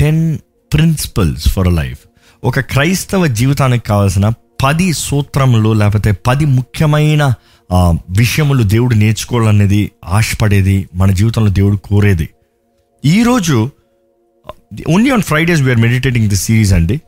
Ten 0.00 0.38
principles 0.72 1.48
for 1.48 1.72
life. 1.72 1.98
ఒక 2.44 2.60
క్రైస్తవ 2.60 3.26
జీవితానికి 3.26 3.84
కావాల్సిన 3.84 4.32
పది 4.64 4.92
సూత్రములు 4.92 5.72
లేకపోతే 5.72 6.12
పది 6.26 6.44
ముఖ్యమైన 6.44 7.34
విషయములు 8.10 8.62
దేవుడు 8.62 8.94
నేర్చుకోవాలనేది 8.94 9.90
ఆశపడేది 10.04 10.88
మన 10.94 11.10
జీవితంలో 11.10 11.50
దేవుడు 11.50 11.76
కోరేది. 11.76 12.28
ఈరోజు 13.04 13.70
only 14.90 15.10
on 15.10 15.22
Fridays 15.22 15.62
we are 15.62 15.78
meditating 15.78 16.28
the 16.28 16.36
series 16.36 16.72
అండి. 16.72 17.00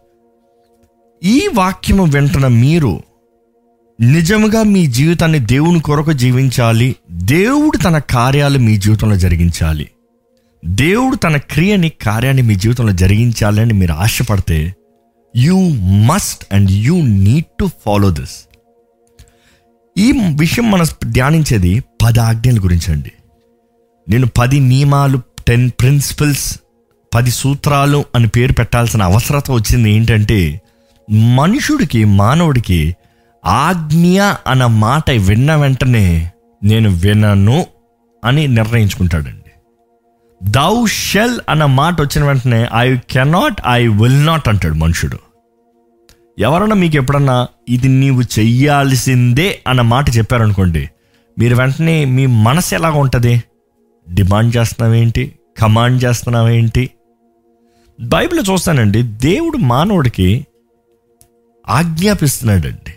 ఈ 1.23 1.49
వాక్యము 1.55 2.05
వెంటన 2.05 2.47
మీరు 2.47 2.93
నిజముగా 4.01 4.63
మీ 4.63 4.87
జీవితాన్ని 4.87 5.39
దేవుని 5.39 5.81
కొరకు 5.81 6.13
జీవించాలి 6.13 6.97
దేవుడు 7.11 7.77
తన 7.77 7.99
కార్యాలు 7.99 8.59
మీ 8.59 8.77
జీవితంలో 8.77 9.17
జరిగించాలి. 9.17 9.89
దేవుడు 10.65 11.17
తన 11.17 11.37
క్రియని 11.37 11.89
కార్యాన్ని 11.89 12.43
మీ 12.43 12.55
జీవితంలో 12.55 12.93
జరిగించాలని 12.93 13.73
మీరు 13.73 13.93
ఆశపడితే 13.93 14.75
you 15.37 15.69
must 16.05 16.45
and 16.53 16.71
you 16.71 17.03
need 17.03 17.45
to 17.61 17.71
follow 17.87 18.11
this 18.11 18.49
ఈ 19.99 20.13
విషయం 20.37 20.71
మనం 20.71 20.85
ధ్యానించేది 21.13 21.85
పది 22.03 22.21
ఆజ్ఞల 22.21 22.65
గురించి 22.65 22.93
అండి. 22.93 23.13
నేను 24.09 24.27
పది 24.39 24.61
నియమాలు 24.61 25.21
టెన్ 25.49 25.71
ప్రిన్సిపల్స్ 25.71 26.59
పది 27.15 27.31
సూత్రాలు 27.31 28.05
అని 28.15 28.29
పేరు 28.29 28.53
పెట్టాల్సిన 28.53 29.03
అవసరత 29.03 29.51
వచ్చింది 29.51 29.91
ఏంటంటే 29.91 30.61
మనుషుడికి 31.11 32.05
మానవుడికి 32.05 32.97
ఆజ్ఞ 33.47 34.23
అన్న 34.23 34.67
మాట 34.67 35.11
విన్న 35.11 35.55
వెంటనే 35.55 36.31
నేను 36.65 36.91
వినను 36.91 37.67
అని 38.25 38.47
నిర్ణయించుకుంటాడండి. 38.49 39.40
దౌ 40.43 40.87
షెల్ 40.87 41.39
అన్న 41.49 41.65
మాట 41.65 42.01
వచ్చిన 42.01 42.25
వెంటనే 42.25 42.69
I 42.77 42.97
cannot 42.97 43.63
I 43.69 43.87
will 43.87 44.27
not 44.27 44.49
అంటాడు 44.49 44.75
మనుషుడు. 44.75 45.19
ఎవరన్నా 46.39 46.77
మీకు 46.77 46.97
ఎప్పుడన్నా 46.97 47.49
ఇది 47.69 47.89
నీవు 47.89 48.23
చెయ్యాల్సిందే 48.23 49.61
అన్న 49.69 49.81
మాట 49.81 50.17
చెప్పారనుకోండి 50.17 50.91
మీరు 51.39 51.55
వెంటనే 51.55 52.05
మీ 52.05 52.27
మనసు 52.27 52.75
ఎలాగ 52.75 52.93
ఉంటుంది? 52.93 53.43
డిమాండ్ 54.09 54.57
చేస్తున్నావేంటి? 54.57 55.35
కమాండ్ 55.59 56.05
చేస్తున్నావేంటి? 56.05 56.91
బైబిల్ 58.01 58.45
చూస్తానండి 58.51 59.03
దేవుడు 59.03 59.57
మానవుడికి 59.57 60.47
ఆజ్ఞాపిస్తున్నాడండి. 61.69 62.95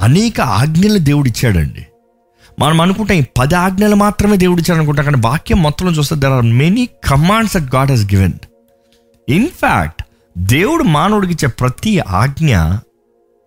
అనేక 0.00 0.40
ఆజ్ఞలు 0.40 0.98
దేవుడు 0.98 1.28
ఇచ్చాడండి 1.28 1.86
మనం 2.62 2.80
అనుకుంటాం 2.80 3.16
ఈ 3.16 3.22
పది 3.38 3.54
ఆజ్ఞలు 3.54 3.94
మాత్రమే 3.94 4.36
దేవుడు 4.36 4.60
ఇచ్చాడు 4.60 4.78
అనుకుంటాం 4.78 5.04
కానీ 5.04 5.16
వాక్యం 5.20 5.62
మొత్తంలో 5.62 5.92
చూస్తే 5.92 6.16
there 6.16 6.32
are 6.32 6.44
many 6.44 6.88
commands 7.04 7.56
that 7.56 7.74
God 7.74 7.90
has 7.90 8.14
given 8.14 8.32
in fact 9.28 10.02
దేవుడు 10.38 10.82
మానవుడికి 10.82 11.32
ఇచ్చే 11.32 11.48
ప్రతి 11.48 11.98
ఆజ్ఞ 11.98 12.56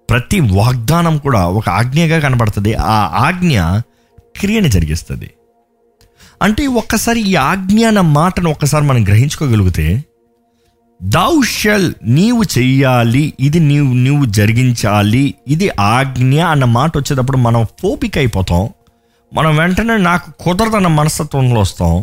ప్రతి 0.09 0.39
వాగ్దానం 0.39 1.17
కూడా 1.17 1.47
ఒక 1.47 1.69
ఆజ్ఞగా 1.69 2.19
కనబడుతుంది. 2.19 2.73
ఆ 2.73 3.09
ఆజ్ఞ 3.13 3.61
క్రియని 4.39 4.69
జరిగిస్తుంది. 4.69 5.29
అంటే 6.41 6.67
ఒక్కసారి 6.67 7.21
ఈ 7.21 7.35
ఆజ్ఞ 7.35 7.85
అన్న 7.85 8.01
మాటను 8.01 8.49
ఒక్కసారి 8.49 8.85
మనం 8.85 9.03
గ్రహించుకోగలిగితే 9.03 10.03
దౌ 11.03 11.41
షెల్ 11.43 11.93
నీవు 12.03 12.43
చెయ్యాలి 12.43 13.33
ఇది 13.39 13.59
నీవు 13.59 13.93
నీవు 13.93 14.25
జరిగించాలి 14.25 15.35
ఇది 15.47 15.71
ఆజ్ఞ 15.79 16.43
అన్న 16.43 16.65
మాట 16.65 16.97
వచ్చేటప్పుడు 16.97 17.37
మనం 17.37 17.65
ఫోపిక్ 17.81 18.17
అయిపోతాం. 18.17 18.69
మనం 19.35 19.57
వెంటనే 19.57 19.95
నాకు 19.97 20.27
కుదరదన్న 20.43 20.87
మనస్తత్వంలో 20.87 21.59
వస్తాం. 21.61 21.93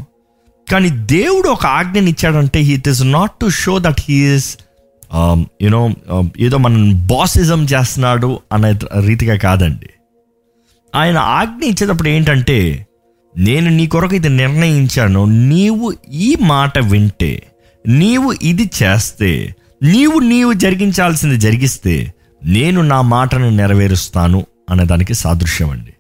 కానీ 0.71 0.89
దేవుడు 0.91 1.49
ఒక 1.49 1.65
ఆజ్ఞని 1.67 2.11
ఇచ్చాడంటే 2.11 2.61
it 2.75 2.89
is 2.89 3.03
not 3.13 3.33
to 3.41 3.47
show 3.49 3.79
that 3.79 4.01
he is 4.01 4.49
you know 5.63 5.81
ఏదో 6.39 6.57
మనం 6.57 7.07
బాసిజం 7.07 7.63
చేస్తున్నాడు 7.65 8.41
అనే 8.53 8.71
రీతిగా 9.01 9.37
కాదండి. 9.37 9.91
ఆయన 10.95 11.19
ఆజ్ఞ 11.19 11.63
ఇచ్చేటప్పుడు 11.65 12.09
ఏంటంటే 12.09 12.87
నేను 13.39 13.69
నీ 13.71 13.87
కొరకు 13.87 14.15
ఇది 14.15 14.29
నిర్ణయించాను. 14.29 15.25
నీవు 15.25 15.95
ఈ 16.27 16.31
మాట 16.41 16.79
వింటే 16.79 17.33
నీవు 17.85 18.29
ఇది 18.43 18.71
చేస్తే 18.83 19.55
నీవు 19.83 20.19
నీవు 20.19 20.53
జరిగించాల్సింది 20.53 21.37
జరిగిస్తే 21.37 22.13
నేను 22.45 22.81
నా 22.83 23.01
మాటను 23.01 23.51
నెరవేరుస్తాను 23.51 24.47
అనే 24.71 24.85
దానికి 24.85 25.15
సాదృశ్యం 25.15 25.71
అండి 25.71 25.93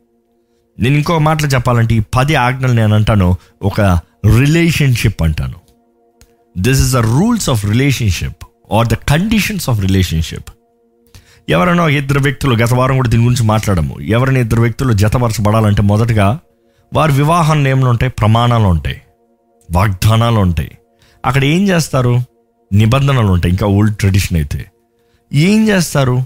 నేను 0.81 0.97
ఇంకో 0.97 1.19
మాటలు 1.19 1.49
చెప్పాలంటే 1.49 1.94
ఈ 1.94 2.00
పది 2.15 2.34
ఆజ్ఞలు 2.34 2.72
నేను 2.72 2.94
అంటాను 2.94 3.37
ఒక 3.62 3.81
రిలేషన్షిప్ 4.38 5.22
అంటాను. 5.22 5.55
This 6.59 6.81
is 6.81 6.93
the 6.93 6.97
rules 6.97 7.50
of 7.50 7.65
relationship 7.65 8.44
are 8.72 8.88
the 8.88 8.94
conditions 8.94 9.71
of 9.71 9.81
relationship 9.81 10.50
ఎవరైనా 11.49 11.88
ఇద్దరు 11.88 12.21
వ్యక్తులు 12.21 12.55
గత 12.55 12.75
వారం 12.75 12.97
కూడా 12.97 13.09
దీని 13.09 13.22
గురించి 13.22 13.43
మాట్లాడము. 13.43 14.00
ఎవరైనా 14.00 14.41
ఇద్దరు 14.41 14.60
వ్యక్తులు 14.60 14.93
జతపరచబడాలంటే 14.93 15.83
మొదటగా 15.83 16.38
వారి 16.94 17.12
వివాహం 17.12 17.69
ఏమైనా 17.69 17.89
ఉంటాయి 17.89 18.12
ప్రమాణాలు 18.19 18.65
ఉంటాయి 18.65 19.00
వాగ్దానాలు 19.72 20.41
ఉంటాయి. 20.41 20.78
అక్కడ 21.27 21.44
ఏం 21.44 21.69
చేస్తారు? 21.69 22.21
నిబంధనలు 22.72 23.33
ఉంటాయి 23.33 23.53
ఇంకా 23.53 23.66
ఓల్డ్ 23.66 23.97
ట్రెడిషన్ 23.97 24.37
అయితే. 24.37 24.66
ఏం 25.33 25.69
చేస్తారు? 25.69 26.25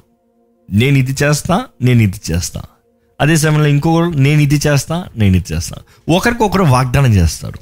నేను 0.72 0.98
ఇది 0.98 1.16
చేస్తా 1.22 1.64
నేను 1.82 2.02
ఇది 2.02 2.20
చేస్తా. 2.30 2.62
అదే 3.20 3.36
సమయంలో 3.36 3.66
ఇంకొకరు 3.66 4.04
నేను 4.04 4.40
ఇది 4.40 4.60
చేస్తా 4.66 5.04
నేను 5.16 5.36
ఇది 5.36 5.54
చేస్తా. 5.54 5.76
ఒకరికొకరు 6.08 6.62
వాగ్దానం 6.62 7.12
చేస్తారు. 7.12 7.58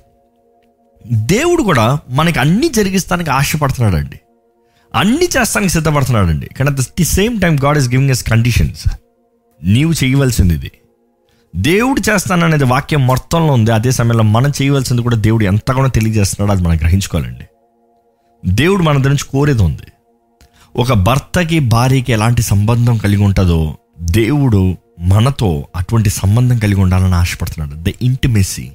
దేవుడు 1.13 1.63
కూడా 1.63 1.99
మనకి 2.11 2.39
అన్ని 2.39 2.69
జరిగిస్తానికి 2.69 3.31
ఆశపడుతున్నాడండి. 3.31 4.21
అన్ని 4.95 5.25
చేస్తానికి 5.25 5.73
సిద్ధపడుతున్నాడండి. 5.73 6.47
కానీ 6.47 6.71
at 6.71 6.81
the 6.81 7.05
same 7.05 7.41
time 7.41 7.65
God 7.65 7.79
is 7.79 7.89
giving 7.89 8.11
us 8.11 8.25
conditions 8.25 8.89
నీవు 9.63 10.05
చేయవలసింది 10.05 10.55
ఇది. 10.55 10.71
దేవుడు 11.57 12.11
చేస్తాననేది 12.11 12.65
వాక్యం 12.65 13.07
మొత్తంలో 13.07 13.53
ఉంది. 13.53 13.71
అదే 13.71 13.91
సమయంలో 13.91 14.25
మనం 14.25 14.53
చేయవలసింది 14.63 15.03
కూడా 15.03 15.17
దేవుడు 15.17 15.45
ఎంతగానో 15.45 15.89
తెలియజేస్తున్నాడో 15.89 16.59
అది 16.59 16.69
మనం 16.69 16.77
గ్రహించుకోవాలండి. 16.77 17.45
దేవుడు 18.47 18.83
మన 18.83 18.95
దగ్గర 18.97 19.09
నుంచి 19.09 19.25
కోరేది 19.25 19.63
ఉంది. 19.63 19.93
ఒక 20.77 20.93
భర్తకి 20.93 21.59
భార్యకి 21.59 22.13
ఎలాంటి 22.13 22.43
సంబంధం 22.43 22.97
కలిగి 22.97 23.23
ఉంటుందో 23.23 23.79
దేవుడు 24.01 24.77
మనతో 25.01 25.69
అటువంటి 25.77 26.11
సంబంధం 26.11 26.59
కలిగి 26.59 26.81
ఉండాలని 26.81 27.15
ఆశపడుతున్నాడు. 27.15 27.91
ద 27.91 27.93
ఇంటిమెసీ 28.03 28.71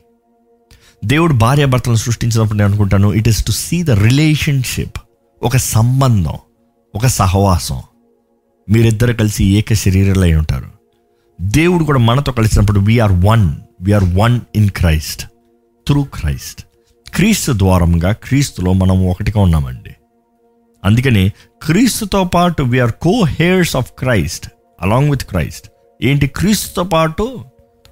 దేవుడు 1.06 1.34
భార్యాభర్తలను 1.34 1.98
సృష్టించినప్పుడు 1.98 2.58
నేను 2.58 2.70
అనుకుంటాను 2.70 3.14
it 3.14 3.28
is 3.28 3.46
to 3.46 3.52
see 3.52 3.84
the 3.84 3.92
relationship 3.92 4.98
ఒక 5.44 5.58
సంబంధం 5.58 6.34
ఒక 6.96 7.08
సహవాసం. 7.08 7.82
మీరిద్దరు 8.70 9.14
కలిసి 9.14 9.46
ఏక 9.46 9.74
శరీరంలో 9.74 10.38
ఉంటారు. 10.38 10.70
దేవుడు 11.42 11.84
కూడా 11.84 12.00
మనతో 12.00 12.32
కలిసినప్పుడు 12.32 12.80
we are 12.80 13.12
one 13.12 13.56
we are 13.82 14.04
one 14.04 14.40
in 14.56 14.70
Christ 14.70 15.28
through 15.88 16.04
Christ 16.04 16.66
క్రీస్తు 17.16 17.52
ద్వారంగా 17.52 18.12
క్రీస్తులో 18.12 18.74
మనం 18.74 19.10
ఒకటిగా 19.10 19.42
ఉన్నామండి. 19.42 19.90
అందుకని 20.86 21.32
క్రీస్తుతో 21.62 22.24
పాటు 22.24 22.64
we are 22.64 22.92
co 22.92 23.24
heirs 23.24 23.76
of 23.76 23.92
Christ 24.00 24.48
along 24.82 25.10
with 25.10 25.24
Christ 25.24 25.69
ఏంటి 26.02 26.28
క్రీస్తుతో 26.28 26.84
పాటు 26.84 27.40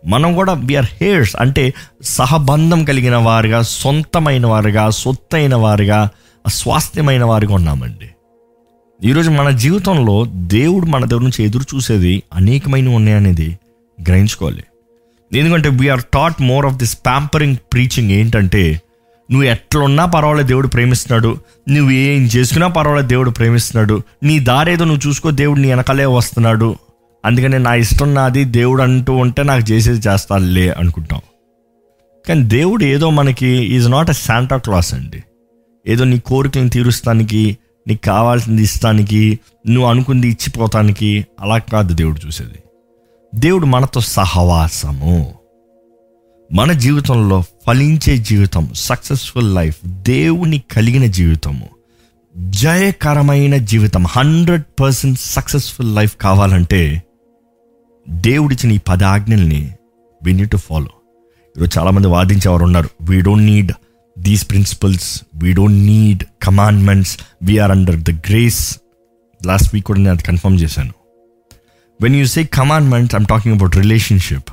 మనం 0.06 0.36
కూడా 0.36 0.54
విఆర్ 0.54 0.86
హెయిర్స్ 1.02 1.36
అంటే 1.36 1.74
సహబంధం 2.04 2.84
కలిగిన 2.84 3.16
వారుగా 3.16 3.62
సొంతమైన 3.62 4.46
వారుగా 4.46 4.90
సొత్తైన 4.90 5.56
వారుగా 5.56 6.10
స్వాస్థ్యమైన 6.48 7.24
వారుగా 7.24 7.56
ఉన్నామండి. 7.56 8.10
ఈరోజు 9.04 9.30
మన 9.30 9.50
జీవితంలో 9.50 10.26
దేవుడు 10.30 10.86
మన 10.86 11.06
దగ్గర 11.06 11.22
నుంచి 11.22 11.44
ఎదురు 11.44 11.76
చూసేది 11.76 12.24
అనేకమైనవి 12.34 12.96
ఉన్నాయనేది 12.96 13.60
గ్రహించుకోవాలి. 14.08 14.64
ఎందుకంటే 15.34 15.70
we are 15.70 16.02
taught 16.14 16.42
more 16.42 16.66
of 16.66 16.76
this 16.76 16.96
pampering 16.96 17.56
preaching 17.56 18.12
ఏంటంటే 18.12 18.82
నువ్వు 19.32 19.48
ఎట్లున్నా 19.48 20.06
పర్వాలేదు 20.06 20.48
దేవుడు 20.48 20.68
ప్రేమిస్తున్నాడు 20.68 21.38
నువ్వు 21.70 21.92
ఏం 21.92 22.24
చేసుకున్నా 22.24 22.68
పర్వాలేదు 22.68 23.08
దేవుడు 23.08 23.30
ప్రేమిస్తున్నాడు 23.30 24.02
నీ 24.24 24.40
దారేదో 24.40 24.86
నువ్వు 24.86 25.08
చూసుకో 25.08 25.32
దేవుడు 25.32 25.60
నీ 25.60 25.68
వెనకాలే 25.68 26.06
వస్తున్నాడు 26.06 26.76
అందుకని 27.28 27.60
నా 27.60 27.74
ఇష్టం 27.74 28.14
నాది 28.14 28.44
దేవుడు 28.44 28.82
అంటూ 28.82 29.14
ఉంటే 29.14 29.44
నాకు 29.44 29.72
చేసేది 29.72 30.08
చేస్తానులే 30.08 30.70
అనుకుంటాం. 30.70 31.22
కానీ 32.28 32.44
దేవుడు 32.44 32.84
ఏదో 32.84 33.10
మనకి 33.10 33.48
is 33.48 33.90
not 33.90 34.10
a 34.10 34.14
Santa 34.14 34.58
Claus 34.58 34.94
అండి. 34.94 35.24
ఏదో 35.88 36.04
నీ 36.04 36.20
కోరికలను 36.20 36.70
తీరుస్తానికి 36.70 37.58
నీకు 37.88 38.02
కావాల్సింది 38.02 38.64
ఇస్తానికి 38.64 39.40
నువ్వు 39.68 39.90
అనుకుంది 39.90 40.28
ఇచ్చిపోతానికి 40.28 41.26
అలా 41.42 41.58
కాదు 41.58 41.94
దేవుడు 41.94 42.28
చూసేది. 42.28 42.64
దేవుడు 43.36 43.66
మనతో 43.66 44.00
సహవాసము. 44.00 45.34
మన 46.54 46.72
జీవితంలో 46.72 47.44
ఫలించే 47.68 48.18
జీవితం 48.18 48.70
సక్సెస్ఫుల్ 48.74 49.56
లైఫ్ 49.56 49.76
దేవుని 49.88 50.62
కలిగిన 50.72 51.06
జీవితము. 51.06 51.70
జయకరమైన 52.38 53.58
జీవితం 53.58 54.06
హండ్రెడ్ 54.08 54.64
పర్సెంట్ 54.82 55.20
సక్సెస్ఫుల్ 55.20 55.96
లైఫ్ 55.96 56.18
కావాలంటే 56.18 57.04
దేవుడిచ్చిన 58.08 58.72
ఈ 58.72 58.78
పది 58.78 59.04
ఆజ్ఞల్ని 59.04 59.72
వీ 60.24 60.34
నీడ్ 60.34 60.52
టు 60.52 60.58
ఫాలో 60.58 60.92
ఈరోజు 61.56 61.80
చాలామంది 61.80 62.08
వాదించేవారు 62.08 62.64
ఉన్నారు 62.64 62.90
we 63.02 63.22
don't 63.22 63.46
need 63.46 63.72
these 64.18 64.50
principles 64.50 65.24
we 65.36 65.54
don't 65.54 65.88
need 65.88 66.24
commandments 66.42 67.18
we are 67.44 67.72
under 67.72 67.96
the 67.96 68.10
grace 68.10 68.80
last 69.42 69.74
week 69.74 69.86
కూడా 69.86 70.00
నేను 70.00 70.10
అది 70.10 70.24
కన్ఫర్మ్ 70.24 70.60
చేశాను. 70.60 70.94
When 72.02 72.16
you 72.16 72.26
say 72.26 72.44
commandments 72.44 73.16
I'm 73.16 73.26
talking 73.26 73.56
about 73.56 73.76
relationship 73.76 74.50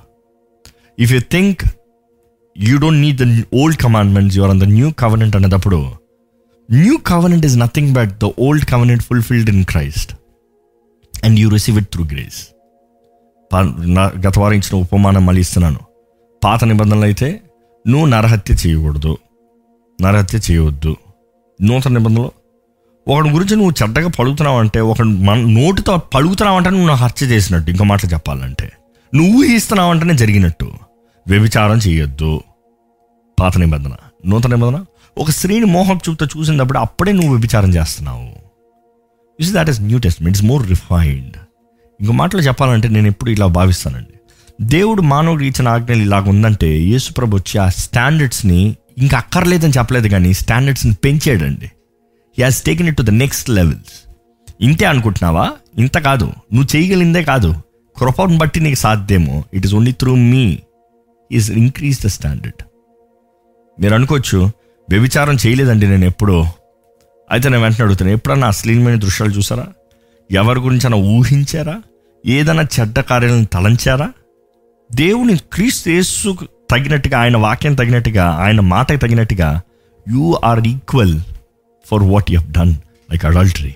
if 0.99 1.13
you 1.13 1.21
think 1.21 1.65
you 2.57 2.79
don't 2.79 3.01
need 3.01 3.19
the 3.23 3.27
old 3.53 3.77
commandments 3.77 4.37
your 4.37 4.51
on 4.51 4.61
the 4.61 4.65
new 4.65 4.93
covenant 4.93 5.37
అనేటప్పుడు 5.37 5.81
new 6.71 6.97
covenant 6.97 7.47
is 7.47 7.57
nothing 7.57 7.95
but 7.95 8.13
the 8.21 8.25
old 8.39 8.67
covenant 8.67 9.03
fulfilled 9.03 9.51
in 9.51 9.65
Christ 9.65 10.13
and 11.15 11.41
you 11.41 11.49
receive 11.49 11.79
it 11.79 11.89
through 11.93 12.05
grace 12.05 12.54
గత 14.29 14.39
వారం 14.39 14.55
ఇచ్చిన 14.55 14.81
ఉపమానం 14.81 15.27
మళ్ళీ 15.27 15.41
ఇస్తున్నాను. 15.41 15.79
పాత 16.45 16.65
నిబంధనలు 16.65 17.01
అయితే 17.01 17.41
నువ్వు 17.89 18.07
నరహత్య 18.07 18.55
చేయకూడదు. 18.67 19.19
నరహత్య 20.03 20.39
చేయవద్దు. 20.51 20.97
నూతన 21.63 21.93
నిబంధనలు. 21.93 22.33
ఒకడి 23.09 23.31
గురించి 23.31 23.57
నువ్వు 23.57 23.73
చెడ్డగా 23.83 24.09
పలుకుతున్నావు 24.09 24.59
అంటే 24.59 24.81
ఒక 24.81 25.03
మన 25.03 25.37
నోటితో 25.37 25.97
పలుకుతున్నావు 25.97 26.57
అంటే 26.57 26.71
నువ్వు 26.71 26.91
హత్య 26.91 27.27
చేసినట్టు 27.27 27.71
ఇంకో 27.71 27.85
మాటలు 27.85 28.11
చెప్పాలంటే. 28.11 28.73
నువ్వు 29.15 29.45
ఇస్తున్నావు 29.45 29.91
అంటేనే 29.91 30.15
జరిగినట్టు. 30.15 30.73
వ్యభిచారం 31.29 31.77
చేయొద్దు. 31.77 32.41
పాత 33.41 33.59
నిబంధన. 33.59 33.93
నూతన 34.27 34.55
నిబంధన. 34.55 34.85
ఒక 35.19 35.31
స్త్రీని 35.31 35.67
మోహం 35.67 36.01
చూపుతో 36.09 36.27
చూసినప్పుడు 36.27 36.79
అప్పుడే 36.79 37.13
నువ్వు 37.13 37.31
వ్యభిచారం 37.31 37.75
చేస్తున్నావు. 37.75 38.29
Is 39.41 39.53
that 39.53 39.71
is 39.71 39.81
new 39.81 39.99
test 39.99 40.23
it's 40.23 40.45
more 40.45 40.69
refined 40.69 41.37
ఇంకో 42.01 42.13
మాటలు 42.13 42.41
చెప్పాలంటే 42.41 42.89
నేను 42.89 43.07
ఎప్పుడు 43.07 43.31
ఇలా 43.31 43.47
భావిస్తానండి. 43.47 44.19
దేవుడు 44.61 45.03
మానవుడికి 45.03 45.49
ఇచ్చిన 45.51 45.69
ఆజ్ఞలు 45.69 46.03
ఇలాగ 46.03 46.29
ఉందంటే 46.29 46.79
యేసుప్రభు 46.79 47.37
వచ్చి 47.37 47.61
ఆ 47.61 47.69
స్టాండర్డ్స్ని 47.69 48.77
ఇంకా 48.99 49.19
అక్కర్లేదని 49.19 49.73
చెప్పలేదు 49.79 50.09
కానీ 50.09 50.33
స్టాండర్డ్స్ని 50.35 50.95
పెంచాడండి. 50.95 51.67
He 52.39 52.43
has 52.43 52.63
taken 52.63 52.89
it 52.89 52.97
to 52.97 53.03
the 53.03 53.11
next 53.11 53.51
levels 53.51 54.15
ఇంతే 54.61 54.85
అనుకుంటున్నావా? 54.85 55.53
ఇంత 55.79 55.99
కాదు. 55.99 56.25
నువ్వు 56.25 56.77
చేయగలిగిందే 56.77 57.23
కాదు. 57.23 57.55
కృపను 57.99 58.39
బట్టి 58.39 58.61
నీకు 58.61 58.79
సాధ్యము. 58.79 59.45
It 59.55 59.67
is 59.67 59.75
only 59.75 59.93
through 59.93 60.15
me 60.15 60.59
is 61.33 61.51
increase 61.51 62.05
the 62.05 62.07
standard 62.07 62.63
మీరు 63.81 63.95
అనుకోవచ్చు 63.95 64.51
వ్యభిచారం 64.91 65.37
చేయలేదండి 65.47 65.87
నేను 65.87 66.05
ఎప్పుడో. 66.05 66.49
అయితే 67.31 67.49
నేను 67.49 67.63
వెంటనే 67.63 67.85
అడుగుతాను 67.85 68.11
ఎప్పుడన్నా 68.11 68.49
అశ్లీలమైన 68.49 68.95
దృశ్యాలు 68.95 69.33
చూసారా? 69.33 69.67
ఎవరి 70.35 70.61
గురించి 70.61 70.87
అన్న 70.87 70.97
ఊహించారా? 70.97 71.83
ఏదైనా 72.27 72.63
చెడ్డ 72.63 73.01
కార్యాలను 73.01 73.45
తలంచారా? 73.45 74.13
దేవుని 74.93 75.37
క్రీస్తు 75.37 75.91
యేసు 75.91 76.37
తగినట్టుగా 76.71 77.19
ఆయన 77.19 77.37
వాక్యం 77.37 77.75
తగినట్టుగా 77.75 78.31
ఆయన 78.31 78.61
మాటకి 78.61 78.99
తగినట్టుగా 78.99 79.63
you 80.11 80.41
are 80.45 80.67
equal 80.67 81.21
for 81.91 82.03
what 82.03 82.31
you 82.31 82.41
done 82.51 82.75
like 83.11 83.25
adultery 83.25 83.75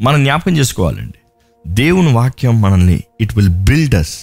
మనం 0.00 0.24
జ్ఞాపకం 0.24 0.56
చేసుకోవాలండి. 0.56 1.18
దేవుని 1.66 2.12
వాక్యం 2.12 2.60
మనల్ని 2.60 3.02
ఇట్ 3.20 3.36
విల్ 3.36 3.48
బిల్డ్ 3.48 3.94
అస్ 3.94 4.18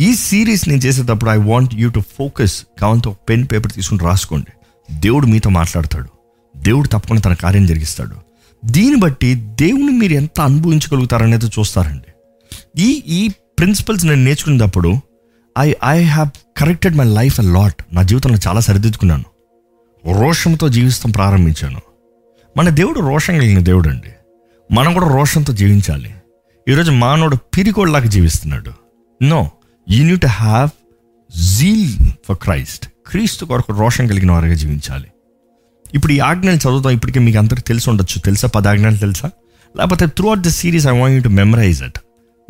ఈ 0.00 0.14
సిరీస్ 0.14 0.68
నేను 0.68 0.80
చేసేటప్పుడు 0.80 1.30
I 1.30 1.36
want 1.36 1.74
you 1.74 1.90
to 1.90 2.00
focus 2.00 2.66
కావంతో 2.80 3.16
pen 3.28 3.46
paper 3.52 3.72
తీసుకుని 3.72 4.04
రాసుకోండి. 4.04 4.52
దేవుడు 4.92 5.26
మీతో 5.26 5.50
మాట్లాడతాడు. 5.50 6.08
దేవుడు 6.56 6.88
తప్పకుండా 6.88 7.20
తన 7.20 7.34
కార్యం 7.34 7.66
జరిగిస్తాడు. 7.66 8.23
దీన్ని 8.64 8.96
బట్టి 8.96 9.34
దేవుని 9.34 9.92
మీరు 9.92 10.12
ఎంత 10.12 10.40
అనుభవించగలుగుతారనేది 10.40 11.46
చూస్తారండి. 11.46 12.12
ఈ 12.82 13.02
ఈ 13.06 13.28
ప్రిన్సిపల్స్ 13.28 14.04
నేను 14.04 14.24
నేర్చుకునేటప్పుడు 14.24 14.94
I 15.58 15.72
I 15.84 16.02
have 16.02 16.58
corrected 16.60 16.96
my 16.96 17.04
life 17.04 17.40
a 17.40 17.42
lot 17.42 17.82
నా 17.92 18.02
జీవితంలో 18.02 18.38
చాలా 18.48 18.60
సరిదిద్దుకున్నాను. 18.60 19.24
రోషంతో 20.20 20.68
జీవిస్తాం 20.68 21.12
ప్రారంభించాను. 21.12 21.80
మన 22.56 22.68
దేవుడు 22.68 23.00
రోషం 23.00 23.38
కలిగిన 23.38 23.58
దేవుడు 23.58 23.88
అండి 23.88 24.12
మనం 24.74 24.94
కూడా 24.94 25.08
రోషంతో 25.08 25.52
జీవించాలి. 25.52 26.14
ఈరోజు 26.68 26.90
మానవుడు 26.90 27.36
పిరికోళ్ళలాగా 27.36 28.04
జీవిస్తున్నాడు. 28.04 28.72
No 29.22 29.50
you 29.90 30.04
need 30.04 30.16
to 30.16 30.26
have 30.26 30.68
zeal 31.56 31.92
for 32.28 32.36
Christ 32.36 32.88
క్రీస్తు 33.06 33.44
కొరకు 33.44 33.72
రోషం 33.72 34.06
కలిగిన 34.06 34.32
వారిగా 34.32 34.54
జీవించాలి. 34.54 35.08
ఇప్పుడు 35.94 36.12
ఈ 36.12 36.18
ఆజ్ఞలు 36.18 36.56
చదువుతాం 36.56 36.92
ఇప్పటికే 36.92 37.20
మీకు 37.20 37.38
అందరికి 37.38 37.62
తెలిసి 37.62 37.90
ఉండొచ్చు. 37.90 38.20
తెలుసా? 38.20 38.48
పది 38.48 38.68
ఆజ్ఞలు 38.68 38.96
తెలుసా? 38.96 39.30
లేకపోతే 39.76 40.06
throughout 40.26 40.40
the 40.40 40.48
series 40.48 40.86
I 40.86 40.98
want 41.00 41.24
to 41.24 41.28
memorize 41.28 41.82
it 41.82 41.98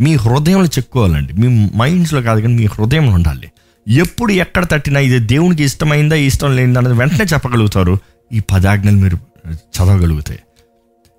మీ 0.00 0.14
హృదయంలో 0.14 0.66
చెప్పుకోవాలండి. 0.66 1.32
మీ 1.32 1.70
మైండ్స్లో 1.76 2.22
కాదు 2.22 2.40
కానీ 2.40 2.54
మీ 2.54 2.64
హృదయంలో 2.64 3.12
ఉండాలి. 3.12 3.50
ఎప్పుడు 3.88 4.32
ఎక్కడ 4.32 4.64
తట్టినా 4.64 5.00
ఇది 5.00 5.18
దేవునికి 5.18 5.64
ఇష్టమైందా 5.64 6.16
ఇష్టం 6.16 6.56
లేనిదా 6.56 6.80
అనేది 6.80 6.96
వెంటనే 6.96 7.24
చెప్పగలుగుతారు. 7.24 7.98
ఈ 8.32 8.40
పదాజ్ఞలు 8.40 8.96
మీరు 8.96 9.16
చదవగలిగితే. 9.56 10.42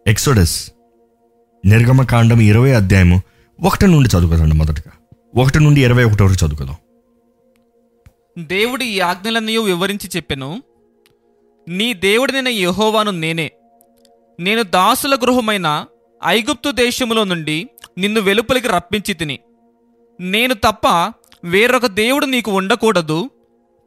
ఎక్సోడస్ 0.07 0.71
నిర్గమకాండం 1.65 2.41
ఇరవై 2.41 2.71
అధ్యాయము 2.71 3.21
ఒకటి 3.63 3.87
నుండి 3.87 4.17
చదువుకోదండి 4.17 4.55
మొదటగా. 4.55 4.91
ఒకటి 5.35 5.59
నుండి 5.59 5.83
ఇరవై 5.83 6.03
ఒకటి 6.03 6.23
వరకు 6.23 6.45
చదువుకుందాం. 6.45 6.75
దేవుడు 8.39 8.83
ఈ 8.83 8.99
ఆజ్ఞలన్నీ 8.99 9.57
వివరించి 9.57 10.09
చెప్పాను. 10.15 10.63
నీ 11.67 11.93
దేవుడినైన 11.93 12.47
యెహోవాను 12.47 13.11
నేనే. 13.11 13.51
నేను 14.39 14.63
దాసుల 14.63 15.15
గృహమైన 15.15 15.85
ఐగుప్తు 16.25 16.71
దేశములో 16.71 17.23
నుండి 17.23 17.67
నిన్ను 17.97 18.21
వెలుపలికి 18.21 18.67
రప్పించి 18.67 19.13
తిని. 19.13 19.39
నేను 20.19 20.53
తప్ప 20.53 21.13
వేరొక 21.43 21.85
దేవుడు 21.85 22.25
నీకు 22.25 22.51
ఉండకూడదు. 22.51 23.29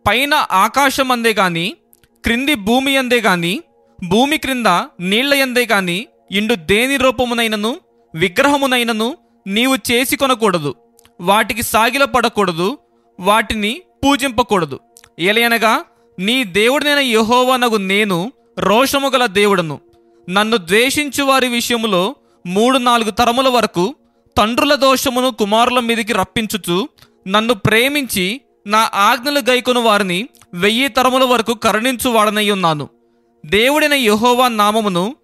పైన 0.08 0.34
ఆకాశం 0.34 1.12
అందే 1.12 1.32
గాని 1.32 1.76
క్రింది 2.24 2.54
భూమి 2.54 2.96
అందే 2.96 3.20
గాని 3.20 3.60
భూమి 4.08 4.38
క్రింద 4.38 4.66
నీళ్ళ 5.00 5.34
ఎందే 5.34 5.66
గాని 5.66 6.06
ఇండు 6.32 6.54
దేని 6.54 6.96
రూపమునైనను 6.96 7.80
విగ్రహమునైనను 8.14 9.16
నీవు 9.46 9.76
చేసి 9.92 10.16
కొనకూడదు. 10.16 10.74
వాటికి 11.20 11.62
సాగిలపడకూడదు. 11.62 12.78
వాటిని 13.20 13.80
పూజింపకూడదు. 14.04 14.80
ఎలయనగా 15.18 15.84
నీ 16.18 16.44
దేవుడినైన 16.44 16.98
యహోవనగు 16.98 17.76
నేను 17.76 18.32
రోషము 18.58 19.08
గల 19.08 19.26
దేవుడను. 19.26 19.80
నన్ను 20.30 20.56
ద్వేషించు 20.56 21.24
వారి 21.24 21.48
విషయములో 21.48 22.14
మూడు 22.46 22.78
నాలుగు 22.78 23.10
తరముల 23.10 23.48
వరకు 23.48 23.94
తండ్రుల 24.36 24.74
దోషమును 24.74 25.30
కుమారుల 25.30 25.80
మీదికి 25.80 26.12
రప్పించుచు 26.12 26.88
నన్ను 27.28 27.54
ప్రేమించి 27.54 28.40
నా 28.66 28.90
ఆజ్ఞలు 28.94 29.40
గైకొను 29.40 29.80
వారిని 29.80 30.28
వెయ్యి 30.54 30.88
తరముల 30.88 31.24
వరకు 31.24 31.54
కరుణించు 31.54 32.10
వాడనై 32.10 32.50
ఉన్నాను 32.50 32.88
దేవుడైన 33.46 33.94
యహోవా 33.94 34.48
నామమును 34.48 35.16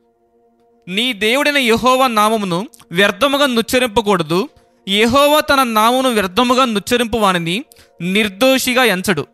నీ 0.88 1.12
దేవుడైన 1.12 1.58
యహోవా 1.58 2.06
నామమును 2.06 2.68
వ్యర్థముగా 2.92 3.46
నుచ్చరింపకూడదు. 3.46 4.48
యహోవా 4.88 5.40
తన 5.40 5.62
నామమును 5.62 6.10
వ్యర్థముగా 6.10 6.64
నుచ్చరింపు 6.64 7.16
వానిని 7.16 7.64
నిర్దోషిగా 8.00 8.84
ఎంచడు. 8.84 9.26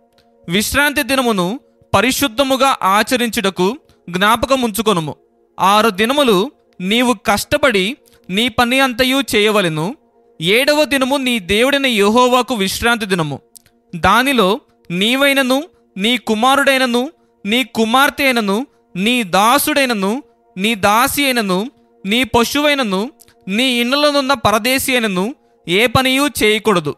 విశ్రాంతి 0.50 1.02
దినమును 1.02 1.61
పరిశుద్ధముగా 1.95 2.71
ఆచరించుటకు 2.83 3.66
జ్ఞాపకముంచుకొనుము. 4.11 5.14
ఆరు 5.61 5.90
దినములు 5.90 6.37
నీవు 6.80 7.12
కష్టపడి 7.26 7.97
నీ 8.30 8.49
పని 8.49 8.80
అంతయు 8.80 9.19
చేయవలెను. 9.35 9.87
ఏడవ 10.40 10.85
దినము 10.85 11.16
నీ 11.16 11.38
దేవుడైన 11.38 11.87
యెహోవాకు 11.87 12.54
విశ్రాంతి 12.54 13.07
దినము. 13.07 13.38
దానిలో 13.95 14.49
నీవైనను 14.90 15.59
నీ 15.97 16.16
కుమారుడైనను 16.16 17.02
నీ 17.45 17.64
కుమార్తె 17.64 18.25
అయినను 18.25 18.66
నీ 18.97 19.23
దాసుడైనను 19.23 20.12
నీ 20.57 20.75
దాసి 20.75 21.25
అయినను 21.25 21.59
నీ 22.07 22.25
పశువైనను 22.25 23.00
నీ 23.49 23.66
ఇండ్లలోనున్న 23.80 24.33
పరదేశి 24.33 24.92
అయినను 24.92 25.25
ఏ 25.69 25.87
పనియూ 25.87 26.25
చేయకూడదు. 26.42 26.95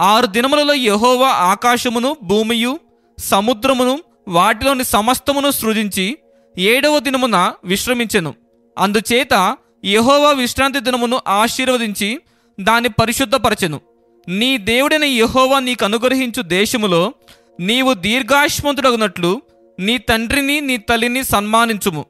ఆరు 0.00 0.26
దినములలో 0.26 0.74
యెహోవా 0.74 1.28
ఆకాశమును 1.28 2.16
భూమియు 2.22 2.72
సముద్రమును 3.20 3.98
వాటిలోని 4.28 4.84
సమస్తమును 4.84 5.50
సృజించి 5.50 6.18
ఏడవ 6.58 6.98
దినమున 6.98 7.52
విశ్రమించెను. 7.64 8.34
అందుచేత 8.78 9.56
యహోవా 9.84 10.30
విశ్రాంతి 10.30 10.80
దినమును 10.80 11.20
ఆశీర్వదించి 11.28 12.20
దాన్ని 12.60 12.90
పరిశుద్ధపరచెను. 13.00 13.80
నీ 14.28 14.56
దేవుడైన 14.58 15.04
యెహోవా 15.04 15.58
నీకు 15.58 15.84
అనుగ్రహించు 15.84 16.42
దేశములో 16.42 17.12
నీవు 17.60 17.92
దీర్ఘాయుష్మంతుడగునట్లు 17.92 19.42
నీ 19.78 19.98
తండ్రిని 19.98 20.60
నీ 20.60 20.76
తల్లిని 20.76 21.24
సన్మానించుము. 21.24 22.04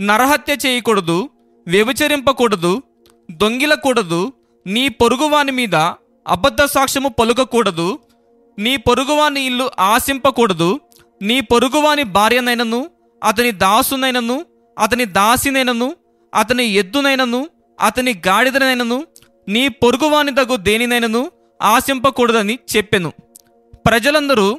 నరహత్య 0.00 0.56
చేయకూడదు 0.66 1.28
వ్యభిచరింపకూడదు 1.66 2.82
దొంగిలకూడదు 3.30 4.32
నీ 4.66 4.88
పొరుగువాని 4.88 5.52
మీద 5.52 5.74
అబద్ధ 6.28 6.62
సాక్ష్యము 6.64 7.08
పలుకకూడదు 7.08 7.98
నీ 8.58 8.76
పొరుగువాని 8.76 9.40
ఇల్లు 9.46 9.70
ఆశింపకూడదు. 9.78 10.80
నీ 11.22 11.40
పొరుగువాని 11.40 12.02
భార్యనైనను 12.02 12.90
అతని 13.24 13.50
దాసునైనను 13.50 14.44
అతని 14.78 15.04
దాసినైనను 15.04 15.96
అతని 16.34 16.64
ఎద్దునైనను 16.64 17.48
అతని 17.80 18.22
గాడిదనైనను 18.26 19.06
నీ 19.48 19.68
పొరుగువాని 19.68 20.34
తగు 20.34 20.56
దేనినైనను 20.56 21.30
ఆశింపకూడదని 21.62 22.58
చెప్పెను. 22.76 23.12
ప్రజలందరూ 23.86 24.58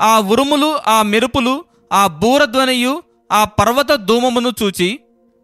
ఆ 0.00 0.20
ఉరుములు 0.20 0.78
ఆ 0.86 1.02
మెరుపులు 1.02 1.64
ఆ 1.92 2.06
బూరధ్వనియు 2.06 3.02
ఆ 3.32 3.44
పర్వత 3.44 3.94
ధూమమును 3.94 4.52
చూచి 4.62 4.98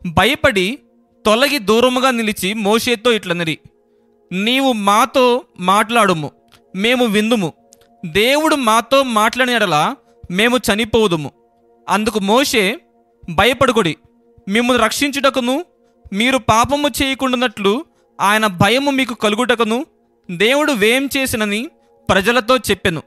భయపడి 0.06 0.78
తొలగి 1.26 1.58
దూరముగా 1.58 2.10
నిలిచి 2.10 2.54
మోషేతో 2.54 3.12
ఇట్లనిరి. 3.12 3.58
నీవు 4.32 4.72
మాతో 4.72 5.44
మాట్లాడుము. 5.60 6.30
మేము 6.74 7.04
విందుము. 7.04 7.52
దేవుడు 8.06 8.56
మాతో 8.56 9.02
మాట్లాడిన 9.02 9.94
మేము 10.30 10.56
చనిపోదుము. 10.56 11.30
అందుకు 11.88 12.18
మోషే 12.18 12.78
భయపడుకుడి. 13.30 13.96
మిమ్మల్ని 14.48 14.84
రక్షించుటకును 14.84 15.64
మీరు 16.12 16.38
పాపము 16.38 16.88
చేయకుండానట్లు 16.88 17.84
ఆయన 18.20 18.46
భయము 18.46 18.90
మీకు 18.90 19.14
కలుగుటకును 19.14 19.86
దేవుడు 20.30 20.72
వేం 20.72 21.08
చేసినని 21.16 21.70
ప్రజలతో 22.08 22.56
చెప్పెను. 22.56 23.02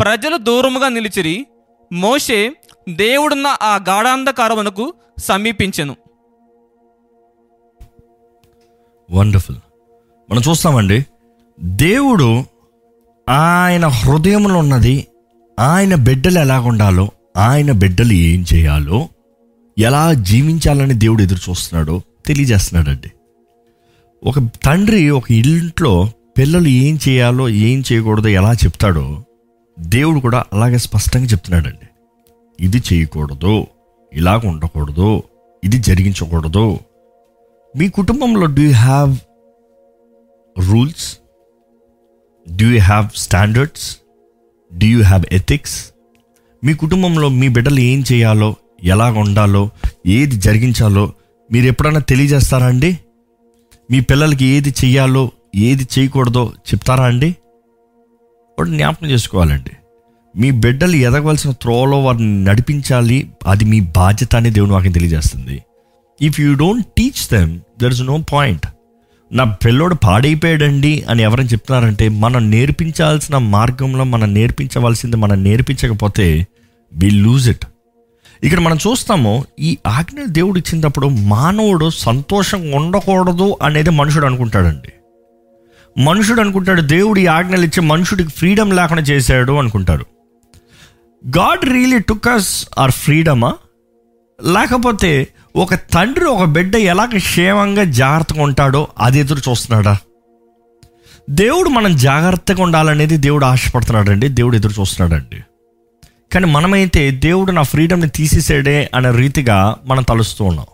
ప్రజలు 0.00 0.36
దూరముగా 0.36 0.88
నిలిచిరి 0.88 1.46
మోషే 1.92 2.52
దేవుడున్న 2.88 3.56
ఆ 3.62 3.76
గాఢాంధకారమునకు 3.76 4.94
సమీపించెను. 5.18 5.96
వండర్ఫుల్ 9.10 9.56
మనం 10.30 10.42
చూస్తామండి 10.48 11.06
దేవుడు 11.60 12.44
ఆయన 13.28 13.86
హృదయంలో 13.86 14.58
ఉన్నది 14.58 15.06
ఆయన 15.58 15.94
బిడ్డలు 15.94 16.38
ఎలా 16.38 16.60
ఉండాలో 16.60 17.08
ఆయన 17.36 17.72
బిడ్డలు 17.72 18.12
ఏం 18.12 18.44
చేయాలో 18.54 19.08
ఎలా 19.78 20.12
జీవించాలని 20.12 20.94
దేవుడు 20.94 21.22
ఎదురు 21.22 21.50
చూస్తున్నాడో 21.50 22.02
తెలియజేస్తున్నాడండి. 22.26 23.10
ఒక 24.24 24.38
తండ్రి 24.38 25.10
ఒక 25.10 25.32
ఇంట్లో 25.32 26.10
పిల్లలు 26.38 26.68
ఏం 26.68 26.98
చేయాలో 27.08 27.48
ఏం 27.48 27.82
చేయకూడదో 27.92 28.28
ఎలా 28.28 28.52
చెప్తాడో 28.52 29.24
దేవుడు 29.78 30.20
కూడా 30.20 30.44
అలాగే 30.52 30.78
స్పష్టంగా 30.78 31.24
చెప్తున్నాడండి. 31.24 31.86
ఇది 32.60 32.82
చేయకూడదు 32.92 33.66
ఇలాగ 34.12 34.40
ఉండకూడదు 34.44 35.22
ఇది 35.64 35.78
జరిగించకూడదు. 35.78 36.78
మీ 37.76 37.88
కుటుంబంలో 37.88 38.46
do 38.46 38.72
have 38.72 39.16
rules 40.58 41.18
do 42.54 42.66
you 42.66 42.80
have 42.80 43.06
standards 43.16 43.96
do 44.78 44.86
you 44.86 45.02
have 45.02 45.24
ethics 45.32 45.92
మీ 46.64 46.74
కుటుంబంలో 46.74 47.28
మీ 47.28 47.48
బిడ్డలు 47.48 47.80
ఏం 47.80 48.04
చేయాలో 48.12 48.56
ఎలా 48.84 49.10
ఉండాలో 49.10 49.70
ఏది 50.06 50.36
జరిగించాలో 50.36 51.12
మీరు 51.52 51.66
ఎప్పుడైనా 51.66 52.00
తెలియజేస్తారా 52.00 52.66
అండి? 52.66 52.98
మీ 53.90 54.00
పిల్లలకి 54.00 54.44
ఏది 54.44 54.70
చెయ్యాలో 54.70 55.30
ఏది 55.54 55.86
చేయకూడదో 55.98 56.52
చెప్తారా 56.68 57.04
అండి? 57.04 57.36
ఒకటి 58.58 58.70
జ్ఞాపకం 58.70 59.06
చేసుకోవాలండి. 59.06 59.70
మీ 60.36 60.50
బిడ్డలు 60.50 60.96
ఎదగవలసిన 60.96 61.50
త్రోలో 61.50 62.02
వారిని 62.02 62.44
నడిపించాలి 62.44 63.30
అది 63.46 63.64
మీ 63.64 63.80
బాధ్యత 63.80 64.36
అని 64.36 64.50
దేవుని 64.50 64.72
వాకి 64.72 64.88
తెలియజేస్తుంది. 64.88 65.62
If 66.22 66.40
you 66.40 66.54
don't 66.54 66.86
teach 66.86 67.28
them 67.32 67.60
there 67.82 67.92
is 67.92 68.02
no 68.02 68.24
point 68.32 68.66
నా 69.32 69.44
పిల్లోడు 69.44 69.94
పాడైపోయాడండి 69.94 71.04
అని 71.08 71.22
ఎవరైనా 71.22 71.48
చెప్తున్నారంటే 71.48 72.08
మనం 72.08 72.50
నేర్పించాల్సిన 72.50 73.38
మార్గంలో 73.38 74.04
మనం 74.04 74.34
నేర్పించవలసింది 74.34 75.16
మనం 75.16 75.44
నేర్పించకపోతే 75.44 76.46
వి 76.92 77.10
లూజ్ 77.10 77.48
ఇట్ 77.48 77.66
ఇక్కడ 78.42 78.58
మనం 78.58 78.76
చూస్తాము 78.76 79.44
ఈ 79.60 79.78
ఆజ్ఞలు 79.86 80.26
దేవుడు 80.26 80.58
ఇచ్చినప్పుడు 80.58 81.06
మానవుడు 81.08 81.90
సంతోషంగా 81.90 82.76
ఉండకూడదు 82.76 83.56
అనేది 83.62 83.90
మనుషుడు 83.90 84.26
అనుకుంటాడండి. 84.26 84.92
మనుషుడు 86.02 86.40
అనుకుంటాడు 86.40 86.80
దేవుడు 86.80 87.18
ఈ 87.18 87.26
ఆజ్ఞలు 87.26 87.64
ఇచ్చి 87.64 87.80
మనుషుడికి 87.80 88.30
ఫ్రీడమ్ 88.30 88.72
లేకుండా 88.72 89.02
చేశాడు 89.02 89.52
అనుకుంటారు. 89.52 90.06
God 91.28 91.64
really 91.64 91.98
took 91.98 92.28
us 92.28 92.68
our 92.78 92.90
ఫ్రీడమా 92.90 93.54
లేకపోతే 94.52 95.28
ఒక 95.56 95.74
తండ్రి 95.74 96.24
ఒక 96.24 96.44
బిడ్డ 96.44 96.76
ఎలా 96.76 97.04
క్షేమంగా 97.16 97.84
జాగ్రత్తగా 97.84 98.42
ఉంటాడో 98.42 98.88
అది 98.98 99.18
ఎదురు 99.18 99.50
చూస్తున్నాడా? 99.50 99.98
దేవుడు 101.30 101.68
మనం 101.68 101.96
జాగ్రత్తగా 101.96 102.62
ఉండాలనేది 102.62 103.16
దేవుడు 103.16 103.44
ఆశపడుతున్నాడండి. 103.44 104.28
దేవుడు 104.28 104.56
ఎదురు 104.56 104.80
చూస్తున్నాడండి. 104.80 105.36
కానీ 106.32 106.46
మనమైతే 106.46 107.10
దేవుడు 107.10 107.52
నా 107.52 107.62
ఫ్రీడమ్ని 107.62 108.08
తీసేసాడే 108.08 108.90
అనే 108.94 109.10
రీతిగా 109.10 109.76
మనం 109.86 110.02
తలుస్తూ 110.02 110.44
ఉన్నాం. 110.44 110.66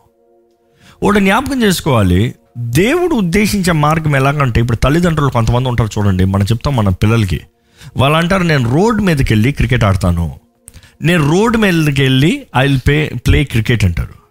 ఒకటి 1.03 1.21
జ్ఞాపకం 1.21 1.63
చేసుకోవాలి. 1.63 2.35
దేవుడు 2.59 3.15
ఉద్దేశించే 3.15 3.73
మార్గం 3.73 4.17
ఎలాగంటే 4.17 4.61
ఇప్పుడు 4.61 4.77
తల్లిదండ్రులు 4.77 5.31
కొంతమంది 5.31 5.69
ఉంటారు 5.69 5.99
చూడండి. 5.99 6.25
మనం 6.25 6.45
చెప్తాం 6.45 6.77
మన 6.77 6.89
పిల్లలకి 6.89 7.41
వాళ్ళు 7.97 8.19
అంటారు 8.19 8.43
నేను 8.43 8.75
రోడ్ 8.75 9.01
మీదకి 9.01 9.35
వెళ్ళి 9.35 9.53
క్రికెట్ 9.53 9.85
ఆడతాను. 9.85 10.41
నేను 11.03 11.33
రోడ్ 11.33 11.57
మీదకి 11.57 12.03
వెళ్ళి 12.03 12.47
I 12.57 12.67
will 12.67 12.79
play 12.87 13.13
play 13.27 13.45
cricket 13.45 13.85
అంటారు. 13.85 14.22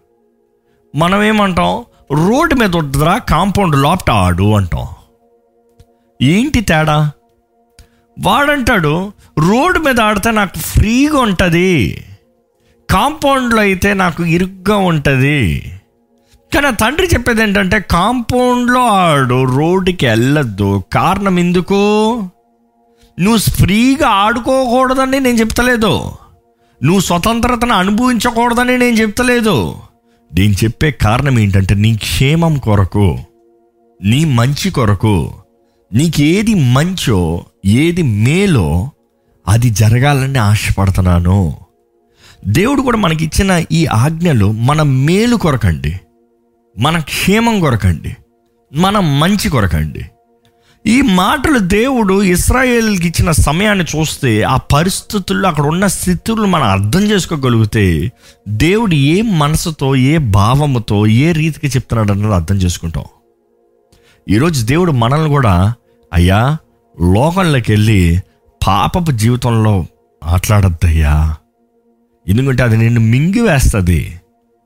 మనం 0.96 1.24
ఏమంటాం 1.24 1.84
రోడ్డు 2.12 2.56
మీద 2.56 2.76
ఉంటుందిరా 2.76 3.18
కాంపౌండ్ 3.18 3.76
లోపట 3.76 4.12
ఆడు 4.12 4.54
అంటాం. 4.54 4.88
ఏంటి 6.22 6.62
తేడా? 6.62 7.12
వాడంటాడు 8.20 9.14
రోడ్డు 9.40 9.80
మీద 9.80 10.00
ఆడితే 10.00 10.32
నాకు 10.32 10.58
ఫ్రీగా 10.58 11.20
ఉంటుంది. 11.20 12.04
కాంపౌండ్లో 12.90 13.62
అయితే 13.62 13.94
నాకు 13.94 14.24
ఇరుగ్గా 14.24 14.76
ఉంటుంది. 14.76 15.62
కానీ 16.54 16.68
ఆ 16.68 16.70
తండ్రి 16.70 17.08
చెప్పేది 17.14 17.42
ఏంటంటే 17.42 17.80
కాంపౌండ్లో 17.80 18.82
ఆడు 18.82 19.44
రోడ్డుకి 19.44 20.06
వెళ్ళొద్దు. 20.06 20.84
కారణం 20.94 21.40
ఎందుకు? 21.40 21.74
నువ్వు 23.20 23.38
ఫ్రీగా 23.38 24.08
ఆడుకోకూడదని 24.08 25.20
నేను 25.20 25.38
చెప్తలేదు. 25.38 26.12
నువ్వు 26.84 27.00
స్వతంత్రతను 27.00 27.74
అనుభవించకూడదని 27.74 28.78
నేను 28.78 28.96
చెప్తలేదు. 28.96 29.76
నేను 30.40 30.54
చెప్పే 30.54 30.92
కారణం 30.92 31.40
ఏంటంటే 31.40 31.76
నీ 31.76 31.96
క్షేమం 31.96 32.58
కొరకు 32.58 33.18
నీ 34.04 34.26
మంచి 34.26 34.70
కొరకు 34.70 35.32
నీకు 35.94 36.22
ఏది 36.22 36.54
మంచో 36.54 37.46
ఏది 37.66 38.02
మేలో 38.02 38.90
అది 39.48 39.70
జరగాలని 39.70 40.40
ఆశపడుతున్నాను. 40.40 41.58
దేవుడు 42.48 42.82
కూడా 42.82 42.98
మనకి 42.98 43.26
ఇచ్చిన 43.26 43.66
ఈ 43.72 43.86
ఆజ్ఞలు 43.86 44.52
మన 44.52 44.82
మేలు 44.82 45.36
కొరకండి. 45.36 46.00
మన 46.78 47.00
క్షేమం 47.00 47.60
కొరకండి. 47.60 48.16
మన 48.74 49.00
మంచి 49.00 49.50
కొరకండి. 49.50 50.02
ఈ 50.88 51.02
మాటలు 51.02 51.60
దేవుడు 51.60 52.24
ఇస్రాయేల్కి 52.24 53.08
ఇచ్చిన 53.08 53.32
సమయాన్ని 53.32 53.86
చూస్తే 53.96 54.44
ఆ 54.44 54.58
పరిస్థితుల్లో 54.58 55.50
అక్కడ 55.50 55.66
ఉన్న 55.66 55.88
స్థితులు 55.88 56.42
మనం 56.42 56.64
అర్థం 56.64 57.02
చేసుకోగలిగితే 57.04 58.12
దేవుడు 58.48 58.96
ఏ 58.96 59.22
మనసుతో 59.22 59.96
ఏ 59.96 60.18
భావముతో 60.18 61.08
ఏ 61.08 61.32
రీతికి 61.32 61.68
చెప్తున్నాడు 61.68 62.12
అన్నది 62.12 62.34
అర్థం 62.34 62.56
చేసుకుంటాం. 62.56 63.04
ఈరోజు 64.30 64.66
దేవుడు 64.66 64.92
మనల్ని 64.92 65.30
కూడా 65.30 65.74
అయ్యా 66.14 66.58
లోకంలోకి 67.02 67.72
వెళ్ళి 67.72 68.22
పాపపు 68.68 69.12
జీవితంలో 69.12 69.86
మాట్లాడద్దయ్యా. 70.26 71.36
ఎందుకంటే 72.28 72.64
అది 72.64 72.78
నిన్ను 72.78 73.02
మింగివేస్తుంది 73.02 74.22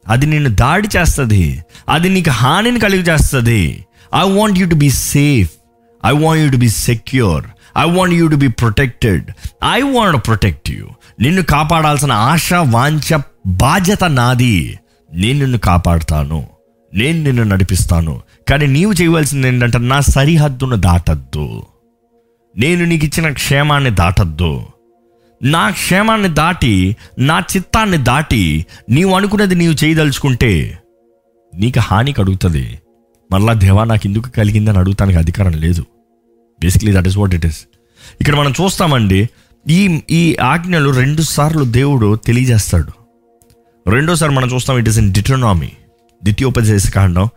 అది 0.08 0.26
నిన్ను 0.26 0.50
దాడి 0.50 0.88
చేస్తుంది. 0.98 1.64
అది 1.90 2.10
నీకు 2.10 2.30
హానిని 2.30 2.80
కలిగి 2.80 3.04
చేస్తుంది 3.04 3.86
I 4.16 4.32
want 4.32 4.60
you 4.60 4.70
to 4.70 4.76
be 4.76 4.90
safe 4.90 5.50
I 6.06 6.12
want 6.12 6.44
you 6.44 6.52
to 6.52 6.58
be 6.58 6.70
secure 6.70 7.46
I 7.78 7.92
want 7.92 8.14
you 8.14 8.28
to 8.28 8.36
be 8.36 8.48
protected 8.48 9.32
I 9.74 9.82
want 9.82 10.26
protect 10.26 10.72
you 10.72 10.88
నిన్ను 11.22 11.42
కాపాడాల్సిన 11.42 12.12
ఆశ 12.12 12.54
వాంఛ 12.54 13.22
బాధ్యత 13.48 14.04
నాది. 14.04 14.80
నేను 15.14 15.40
నిన్ను 15.40 15.58
కాపాడుతాను. 15.58 16.48
నేను 16.94 17.24
నిన్ను 17.24 17.44
నడిపిస్తాను. 17.44 18.22
కానీ 18.50 18.68
నీవు 18.68 18.94
చేయవలసింది 18.94 19.48
ఏంటంటే 19.48 19.78
నా 19.78 20.00
సరిహద్దును 20.00 20.76
దాటద్దు. 20.76 21.64
నేను 22.58 22.86
నీకు 22.86 23.06
ఇచ్చిన 23.06 23.30
క్షేమాన్ని 23.30 23.90
దాటద్దు. 23.90 24.66
నా 25.44 25.70
క్షేమాన్ని 25.70 26.30
దాటి 26.30 26.96
నా 27.20 27.40
చిత్తాన్ని 27.40 27.98
దాటి 27.98 28.66
నీవు 28.90 29.16
అనుకున్నది 29.16 29.56
నీవు 29.56 29.74
చేయదలుచుకుంటే 29.84 30.80
నీకు 31.56 31.80
హాని 31.80 32.14
కలుగుతుంది. 32.14 32.80
మళ్ళా 33.32 33.54
దేవా 33.54 33.84
నాకు 33.84 34.08
ఎందుకు 34.08 34.30
కలిగిందని 34.30 34.78
అడుగుతానికి 34.78 35.18
అధికారం 35.18 35.52
లేదు. 35.52 35.86
Basically 36.62 36.94
that 36.94 37.08
is 37.08 37.18
what 37.18 37.36
it 37.36 37.46
is 37.46 37.66
ఇక్కడ 38.22 38.36
మనం 38.36 38.54
చూస్తామండి 38.62 39.30
ఈ 39.70 40.02
ఈ 40.12 40.36
ఆజ్ఞలు 40.42 40.90
రెండు 40.90 41.22
సార్లు 41.22 41.64
దేవుడు 41.64 42.16
తెలియజేస్తాడు. 42.16 43.06
రెండోసారి 43.90 44.32
మనం 44.32 44.54
చూస్తాం 44.54 44.78
ఇట్ 44.78 44.90
ఇస్ 44.90 44.98
ఇన్ 44.98 45.14
డిట్రోనామీ 45.14 45.68
ద్వితీయోపదేశ 46.24 46.92
కాండం 46.92 47.30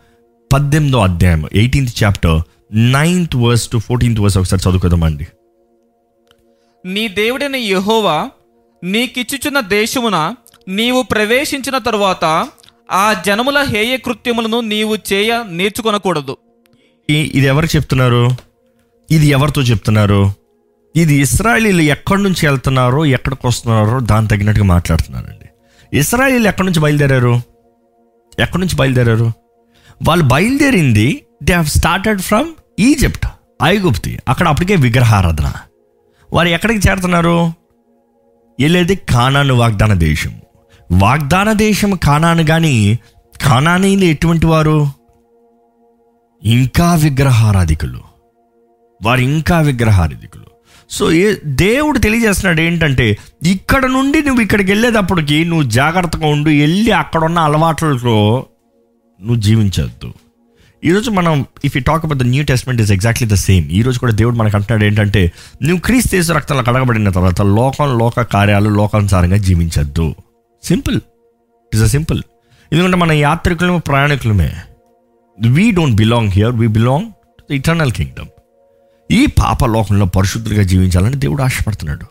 పద్దెనిమిదో 0.53 0.99
అధ్యాయం 0.99 1.45
eighteenth 1.53 2.03
chapter 2.03 2.41
ninth 2.71 3.35
verse 3.35 3.69
to 3.69 3.77
fourteenth 3.77 4.19
verse 4.19 4.37
ఒకసారి 4.37 4.69
చదువుకుందామండి. 4.69 5.27
నీ 6.85 7.07
దేవుడైన 7.07 7.55
యెహోవా 7.55 8.29
నీకిచ్చుచున్న 8.83 9.59
దేశమున 9.59 10.35
నీవు 10.67 11.01
ప్రవేశించిన 11.01 11.77
తరువాత 11.77 12.47
ఆ 12.91 13.23
జనముల 13.25 13.61
హేయ 13.61 13.97
కృత్యములను 13.97 14.61
నీవు 14.61 14.97
చేయ 15.13 15.43
నేర్చుకొనకూడదు. 15.49 16.37
ఈ- 17.09 17.31
ఇది 17.35 17.47
ఎవరు 17.47 17.65
చెప్తున్నారు? 17.65 18.48
ఇది 19.11 19.27
ఎవరితో 19.27 19.61
చెప్తున్నారు? 19.61 20.33
ఇది 20.95 21.15
ఇస్రాయలీలు 21.15 21.81
ఎక్కడి 21.81 22.23
నుంచి 22.23 22.47
వెళ్తున్నారో 22.47 23.05
ఎక్కడికి 23.05 23.47
వస్తున్నారో 23.47 23.99
దాని 23.99 24.27
తగినట్టుగా 24.27 24.65
మాట్లాడుతున్నారండి. 24.65 25.49
ఇస్రాయలీలు 25.97 26.47
ఎక్కడి 26.47 26.65
నుంచి 26.65 26.79
బయలుదేరారు? 26.79 27.41
ఎక్కడి 28.39 28.59
నుంచి 28.59 28.75
బయలుదేరారు? 28.75 29.31
వాళ్ళు 30.07 30.25
బయలుదేరింది 30.25 31.25
they 31.43 31.53
have 31.53 31.67
started 31.67 32.21
from 32.21 32.53
Egypt 32.79 33.25
ఐగుప్తి. 33.63 34.19
అక్కడ 34.27 34.47
అప్పటికే 34.47 34.75
విగ్రహారాధన. 34.75 35.53
వారు 36.33 36.47
ఎక్కడికి 36.47 36.89
చేరుతున్నారు? 36.89 37.53
వెళ్ళేది 38.59 38.95
కానాను 38.95 39.55
వాగ్దాన 39.55 39.93
దేశం. 39.93 40.41
వాగ్దాన 40.91 41.53
దేశం 41.53 41.95
కానాను 41.95 42.43
కానీ 42.43 42.99
కానానీలు 43.41 44.05
ఎటువంటి 44.05 44.45
వారు? 44.45 44.87
ఇంకా 46.43 46.95
విగ్రహారాధికులు. 46.95 48.08
వారు 49.01 49.21
ఇంకా 49.21 49.61
విగ్రహారాధికులు. 49.61 50.45
సో 50.89 51.11
ఏ 51.11 51.35
దేవుడు 51.45 51.99
తెలియజేస్తున్నాడు 51.99 52.61
ఏంటంటే 52.61 53.17
ఇక్కడ 53.45 53.85
నుండి 53.85 54.23
నువ్వు 54.23 54.41
ఇక్కడికి 54.41 54.71
వెళ్ళేటప్పటికి 54.71 55.45
నువ్వు 55.45 55.69
జాగ్రత్తగా 55.69 56.27
ఉండు 56.27 56.49
వెళ్ళి 56.49 56.91
అక్కడ 56.91 57.23
ఉన్న 57.23 57.39
అలవాట్లతో 57.39 58.45
నువ్వు 59.21 59.41
జీవించవద్దు 59.41 60.13
ఈరోజు 60.85 61.11
మనం 61.11 61.45
if 61.65 61.77
you 61.77 61.83
talk 61.87 62.05
about 62.05 62.19
the 62.19 62.23
new 62.23 62.43
testament 62.43 62.81
is 62.81 62.91
exactly 62.91 63.27
the 63.27 63.33
same 63.33 63.65
ఈ 63.71 63.81
రోజు 63.81 63.99
కూడా 63.99 64.11
దేవుడు 64.11 64.35
మనకు 64.35 64.57
అంటున్నాడు 64.57 64.83
ఏంటంటే 64.83 65.31
నువ్వు 65.63 65.79
క్రీస్తు 65.79 66.33
రక్తంలో 66.33 66.63
కడగబడిన 66.63 67.09
తర్వాత 67.09 67.41
లోకం 67.41 67.97
లోక 67.97 68.21
కార్యాలు 68.21 68.69
లోకానుసారంగా 68.69 69.37
జీవించద్దు. 69.37 70.15
సింపుల్ 70.63 70.95
ఇట్స్ 70.95 71.81
అ 71.81 71.87
సింపుల్ 71.87 72.21
ఎందుకంటే 72.73 72.97
మన 72.97 73.11
యాత్రికులమే 73.11 73.79
ప్రయాణికులమే. 73.79 74.51
We 75.47 75.71
don't 75.71 75.95
belong 75.95 76.29
here 76.29 76.51
we 76.51 76.67
belong 76.67 77.11
to 77.49 77.53
eternal 77.53 77.91
kingdom 77.91 78.27
ఈ 79.11 79.25
పాప 79.25 79.65
లోకంలో 79.65 80.05
పరిశుద్ధులుగా 80.05 80.63
జీవించాలని 80.63 81.15
దేవుడు 81.15 81.43
ఆశపడుతున్నాడు. 81.43 82.05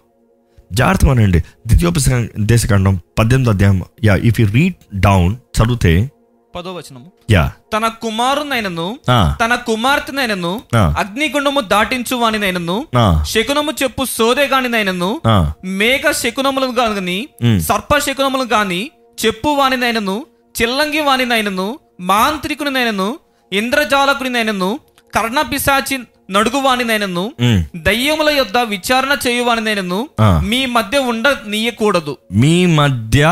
జాగ్రత్తగా 0.72 1.12
వినండి 1.12 1.40
ద్వితీయోప 1.40 1.94
దేశకాండం 2.40 3.00
పద్దెనిమిది 3.18 3.50
అధ్యాయం. 3.50 3.82
Yeah 4.04 4.16
if 4.16 4.40
you 4.40 4.46
read 4.46 4.74
down 5.00 5.36
చదివితే 5.56 6.10
పదో 6.56 6.74
వచనము. 6.74 7.12
యా. 7.30 7.52
తన 7.76 7.88
కుమారునైనను 7.88 8.98
తన 9.44 9.54
కుమార్తెనైనను. 9.54 10.62
అగ్నిగుండము 10.76 11.60
దాటించు 11.60 12.16
వానినైనను 12.16 12.86
శకునము 13.22 13.72
చెప్పు 13.82 14.04
సోదెగానినైనను 14.04 15.20
ఆ, 15.26 15.52
మేఘ 15.64 16.10
శకునములు 16.10 16.66
గాని. 16.66 17.28
సర్ప 17.60 17.98
శకునములు 17.98 18.42
గాని 18.42 18.90
చెప్పు 19.26 19.48
వానినైనను 19.48 20.26
చిల్లంగి 20.62 21.00
వానినైనను 21.00 21.78
మాంత్రికునినైనను 22.00 23.18
ఇంద్రజాలకునినైనను 23.52 24.80
కర్ణ 25.14 25.40
పిశాచి 25.40 25.98
నడుగు 26.28 26.58
వానినైనను 26.58 27.24
ఉమ్. 27.40 27.60
దయ్యముల 27.76 28.30
యొద్ద 28.30 28.58
విచారణ 28.58 29.12
చేయువానినైనను. 29.26 30.00
మీ 30.44 30.66
మధ్య 30.66 30.98
ఉండ 31.12 31.28
నీయకూడదు. 31.46 32.14
మీ 32.32 32.66
మధ్య 32.66 33.22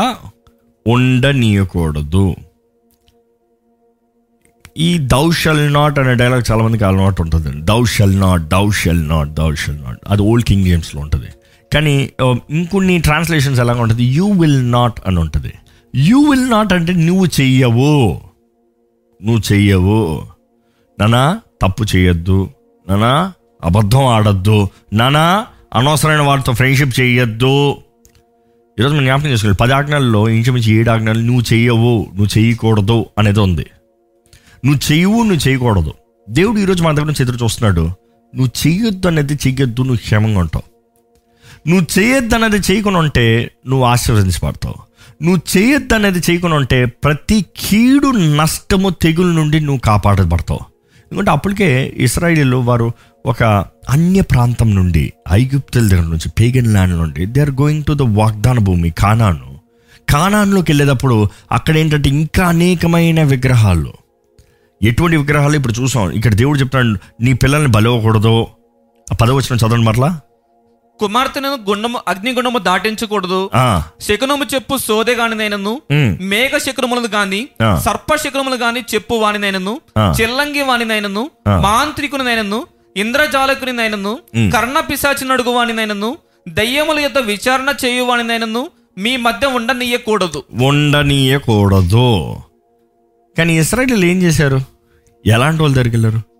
ఉండనీయకూడదు 0.85 2.25
ఈ 4.77 4.97
దౌ 4.97 5.31
షల్ 5.31 5.73
నాట్ 5.73 5.99
అనే 5.99 6.13
డైలాగ్ 6.15 6.43
చాలా 6.51 6.63
మందికి 6.63 6.83
అలవాటు 6.83 7.21
ఉంటుంది. 7.21 7.61
Thou 7.61 7.85
shall 7.85 8.19
not 8.19 8.43
thou 8.47 8.65
shall 8.71 9.09
not 9.09 9.29
thou 9.29 9.47
shall 9.55 9.79
not 9.83 9.99
అది 10.07 10.21
ఓల్డ్ 10.21 10.45
కింగ్ 10.45 10.65
జేమ్స్లో 10.65 11.01
ఉంటుంది. 11.01 11.29
కానీ 11.73 11.95
ఇంకొన్ని 12.49 12.99
ట్రాన్స్లేషన్స్ 12.99 13.59
ఎలాగ 13.59 13.81
ఉంటుంది? 13.81 14.03
యూ 14.17 14.27
విల్ 14.31 14.71
నాట్ 14.71 14.99
అని 15.07 15.19
ఉంటుంది. 15.19 15.53
యూ 15.95 16.19
విల్ 16.29 16.49
నాట్ 16.49 16.73
అంటే 16.73 16.93
నువ్వు 16.93 17.25
చెయ్యవు. 17.25 17.95
నువ్వు 19.19 19.41
చెయ్యవు. 19.51 19.99
నానా 20.97 21.23
తప్పు 21.61 21.85
చేయొద్దు 21.95 22.37
నానా? 22.89 23.33
అబద్ధం 23.63 24.05
ఆడద్దు. 24.05 24.69
నానా? 24.93 25.45
అనవసరమైన 25.73 26.21
వారితో 26.21 26.53
ఫ్రెండ్షిప్ 26.53 26.99
చేయొద్దు. 26.99 27.75
ఈరోజు 28.79 28.93
మనం 28.93 29.03
జ్ఞాపకం 29.03 29.27
చేసుకోవాలి 29.27 29.57
పది 29.57 29.73
ఆజ్ఞల్లో 29.73 30.29
ఇంచుమించి 30.29 30.73
ఏడు 30.73 30.89
ఆజ్ఞలు 30.89 31.19
నువ్వు 31.19 31.53
చెయ్యవు 31.53 32.07
నువ్వు 32.15 32.37
చేయకూడదు 32.37 33.05
అనేది 33.17 33.39
ఉంది. 33.39 33.65
నువ్వు 34.65 34.91
చెయ్యవు 34.91 35.23
నువ్వు 35.23 35.47
చేయకూడదు. 35.47 35.93
దేవుడు 36.29 36.59
ఈరోజు 36.59 36.83
మన 36.83 36.95
దగ్గర 36.95 37.05
నుంచి 37.05 37.23
ఎదురు 37.23 37.43
చూస్తున్నాడు. 37.43 37.81
నువ్వు 38.35 38.67
చెయ్యొద్దు 38.67 39.07
అనేది 39.07 39.33
చెయ్యొద్దు 39.33 39.81
నువ్వు 39.81 39.97
క్షేమంగా 39.97 40.39
ఉంటావు. 40.39 40.77
నువ్వు 41.69 41.99
చేయొద్దు 41.99 42.35
అనేది 42.35 42.57
చేయకుండా 42.57 42.99
ఉంటే 42.99 43.51
నువ్వు 43.67 43.85
ఆశీర్వదించబడతావు. 43.85 44.75
నువ్వు 45.23 45.57
చేయొద్దు 45.57 45.93
అనేది 45.93 46.19
చేయకుండా 46.19 46.55
ఉంటే 46.55 46.85
ప్రతి 46.85 47.45
కీడు 47.57 48.07
నష్టము 48.07 48.89
తెగుల 48.89 49.25
నుండి 49.25 49.59
నువ్వు 49.59 49.79
కాపాడబడతావు. 49.79 50.76
ఎందుకంటే 51.11 51.31
అప్పటికే 51.31 51.93
ఇస్రాయిలీలు 51.97 52.57
వారు 52.57 52.91
ఒక 53.25 53.43
అన్య 53.89 54.21
ప్రాంతం 54.21 54.75
నుండి 54.75 55.13
ఐగుప్తుల 55.31 55.87
దగ్గర 55.87 56.03
నుంచి 56.03 56.29
పేగన్ 56.29 56.67
ల్యాండ్ 56.67 56.97
నుండి 56.97 57.25
they 57.25 57.41
are 57.41 57.51
going 57.51 57.83
to 57.83 57.93
the 57.93 58.01
వాగ్దాన 58.01 58.59
భూమి 58.59 58.89
కానాను. 58.89 59.59
కానాన్లోకి 60.09 60.71
వెళ్ళేటప్పుడు 60.71 61.27
అక్కడ 61.51 61.77
ఏంటంటే 61.77 62.09
ఇంకా 62.09 62.47
అనేకమైన 62.47 63.23
విగ్రహాలు. 63.23 63.93
ఎటువంటి 64.83 65.17
విగ్రహాలు 65.17 65.55
ఇప్పుడు 65.55 65.81
చూసాం. 65.81 66.11
ఇక్కడ 66.11 66.33
దేవుడు 66.33 66.59
చెప్తాడు 66.59 67.23
నీ 67.23 67.33
పిల్లల్ని 67.33 67.67
బలవకూడదు. 67.67 68.47
ఆ 69.11 69.15
పదవచనం 69.15 69.57
చదవండి 69.57 69.85
మరలా. 69.85 70.19
కుమార్తెను 70.99 71.49
గుండము 71.49 71.99
అగ్నిగుండము 72.07 72.57
దాటించకూడదు. 72.57 73.49
శకునము 74.01 74.45
చెప్పు 74.53 74.77
సోదెగానినైనను 74.77 75.81
ఉమ్, 75.91 76.17
మేఘ 76.21 76.57
శకునములు 76.57 77.07
గాని. 77.07 77.47
సర్ప 77.79 78.15
శకునములు 78.15 78.55
గాని 78.55 78.79
చెప్పు 78.93 79.15
వానినైనను. 79.15 79.81
ఆ. 79.97 80.13
చిల్లంగి 80.21 80.61
వానినైనను. 80.61 81.31
ఆ. 81.47 81.59
మాంత్రికునినైనను. 81.59 82.67
ఇంద్రజాలకునినైనను. 82.97 84.19
ఉమ్. 84.35 84.51
కర్ణ 84.51 84.79
పిశాచి 84.79 85.27
నడుగు 85.27 85.49
వానినైనను. 85.49 86.17
దయ్యముల 86.47 86.99
యొక్క 86.99 87.17
విచారణ 87.17 87.73
చేయు 87.85 88.03
వానినైనను. 88.03 88.69
మీ 88.97 89.17
మధ్య 89.17 89.47
ఉండనీయకూడదు. 89.47 90.43
ఉండనీయకూడదు. 90.53 92.35
కానీ 93.37 93.59
ఇస్రాయలీలు 93.59 94.05
ఏం 94.05 94.21
చేశారు? 94.21 94.61
ఎలాంటి 95.25 95.61
వాళ్ళు 95.61 95.79
వెళ్ళారు? 95.79 96.36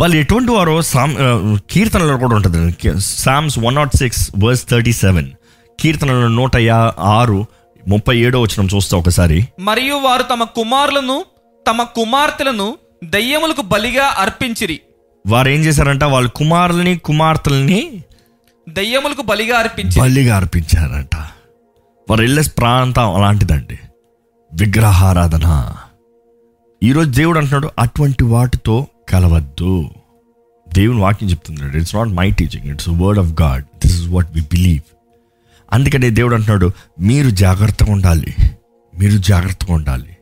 వాళ్ళు 0.00 0.16
ఎటువంటి 0.16 0.52
వారో 0.52 0.82
సామ్ 0.82 1.58
కీర్తనలో 1.70 2.16
కూడా 2.18 2.36
ఉంటుంది. 2.36 2.74
Psalms 3.00 3.58
one 3.58 3.74
not 3.74 3.96
six 3.96 4.30
verse 4.44 4.68
thirty 4.68 4.92
seven. 4.92 5.30
కీర్తనలో 5.80 6.28
నూట 6.28 6.56
యా 6.56 6.94
ఆరు 6.98 7.46
ముప్పై 7.88 8.18
ఏడో 8.18 8.40
వచ్చిన 8.40 8.68
చూస్తే 8.76 8.96
ఒకసారి. 8.96 9.48
మరియు 9.60 9.94
వారు 9.94 10.22
తమ 10.22 10.44
కుమారులను 10.44 11.24
తమ 11.68 11.82
కుమార్తెలను 11.82 12.76
దయ్యములకు 13.04 13.62
బలిగా 13.62 14.04
అర్పించిరి. 14.04 14.80
వారు 15.26 15.48
ఏం 15.48 15.60
చేశారంట? 15.60 16.04
వాళ్ళ 16.04 16.28
కుమారులని 16.28 16.98
కుమార్తెలని 16.98 18.02
దయ్యములకు 18.68 19.22
బలిగా 19.22 19.58
అర్పించిరి. 19.58 20.00
బలిగా 20.00 20.36
అర్పించారంట. 20.36 21.16
వారు 22.10 22.20
వెళ్ళే 22.20 22.42
ప్రాంతం 22.58 23.14
అలాంటిదండి. 23.14 23.78
విగ్రహారాధన. 24.54 25.74
ఈరోజు 26.82 27.10
దేవుడు 27.10 27.38
అంటున్నాడు 27.38 27.70
అటువంటి 27.78 28.24
వాటితో 28.24 28.86
కలవద్దు. 29.08 29.90
దేవుని 30.74 31.00
వాక్యం 31.00 31.30
చెప్తున్నాడు 31.30 31.76
it's 31.76 31.94
not 31.94 32.08
my 32.08 32.30
teaching 32.30 32.70
it's 32.70 32.88
word 32.88 33.18
of 33.18 33.42
God 33.42 33.62
this 33.62 34.00
is 34.00 34.08
what 34.08 34.28
we 34.34 34.40
believe 34.40 34.80
అందుకనే 35.72 36.10
దేవుడు 36.10 36.34
అంటున్నాడు 36.34 36.70
మీరు 37.00 37.30
జాగ్రత్తగా 37.30 37.92
ఉండాలి 37.92 38.34
మీరు 38.98 39.18
జాగ్రత్తగా 39.18 39.74
ఉండాలి. 39.74 40.16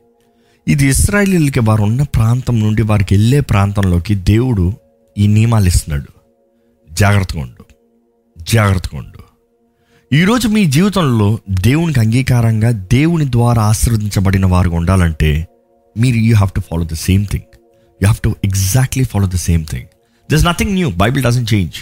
ఇది 0.67 0.87
ఇస్రాయలీలకి 0.87 1.59
వారు 1.59 1.81
ఉన్న 1.81 2.03
ప్రాంతం 2.03 2.59
నుండి 2.59 2.81
వారికి 2.81 3.13
వెళ్ళే 3.15 3.39
ప్రాంతంలోకి 3.39 4.15
దేవుడు 4.15 4.73
ఈ 5.17 5.27
నియమాలు 5.27 5.67
ఇస్తున్నాడు. 5.67 6.11
జాగ్రత్తగా 6.93 7.41
ఉండు 7.41 7.65
జాగ్రత్తగా 8.41 8.97
ఉండు. 8.97 9.23
ఈరోజు 10.15 10.47
మీ 10.47 10.65
జీవితంలో 10.65 11.39
దేవునికి 11.49 11.99
అంగీకారంగా 11.99 12.71
దేవుని 12.71 13.31
ద్వారా 13.31 13.61
ఆశీర్వదించబడిన 13.63 14.45
వారు 14.45 14.69
ఉండాలంటే 14.69 15.47
మీరు 15.97 16.15
you 16.15 16.35
have 16.35 16.51
to 16.55 16.59
follow 16.59 16.83
the 16.83 16.93
same 16.93 17.25
thing 17.25 17.56
you 18.01 18.05
have 18.05 18.23
to 18.23 18.35
exactly 18.45 19.03
follow 19.03 19.27
the 19.27 19.35
same 19.35 19.65
thing 19.65 19.85
this 20.31 20.45
nothing 20.45 20.71
new 20.71 20.89
Bible 20.91 21.23
doesn't 21.23 21.45
change 21.53 21.77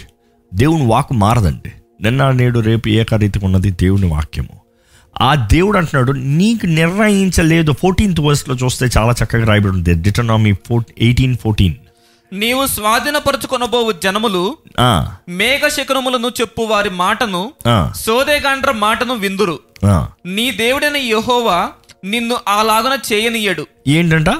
దేవుని 0.54 0.86
వాకు 0.86 1.14
మారదండి. 1.14 1.72
నిన్న 2.00 2.30
నేడు 2.30 2.60
రేపు 2.60 2.88
ఏకరీతిగా 2.88 3.46
ఉన్నది 3.46 3.70
దేవుని 3.70 4.06
వాక్యము. 4.06 4.60
ఆ 5.20 5.34
దేవుడు 5.34 5.78
అంటున్నాడు 5.78 6.12
నీకు 6.12 6.66
నిర్ణయించలేదు. 6.66 7.72
ఫోర్టీన్త్ 7.72 8.20
వర్స్లో 8.20 8.54
చూస్తే 8.54 8.88
చాలా 8.98 9.14
చక్కగా 9.24 9.46
రాయబడి 9.46 9.68
ఉంది 9.68 9.94
డిటనామీ 9.94 10.52
ఫోర్ 10.52 10.84
ఎయిటీన్ 10.98 11.36
ఫోర్టీన్ 11.36 11.74
నీవు 12.32 12.66
స్వాధీనపరచుకొనబోవు 12.66 13.92
జనములు 13.92 14.56
మేఘ 15.28 15.68
శకునములను 15.68 16.28
చెప్పు 16.40 16.62
వారి 16.62 16.90
మాటను 16.90 17.42
సోదేగాండ్ర 17.96 18.70
మాటను 18.70 19.14
విందురు. 19.14 19.58
నీ 20.26 20.50
దేవుడైన 20.50 20.96
యెహోవా 20.96 21.68
నిన్ను 22.04 22.36
అలాగున 22.48 22.98
చేయనీయడు. 23.12 23.66
ఏంటంట? 23.88 24.30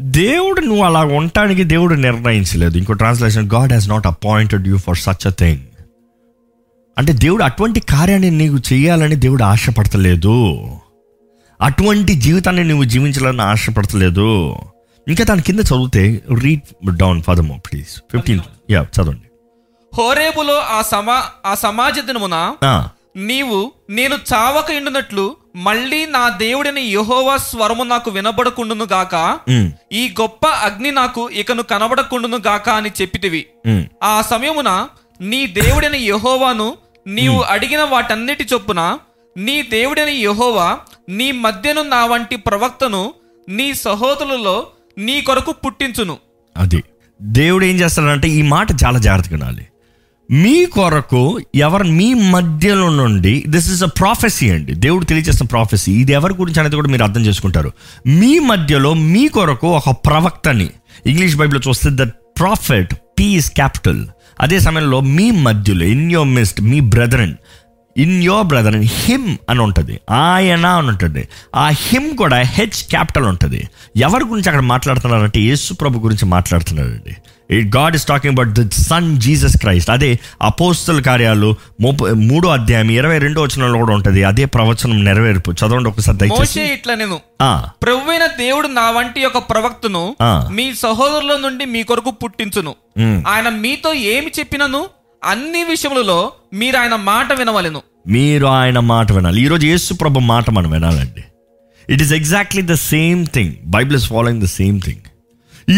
దేవుడు 0.00 0.60
నువ్వు 0.60 0.84
అలా 0.84 1.00
ఉండటానికి 1.00 1.64
దేవుడు 1.64 1.94
నిర్ణయించలేదు. 1.94 2.78
ఇంకో 2.78 2.92
translation 2.92 3.50
God 3.50 3.70
has 3.70 3.88
not 3.88 4.06
appointed 4.06 4.68
you 4.68 4.78
for 4.78 4.96
such 4.96 5.26
a 5.26 5.30
thing 5.30 5.60
అంటే 6.98 7.12
దేవుడు 7.12 7.42
అటువంటి 7.42 7.80
కార్యాన్ని 7.80 8.30
నీకు 8.30 8.58
చేయాలని 8.72 9.16
దేవుడు 9.16 9.42
ఆశపడతలేదు. 9.42 10.56
అటువంటి 11.60 12.14
జీవితాన్ని 12.14 12.64
నువ్వు 12.64 12.84
జీవించాలని 12.84 13.42
ఆశపడతలేదు. 13.42 14.56
ఇంకా 15.08 15.24
దాని 15.24 15.42
కింద 15.42 15.60
చదివితే 15.60 16.22
రీడ్ 16.40 16.96
డౌన్ 16.96 17.22
ఫదమో 17.22 17.56
ప్లీజ్ 17.56 17.88
ఫిఫ్టీన్ 18.12 18.40
యా 18.70 18.82
చదవండి. 18.82 19.28
హోరేబులో 19.98 20.56
ఆ 20.58 20.82
సమా 20.82 21.22
ఆ 21.46 21.54
సమాజ 21.54 21.98
దినమున 21.98 22.54
నీవు 23.16 23.72
నేను 23.90 24.14
చావక 24.14 24.70
ఎండునట్లు 24.70 25.36
మళ్ళీ 25.56 26.06
నా 26.06 26.28
దేవుడిని 26.28 26.80
యెహోవా 26.80 27.36
స్వరము 27.36 27.84
నాకు 27.84 28.10
వినబడకుండును 28.10 28.84
గాక? 28.84 29.38
ఈ 29.92 30.14
గొప్ప 30.20 30.46
అగ్ని 30.46 30.90
నాకు 30.92 31.30
ఇకను 31.30 31.62
కనబడకుండును 31.62 32.36
గాక 32.36 32.68
అని 32.68 32.90
చెప్పితివి. 33.00 33.46
ఆ 34.02 34.22
సమయమున 34.22 34.88
నీ 35.20 35.46
దేవుడైన 35.46 35.96
యెహోవాను 35.96 36.76
నీవు 37.06 37.40
అడిగిన 37.42 37.82
వాటన్నిటి 37.82 38.46
చొప్పున 38.52 38.98
నీ 39.36 39.62
దేవుడైన 39.62 40.08
యెహోవా 40.08 40.78
నీ 41.08 41.32
మధ్యను 41.32 41.82
నా 41.82 42.06
వంటి 42.06 42.36
ప్రవక్తను 42.36 43.14
నీ 43.48 43.74
సహోదరులలో 43.74 44.66
నీ 44.98 45.20
కొరకు 45.20 45.52
పుట్టించును. 45.52 46.18
అది. 46.56 46.82
దేవుడు 47.22 47.64
ఏం 47.64 47.76
చేస్తాడంటే 47.76 48.28
ఈ 48.28 48.42
మాట 48.42 48.66
చాలా 48.84 48.98
జాగ్రత్తగా 48.98 49.36
వినాలి. 49.36 49.66
మీ 50.30 50.66
కొరకు 50.66 51.40
ఎవరు 51.54 51.84
మీ 51.84 52.14
మధ్యలో 52.14 52.88
నుండి 52.90 53.44
దిస్ 53.48 53.72
ఇస్ 53.72 53.82
అ 53.82 53.86
ప్రాఫెసీ 53.86 54.50
అండి. 54.50 54.74
దేవుడు 54.74 55.04
తెలియజేస్తున్న 55.04 55.48
ప్రాఫెసీ 55.48 55.92
ఇది 55.92 56.12
ఎవరి 56.12 56.34
గురించి 56.34 56.60
అనేది 56.60 56.76
కూడా 56.76 56.88
మీరు 56.88 57.02
అర్థం 57.02 57.20
చేసుకుంటారు. 57.20 57.72
మీ 58.06 58.38
మధ్యలో 58.38 58.94
మీ 58.94 59.28
కొరకు 59.28 59.68
ఒక 59.68 59.90
ప్రవక్తని 59.90 60.70
ఇంగ్లీష్ 61.06 61.36
బైబిల్లో 61.36 61.60
చూస్తే 61.68 61.90
ద 61.90 62.06
ప్రాఫిట్ 62.38 62.94
పీస్ 62.94 63.50
క్యాపిటల్ 63.50 64.06
అదే 64.40 64.60
సమయంలో 64.60 65.00
మీ 65.00 65.30
మధ్యలో 65.30 65.86
in 65.86 66.12
your 66.12 66.28
midst 66.28 66.60
me 66.60 66.80
brethren 66.80 67.34
in 67.96 68.22
your 68.22 68.46
brother 68.46 68.76
him 68.76 69.36
అని 69.50 69.60
ఉంటుంది. 69.60 70.00
ఆయన 70.10 70.66
అని 70.66 70.88
ఉంటుంది. 70.88 71.28
ఆ 71.56 71.68
హిమ్ 71.68 72.16
కూడా 72.16 72.36
హెచ్ 72.36 72.88
క్యాపిటల్ 72.90 73.24
ఉంటుంది. 73.24 73.68
ఎవరి 73.96 74.24
గురించి 74.24 74.48
అక్కడ 74.48 74.60
మాట్లాడుతున్నారంటే 74.60 75.40
యేసు 75.40 75.74
ప్రభు 75.74 75.98
గురించి 75.98 76.24
మాట్లాడుతున్నారండి. 76.24 77.16
God 77.76 77.94
is 77.96 78.06
talking 78.06 78.32
about 78.32 78.48
the 78.48 78.70
son 78.70 79.20
Jesus 79.20 79.56
Christ 79.56 79.90
అదే 79.90 80.18
అపోస్తుల 80.42 81.00
కార్యాలు 81.00 81.54
మూడో 82.14 82.48
అధ్యాయం 82.48 82.90
ఇరవై 82.90 83.18
రెండో 83.18 83.42
వచనంలో 83.42 83.78
కూడా 83.78 83.94
ఉంటుంది. 83.94 84.24
అదే 84.24 84.44
ప్రవచనం 84.44 85.04
నెరవేర్పు. 85.04 85.50
చదవండి 85.50 85.88
ఒకసారి 85.88 86.18
దయచేసి. 86.18 86.62
ఇట్లా 86.62 86.94
నేను 86.94 87.20
ఆ, 87.42 87.68
ప్రభువైన 87.82 88.26
దేవుడు 88.26 88.68
నా 88.68 88.90
వంటి 88.90 89.24
ఒక 89.24 89.38
ప్రవక్తను. 89.50 90.16
మీ 90.50 90.74
సహోదరుల 90.74 91.36
నుండి 91.36 91.64
మీ 91.64 91.82
కొరకు 91.82 92.10
పుట్టించును. 92.10 92.74
ఆయన 93.28 93.48
మీతో 93.48 93.92
ఏమి 93.92 94.32
చెప్పినను? 94.38 94.86
అన్ని 95.24 95.64
విషయములలో 95.64 96.32
మీరు 96.52 96.76
ఆయన 96.76 96.94
మాట 96.94 97.32
వినవలను. 97.32 97.82
మీరు 98.08 98.46
ఆయన 98.46 98.78
మాట 98.78 99.12
వినాలి. 99.12 99.42
ఈరోజు 99.42 99.66
యేసు 99.66 99.94
ప్రభు 99.94 100.18
మాట 100.18 100.50
మనం 100.50 100.70
వినాలండి. 100.70 101.24
It 101.92 102.02
is 102.02 102.12
exactly 102.12 102.62
the 102.62 102.72
same 102.72 103.26
thing 103.26 103.52
Bible 103.64 103.96
is 103.96 104.06
following 104.06 104.42
the 104.42 104.44
same 104.44 104.80
thing 104.80 104.98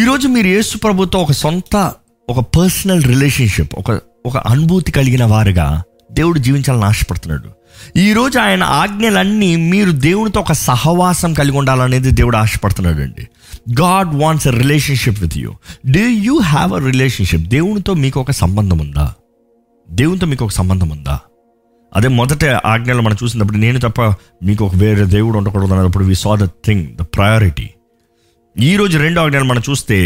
ఈరోజు 0.02 0.28
మీరు 0.28 0.46
యేసు 0.46 0.78
ప్రభుతో 0.78 1.18
ఒక 1.18 1.32
సొంత 1.32 1.92
ఒక 2.28 2.38
పర్సనల్ 2.38 3.02
రిలేషన్షిప్ 3.02 3.74
ఒక 3.74 4.00
ఒక 4.26 4.36
అనుభూతి 4.36 4.92
కలిగిన 4.92 5.24
వారుగా 5.24 5.82
దేవుడు 6.12 6.38
జీవించాలని 6.38 6.84
ఆశపడుతున్నాడు. 6.84 7.48
ఈరోజు 7.98 8.38
ఆయన 8.38 8.62
ఆజ్ఞలన్నీ 8.62 9.56
మీరు 9.56 9.90
దేవునితో 9.90 10.40
ఒక 10.40 10.52
సహవాసం 10.52 11.34
కలిగి 11.34 11.56
ఉండాలనేది 11.56 12.10
దేవుడు 12.10 12.36
ఆశపడుతున్నాడు 12.36 13.00
అండి 13.00 13.28
God 13.80 14.14
wants 14.14 14.46
a 14.46 14.50
relationship 14.50 15.20
with 15.20 15.38
you 15.38 15.54
do 15.90 16.00
you 16.00 16.38
have 16.38 16.72
a 16.72 16.78
relationship 16.78 17.42
దేవునితో 17.42 17.94
మీకు 17.94 18.20
ఒక 18.20 18.30
సంబంధం 18.30 18.78
ఉందా? 18.78 19.14
దేవునితో 19.92 20.26
మీకు 20.26 20.44
ఒక 20.44 20.50
సంబంధం 20.50 20.90
ఉందా? 20.90 21.16
అదే 21.92 22.08
మొదట 22.08 22.44
ఆజ్ఞలు 22.64 23.02
మనం 23.02 23.16
చూసినప్పుడు 23.22 23.58
నేను 23.58 23.80
తప్ప 23.80 24.00
మీకు 24.42 24.64
ఒక 24.64 24.74
వేరే 24.76 25.04
దేవుడు 25.06 25.38
ఉండకూడదు 25.38 25.74
అన్నప్పుడు 25.74 26.04
we 26.04 26.14
saw 26.14 26.34
the 26.34 26.46
thing 26.64 26.84
the 26.96 27.02
priority 27.16 27.66
ఈరోజు 28.56 28.98
రెండో 28.98 29.22
ఆజ్ఞలు 29.22 29.44
మనం 29.44 29.62
చూస్తే 29.70 29.98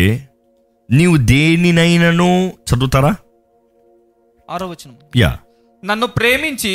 నీవు 0.88 1.16
దేనినైనాను 1.27 2.29
చదువుతారా? 2.68 3.12
ఆరో 4.49 4.66
వచనం. 4.68 4.94
యా 5.16 5.31
నన్ను 5.83 6.07
ప్రేమించి 6.07 6.75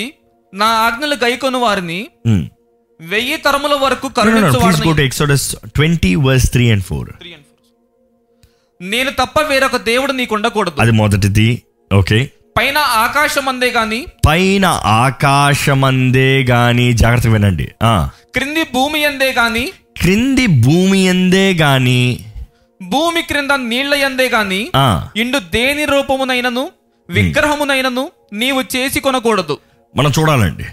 నా 0.54 0.65
ఆజ్ఞలు 0.86 1.15
గైకొను 1.15 1.60
వారిని 1.60 2.00
వెయ్యి 3.00 3.38
తరముల 3.38 3.74
వరకు 3.74 4.08
twenty 5.76 6.15
verse 6.26 6.52
three 6.52 6.65
and 6.71 6.84
four 6.84 7.12
నేను 8.82 9.12
తప్ప 9.12 9.41
వేరొక 9.41 9.78
దేవుడు 9.84 10.12
నీకు 10.12 10.36
ఉండకూడదు 10.36 10.80
అది 10.80 10.91
మొదటిది. 10.91 11.47
ఓకే 11.91 12.19
పైన 12.58 12.78
ఆకాశం 12.78 13.50
అందే 13.50 13.70
గాని 13.72 14.00
పైన 14.28 14.66
ఆకాశమందే 15.02 16.30
గాని 16.50 16.94
జాగ్రత్త 16.94 17.28
వినండి. 17.28 17.68
క్రింది 18.36 18.64
భూమి 18.74 19.06
అందే 19.06 19.30
గాని 19.32 19.64
క్రింది 20.02 20.46
భూమి 20.66 21.00
ఎందే 21.06 21.54
గాని 21.54 22.02
భూమి 22.82 23.22
క్రింద 23.22 23.54
నీళ్ళ 23.62 23.94
ఎందే 23.94 24.28
గాని 24.30 24.62
ఇండు 25.16 25.40
దేని 25.54 25.86
రూపమునైనను 25.86 26.64
విగ్రహమునైనను 27.10 28.04
నీవు 28.34 28.62
చేసి 28.76 29.00
కొనకూడదు. 29.00 29.58
మనం 29.96 30.12
చూడాలండి. 30.20 30.66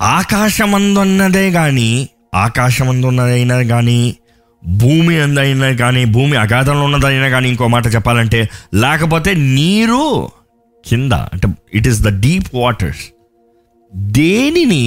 ఆకాశమందున్నదే 0.00 1.50
కానీ 1.50 1.90
ఆకాశమందున్నదైనా 2.34 3.58
కానీ 3.62 4.00
భూమి 4.64 5.14
అందైనా 5.20 5.68
కానీ 5.72 6.04
భూమి 6.04 6.36
అగాధంలో 6.36 6.84
ఉన్నదైనా 6.84 7.28
కానీ 7.28 7.48
ఇంకో 7.48 7.66
మాట 7.68 7.86
చెప్పాలంటే 7.94 8.40
లేకపోతే 8.74 9.34
నీరు 9.34 10.02
కింద 10.86 11.12
అంటే 11.12 11.48
it 11.74 11.88
is 11.88 12.00
the 12.06 12.10
deep 12.20 12.48
waters 12.54 13.04
దేనిని 14.18 14.84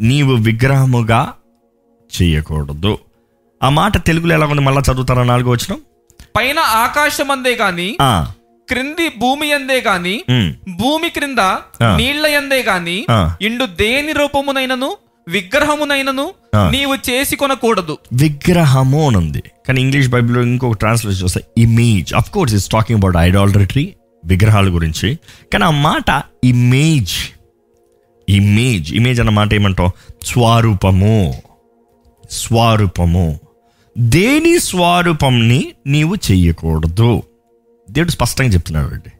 నీవు 0.00 0.34
విగ్రహముగా 0.46 1.20
చేయకూడదు. 2.10 2.92
ఆ 3.60 3.68
మాట 3.68 3.96
తెలుగులో 4.06 4.32
ఎలా 4.34 4.46
ఉంది? 4.46 4.62
మళ్ళీ 4.62 4.82
చదువుతారా? 4.88 5.22
నాలుగో 5.24 5.50
వచ్చిన 5.50 5.74
పైన 6.36 6.58
ఆకాశం 6.58 7.30
అందే 7.30 7.52
గాని 7.54 7.88
క్రింది 8.68 9.06
భూమి 9.18 9.46
ఎందే 9.48 9.78
గాని 9.80 10.14
భూమి 10.80 11.08
క్రింద. 11.08 11.42
నీళ్ళ 11.98 12.26
ఎందే 12.26 12.60
గాని. 12.62 12.96
ఇండు 13.46 13.66
దేని 13.80 14.12
రూపమునైనను 14.12 14.90
విగ్రహమునైనను. 15.28 16.26
నీవు 16.70 16.96
చేసి 17.08 17.36
కొనకూడదు. 17.36 17.94
విగ్రహము 18.12 19.00
అని 19.08 19.16
ఉంది 19.16 19.42
కానీ 19.68 19.80
ఇంగ్లీష్ 19.80 20.08
బైబిల్లో 20.08 20.42
ఇంకొక 20.42 20.76
ట్రాన్స్లేషన్ 20.76 21.22
చూస్తే 21.22 21.40
image 21.58 22.10
of 22.14 22.30
course 22.30 22.54
is 22.54 22.68
talking 22.68 22.98
about 22.98 23.16
idolatry 23.16 23.86
విగ్రహాల 24.26 24.68
గురించి. 24.68 25.18
కానీ 25.52 25.64
ఆ 25.64 25.70
మాట 25.70 26.22
ఇమేజ్ 26.44 27.12
ఇమేజ్ 28.28 28.92
ఇమేజ్ 28.92 29.20
అన్న 29.20 29.30
మాట 29.30 29.54
ఏమంటాం 29.54 29.90
స్వరూపము. 30.22 31.34
స్వరూపము. 32.30 33.40
దేని 33.98 34.58
స్వరూపంని 34.58 35.72
నీవు 35.86 36.14
చెయ్యకూడదు. 36.14 37.22
దేవుడు 37.90 38.10
స్పష్టంగా 38.10 38.48
చెప్తున్నాడు 38.48 38.86
అండి. 38.86 39.12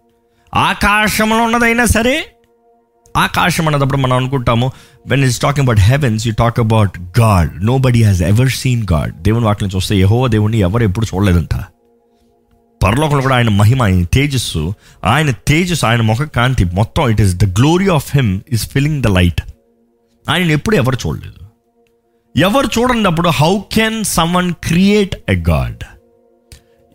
ఆకాశంలో 0.54 1.36
ఉన్నదైనా 1.36 1.84
సరే 1.84 2.26
ఆకాశం 3.16 3.68
అన్నప్పుడు 3.68 3.96
మనం 3.96 4.16
అనుకుంటాము 4.16 4.72
when 5.06 5.24
is 5.24 5.38
talking 5.38 5.64
about 5.64 5.80
heavens 5.80 6.26
you 6.26 6.32
talk 6.38 6.60
about 6.60 6.98
God 7.20 7.66
nobody 7.78 8.02
has 8.02 8.22
ever 8.22 8.50
seen 8.50 8.86
God 8.92 9.22
దేవుని 9.22 9.44
వాటిని 9.44 9.70
చూస్తే 9.76 9.96
యహో 9.96 10.28
దేవుని 10.28 10.58
ఎవరు 10.58 10.82
ఎప్పుడు 10.82 11.06
చూడలేదంట. 11.14 11.54
పరలోకంలో 12.82 13.22
కూడా 13.22 13.36
ఆయన 13.36 13.48
మహిమ 13.48 13.82
ఆయన 13.82 14.04
తేజస్సు 14.04 14.74
ఆయన 15.04 15.30
తేజస్సు 15.30 15.86
ఆయన 15.86 16.00
ముఖ 16.00 16.16
కాంతి 16.16 16.64
మొత్తం 16.64 17.10
it 17.10 17.20
is 17.20 17.34
the 17.34 17.44
glory 17.44 17.88
of 17.88 18.16
him 18.16 18.40
is 18.48 18.70
filling 18.70 19.02
the 19.02 19.06
light 19.06 19.40
ఆయన 20.28 20.50
ఎప్పుడు 20.50 20.76
ఎవరు 20.76 20.96
చూడలేదు. 21.06 21.46
ఎవరు 22.38 22.66
చూడనప్పుడు 22.66 23.28
how 23.28 23.60
can 23.72 24.04
someone 24.04 24.52
create 24.52 25.16
a 25.28 25.34
God 25.34 25.84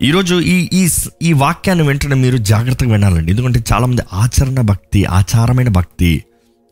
ఈరోజు 0.02 0.34
ఈ 0.34 0.70
ఈ 0.72 0.88
ఈ 1.22 1.32
వాక్యాన్ని 1.32 1.86
వెంటనే 1.86 2.14
మీరు 2.14 2.36
జాగ్రత్తగా 2.36 2.92
వినాలండి. 2.92 3.32
ఎందుకంటే 3.32 3.60
చాలామంది 3.72 4.02
ఆచరణ 4.12 4.60
భక్తి 4.60 5.04
ఆచారమైన 5.04 5.68
భక్తి 5.68 6.24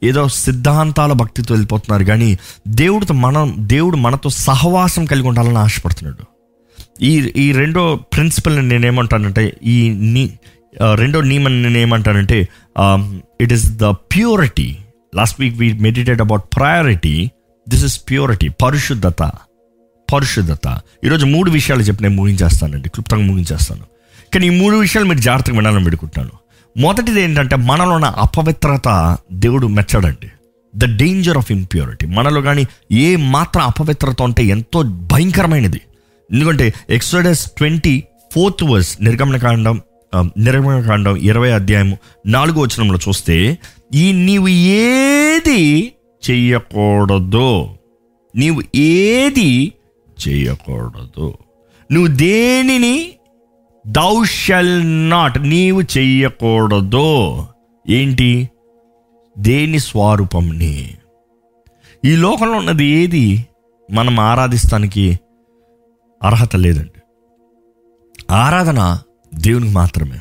ఏదో 0.02 0.28
సిద్ధాంతాల 0.28 1.12
భక్తితో 1.12 1.54
వెళ్ళిపోతున్నారు. 1.54 2.04
కానీ 2.04 2.38
దేవుడితో 2.68 3.14
మనం 3.14 3.54
దేవుడు 3.58 3.96
మనతో 3.96 4.30
సహవాసం 4.30 5.04
కలిగి 5.04 5.28
ఉండాలని 5.28 5.58
ఆశపడుతున్నాడు. 5.58 6.29
ఈ 7.02 7.32
ఈ 7.36 7.52
రెండో 7.52 7.94
ప్రిన్సిపల్ని 7.94 8.62
నేనేమంటానంటే 8.68 9.56
ఈ 9.64 9.88
నీ 9.88 10.38
రెండో 10.94 11.20
నియమం 11.20 11.62
నేను 11.62 11.78
ఏమంటానంటే 11.78 12.48
it 13.40 13.52
is 13.52 13.70
the 13.72 13.84
purity 13.84 14.76
last 15.16 15.40
week 15.40 15.58
we 15.58 15.72
meditate 15.72 16.20
about 16.20 16.42
priority 16.56 17.30
this 17.68 17.84
is 17.84 18.00
purity 18.08 18.48
పరిశుద్ధత 18.48 19.22
పరిశుద్ధత 20.12 20.80
ఈరోజు 21.04 21.26
మూడు 21.26 21.50
విషయాలు 21.50 21.82
చెప్పి 21.82 22.02
నేను 22.02 22.14
ముగించేస్తానండి. 22.14 22.88
క్లుప్తంగా 22.88 23.26
ముగించేస్తాను. 23.26 23.84
కానీ 24.34 24.46
ఈ 24.46 24.50
మూడు 24.50 24.76
విషయాలు 24.76 25.08
మీరు 25.08 25.18
జాగ్రత్తగా 25.18 25.56
వినాలని 25.56 25.84
పెడుకుంటాను 25.84 26.30
మొదటిది 26.76 27.20
ఏంటంటే 27.20 27.56
మనలో 27.56 27.90
ఉన్న 27.90 28.04
అపవిత్రత 28.04 29.18
దేవుడు 29.32 29.66
మెచ్చడండి. 29.66 30.28
ద 30.76 30.98
డేంజర్ 30.98 31.36
ఆఫ్ 31.36 31.52
ఇంప్యూరిటీ 31.52 32.06
మనలో 32.06 32.42
కానీ 32.42 32.66
ఏ 32.92 33.16
మాత్రం 33.16 33.62
అపవిత్రత 33.62 34.22
ఉంటే 34.22 34.44
ఎంతో 34.44 34.82
భయంకరమైనది. 34.82 35.80
ఎందుకంటే 36.32 36.74
ఎక్సోడస్ 36.90 37.50
ట్వంటీ 37.50 38.04
ఫోర్త్ 38.32 38.64
వర్స్ 38.64 39.02
నిర్గమనకాండం 39.02 39.80
నిర్గమనకాండం 40.38 41.16
ఇరవై 41.16 41.50
అధ్యాయం 41.50 41.96
నాలుగో 42.26 42.60
వచనంలో 42.60 42.98
చూస్తే 43.08 43.58
ఈ 43.94 44.12
నీవు 44.12 44.48
ఏది 44.48 45.92
చెయ్యకూడదు? 46.30 47.68
నీవు 48.36 48.62
ఏది 48.74 49.72
చేయకూడదు 50.28 51.34
నువ్వు 51.92 52.06
దేనిని? 52.06 53.12
దౌ 53.86 54.24
షల్ 54.24 55.10
నాట్ 55.10 55.48
నీవు 55.48 55.82
చెయ్యకూడదు. 55.82 57.46
ఏంటి? 57.88 58.50
దేని 59.38 59.80
స్వరూపంని? 59.80 60.94
ఈ 62.04 62.16
లోకంలో 62.16 62.52
ఉన్నది 62.52 62.84
ఏది? 62.84 63.46
మనం 63.90 64.20
ఆరాధిస్తానికి 64.20 65.20
అర్హత 66.22 66.56
లేదండి. 66.56 67.00
ఆరాధన 68.30 68.98
దేవునికి 69.34 69.72
మాత్రమే. 69.72 70.18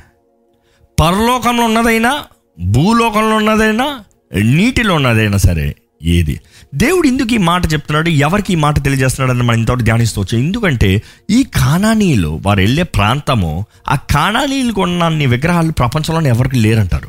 పరలోకంలో 0.99 1.63
ఉన్నదైనా 1.63 2.23
భూలోకంలో 2.59 3.35
ఉన్నదైనా 3.35 4.03
నీటిలో 4.35 4.95
ఉన్నదైనా 4.95 5.37
సరే 5.37 5.75
ఏది. 6.03 6.41
దేవుడు 6.75 7.07
ఎందుకు 7.07 7.33
ఈ 7.33 7.37
మాట 7.37 7.73
చెప్తున్నాడు? 7.73 8.09
ఎవరికి 8.09 8.53
ఈ 8.53 8.55
మాట 8.55 8.83
తెలియజేస్తున్నాడని 8.83 9.43
మనం 9.43 9.57
ఇంతవరకు 9.57 9.83
ధ్యానిస్తూ 9.83 10.21
వచ్చాం. 10.21 10.41
ఎందుకంటే 10.41 11.03
ఈ 11.29 11.43
కాణానీలు 11.43 12.41
వారు 12.45 12.59
వెళ్ళే 12.59 12.83
ప్రాంతము 12.83 13.65
ఆ 13.87 13.95
కాణానీలు 13.95 14.73
ఉన్న 14.79 15.03
అన్ని 15.03 15.25
విగ్రహాలు 15.25 15.71
ప్రపంచంలోనే 15.71 16.29
ఎవరికి 16.29 16.55
లేరంటారు? 16.55 17.07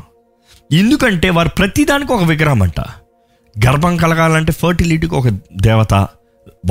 ఎందుకంటే 0.71 1.29
వారు 1.29 1.49
ప్రతిదానికి 1.49 2.13
ఒక 2.13 2.23
విగ్రహం 2.23 2.61
అంట. 2.61 2.79
గర్భం 3.65 3.97
కలగాలంటే 3.97 4.51
ఫర్టిలిటీకి 4.51 5.15
ఒక 5.15 5.27
దేవత 5.55 5.93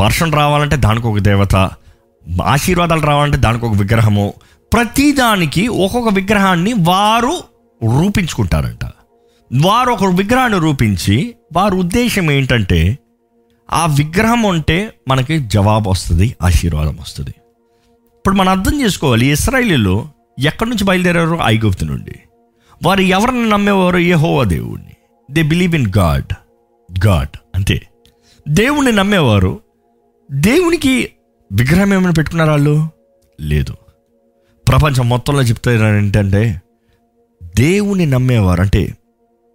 వర్షం 0.01 0.35
రావాలంటే 0.35 0.77
దానికి 0.77 1.07
ఒక 1.07 1.19
దేవత 1.19 1.71
ఆశీర్వాదాలు 2.43 3.01
రావాలంటే 3.01 3.37
దానికి 3.37 3.65
ఒక 3.65 3.77
విగ్రహము. 3.77 4.35
ప్రతిదానికి 4.73 5.69
ఒక్కొక్క 5.69 6.09
విగ్రహాన్ని 6.15 6.73
వారు 6.73 7.39
రూపించుకుంటారంట. 7.85 8.85
వారు 9.65 9.91
ఒక 9.91 10.05
విగ్రహాన్ని 10.05 10.59
రూపించి 10.59 11.35
వారి 11.57 11.75
ఉద్దేశం 11.75 12.31
ఏంటంటే 12.31 12.99
ఆ 13.73 13.87
విగ్రహం 13.87 14.43
ఉంటే 14.43 14.93
మనకి 15.09 15.39
జవాబు 15.39 15.91
వస్తుంది 15.91 16.37
ఆశీర్వాదం 16.43 16.99
వస్తుంది. 17.01 17.31
ఇప్పుడు 18.17 18.35
మనం 18.35 18.49
అర్థం 18.49 18.83
చేసుకోవాలి 18.83 19.27
ఇస్రాయలీలో 19.27 20.09
ఎక్కడి 20.39 20.71
నుంచి 20.71 20.85
బయలుదేరారు? 20.85 21.39
ఐగుప్తు 21.45 21.85
నుండి. 21.85 22.15
వారు 22.85 23.01
ఎవరిని 23.01 23.49
నమ్మేవారు? 23.49 23.99
యెహోవా 23.99 24.45
దేవుడిని 24.45 24.95
they 25.31 25.43
believe 25.43 25.75
in 25.75 25.93
God 25.99 26.35
God 27.07 27.37
అంతే. 27.55 27.83
దేవుణ్ణి 28.49 28.93
నమ్మేవారు. 28.93 29.61
దేవునికి 30.33 31.09
విగ్రహం 31.53 31.95
ఏమైనా 31.95 32.11
పెట్టుకున్నారు 32.11 32.51
వాళ్ళు? 32.51 32.89
లేదు. 33.41 33.77
ప్రపంచం 34.69 35.09
మొత్తంలో 35.09 35.43
చెప్తారు 35.43 35.97
ఏంటంటే 35.97 36.63
దేవుని 37.57 38.07
నమ్మేవారు 38.07 38.61
అంటే 38.61 38.97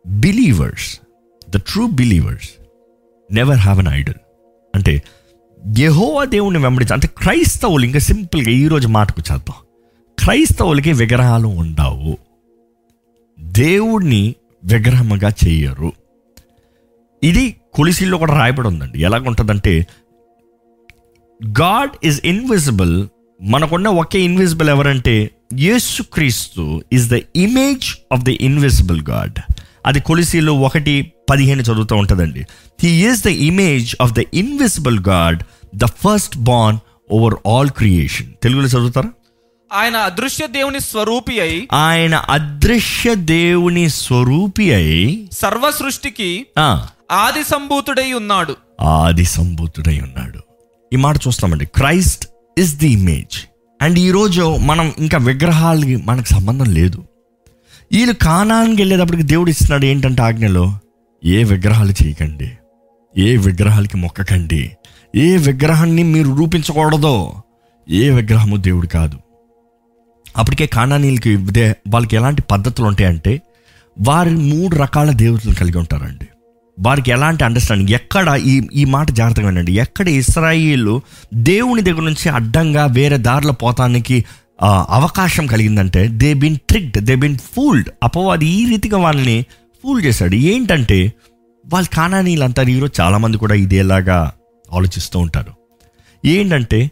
believers 0.07 0.99
the 1.49 1.57
true 1.57 1.87
believers 1.87 2.49
never 3.31 3.57
have 3.57 3.79
an 3.79 3.87
idol 3.87 4.13
అంటే 4.75 5.03
యహోవా 5.79 6.23
దేవుని 6.23 6.57
వెంబడించి 6.57 6.93
అంటే 6.93 7.07
క్రైస్తవులు 7.07 7.85
ఇంకా 7.85 7.99
సింపుల్గా 7.99 8.49
ఈరోజు 8.49 8.87
మాటకు 8.87 9.21
చేద్దాం. 9.33 9.55
క్రైస్తవులకి 10.19 10.91
విగ్రహాలు 10.91 11.47
ఉండవు. 11.47 12.17
దేవుణ్ణి 13.39 14.35
విగ్రహముగా 14.65 15.29
చెయ్యరు 15.29 15.93
ఇది 17.23 17.55
కొలిసిల్లో 17.73 18.17
కూడా 18.17 18.33
రాయబడి 18.33 18.67
ఉందండి. 18.67 19.01
ఎలాగుంటుందంటే 19.01 19.87
గాడ్ 21.43 22.05
ఈజ్ 22.05 22.21
ఇన్విజిబుల్ 22.25 23.07
మనకున్న 23.41 23.87
ఒకే 23.87 24.21
ఇన్విజిబుల్ 24.21 24.69
ఎవరంటే 24.69 25.31
యేసుక్రీస్తు 25.53 26.83
is 26.93 27.09
the 27.09 27.19
image 27.35 27.97
of 28.13 28.21
the 28.21 28.29
invisible 28.29 29.01
God 29.09 29.39
అది 29.85 29.99
కొలిసీలో 29.99 30.53
ఒకటి 30.53 31.11
పదిహేను 31.29 31.61
చదువుతూ 31.61 31.95
ఉంటుందండి. 31.95 32.45
He 32.83 33.11
is 33.11 33.23
the 33.23 33.27
image 33.27 33.95
of 34.01 34.11
the 34.11 34.23
invisible 34.33 34.99
God 34.99 35.43
the 35.75 35.85
first 35.85 36.37
born 36.37 36.77
over 37.11 37.35
all 37.47 37.69
creation 37.69 38.27
తెలుగులో 38.43 38.67
చదువుతారా? 38.67 39.09
ఆయన 39.73 39.97
అదృశ్య 39.97 40.47
దేవుని 40.47 40.79
స్వరూపి 40.79 41.39
అయి 41.39 41.67
ఆయన 41.73 42.15
అదృశ్య 42.15 43.15
దేవుని 43.15 43.89
స్వరూపి 43.89 44.73
అయి 44.73 45.29
సర్వ 45.31 45.71
సృష్టికి 45.71 46.45
ఆది 47.11 47.43
సంభూతుడై 47.43 48.13
ఉన్నాడు. 48.13 48.55
ఆది 48.81 49.25
సంభూతుడై 49.25 49.99
ఉన్నాడు. 49.99 50.44
ఈ 50.93 50.95
మాట 50.95 51.17
చూస్తామండి 51.17 51.65
Christ 51.65 52.27
is 52.57 52.75
the 52.75 52.89
image 52.89 53.37
and 53.81 53.99
ఈరోజు 53.99 54.57
మనం 54.57 54.93
ఇంకా 54.97 55.17
విగ్రహాలకి 55.17 55.95
మనకు 55.95 56.27
సంబంధం 56.27 56.65
లేదు. 56.65 57.03
వీళ్ళు 57.91 58.13
కానానికి 58.13 58.81
వెళ్ళేటప్పటికి 58.81 59.23
దేవుడు 59.23 59.49
ఇస్తున్నాడు 59.49 59.85
ఏంటంటే 59.85 60.21
ఆజ్ఞలో? 60.21 60.79
ఏ 61.25 61.43
విగ్రహాలు 61.43 61.93
చేయకండి. 62.03 62.51
ఏ 63.17 63.37
విగ్రహాలకి 63.37 63.97
మొక్కకండి. 63.97 64.71
ఏ 65.15 65.37
విగ్రహాన్ని 65.37 66.03
మీరు 66.03 66.35
రూపించకూడదో 66.35 67.41
ఏ 67.89 68.09
విగ్రహము 68.09 68.57
దేవుడు 68.57 68.87
కాదు. 68.87 69.17
అప్పటికే 70.37 70.67
కానానీలకి 70.67 71.35
వాళ్ళకి 71.87 72.15
ఎలాంటి 72.15 72.41
పద్ధతులు 72.41 72.87
ఉంటాయంటే 72.87 73.41
వారి 74.01 74.29
మూడు 74.29 74.75
రకాల 74.75 75.11
దేవతలను 75.11 75.55
కలిగి 75.55 75.77
ఉంటారండి. 75.77 76.27
వారికి 76.79 77.11
ఎలాంటి 77.11 77.43
అండర్స్టాండింగ్ 77.43 77.89
ఎక్కడ 77.89 78.39
ఈ 78.45 78.61
ఈ 78.73 78.85
మాట 78.85 79.11
జాగ్రత్తగా 79.11 79.49
వినండి. 79.49 79.73
ఎక్కడ 79.73 80.07
ఇస్రాయిల్ 80.09 80.99
దేవుని 81.33 81.81
దగ్గర 81.81 82.01
నుంచి 82.01 82.29
అడ్డంగా 82.29 82.85
వేరే 82.85 83.17
దారిలో 83.17 83.53
పోతానికి 83.53 84.25
అవకాశం 84.89 85.45
కలిగిందంటే 85.47 86.07
they 86.07 86.33
been 86.33 86.57
tricked 86.57 87.03
they 87.03 87.15
been 87.15 87.37
fooled 87.37 87.89
అపవాది 88.03 88.45
ఈ 88.45 88.69
రీతిగా 88.69 88.97
వాళ్ళని 88.97 89.45
ఫూల్ 89.83 90.03
చేశాడు. 90.03 90.35
ఏంటంటే 90.35 91.13
వాళ్ళు 91.67 91.95
కానానీలు 91.95 92.69
ఈరోజు 92.69 93.01
చాలామంది 93.01 93.37
కూడా 93.37 93.55
ఇదేలాగా 93.55 94.31
ఆలోచిస్తూ 94.73 95.19
ఉంటారు. 95.19 95.53
ఏంటంటే 96.25 96.91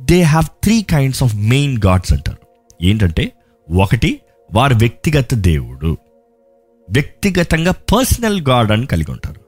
they 0.00 0.22
have 0.22 0.44
three 0.62 0.82
kinds 0.82 1.22
of 1.22 1.34
main 1.36 1.78
gods 1.86 2.12
అంటారు. 2.12 2.38
ఏంటంటే 2.82 3.32
ఒకటి 3.70 4.20
వారి 4.52 4.74
వ్యక్తిగత 4.74 5.34
దేవుడు. 5.34 5.96
వ్యక్తిగతంగా 6.90 7.72
పర్సనల్ 7.72 8.40
గాడ్ 8.40 8.72
అని 8.72 8.86
కలిగి 8.86 9.10
ఉంటారు. 9.10 9.40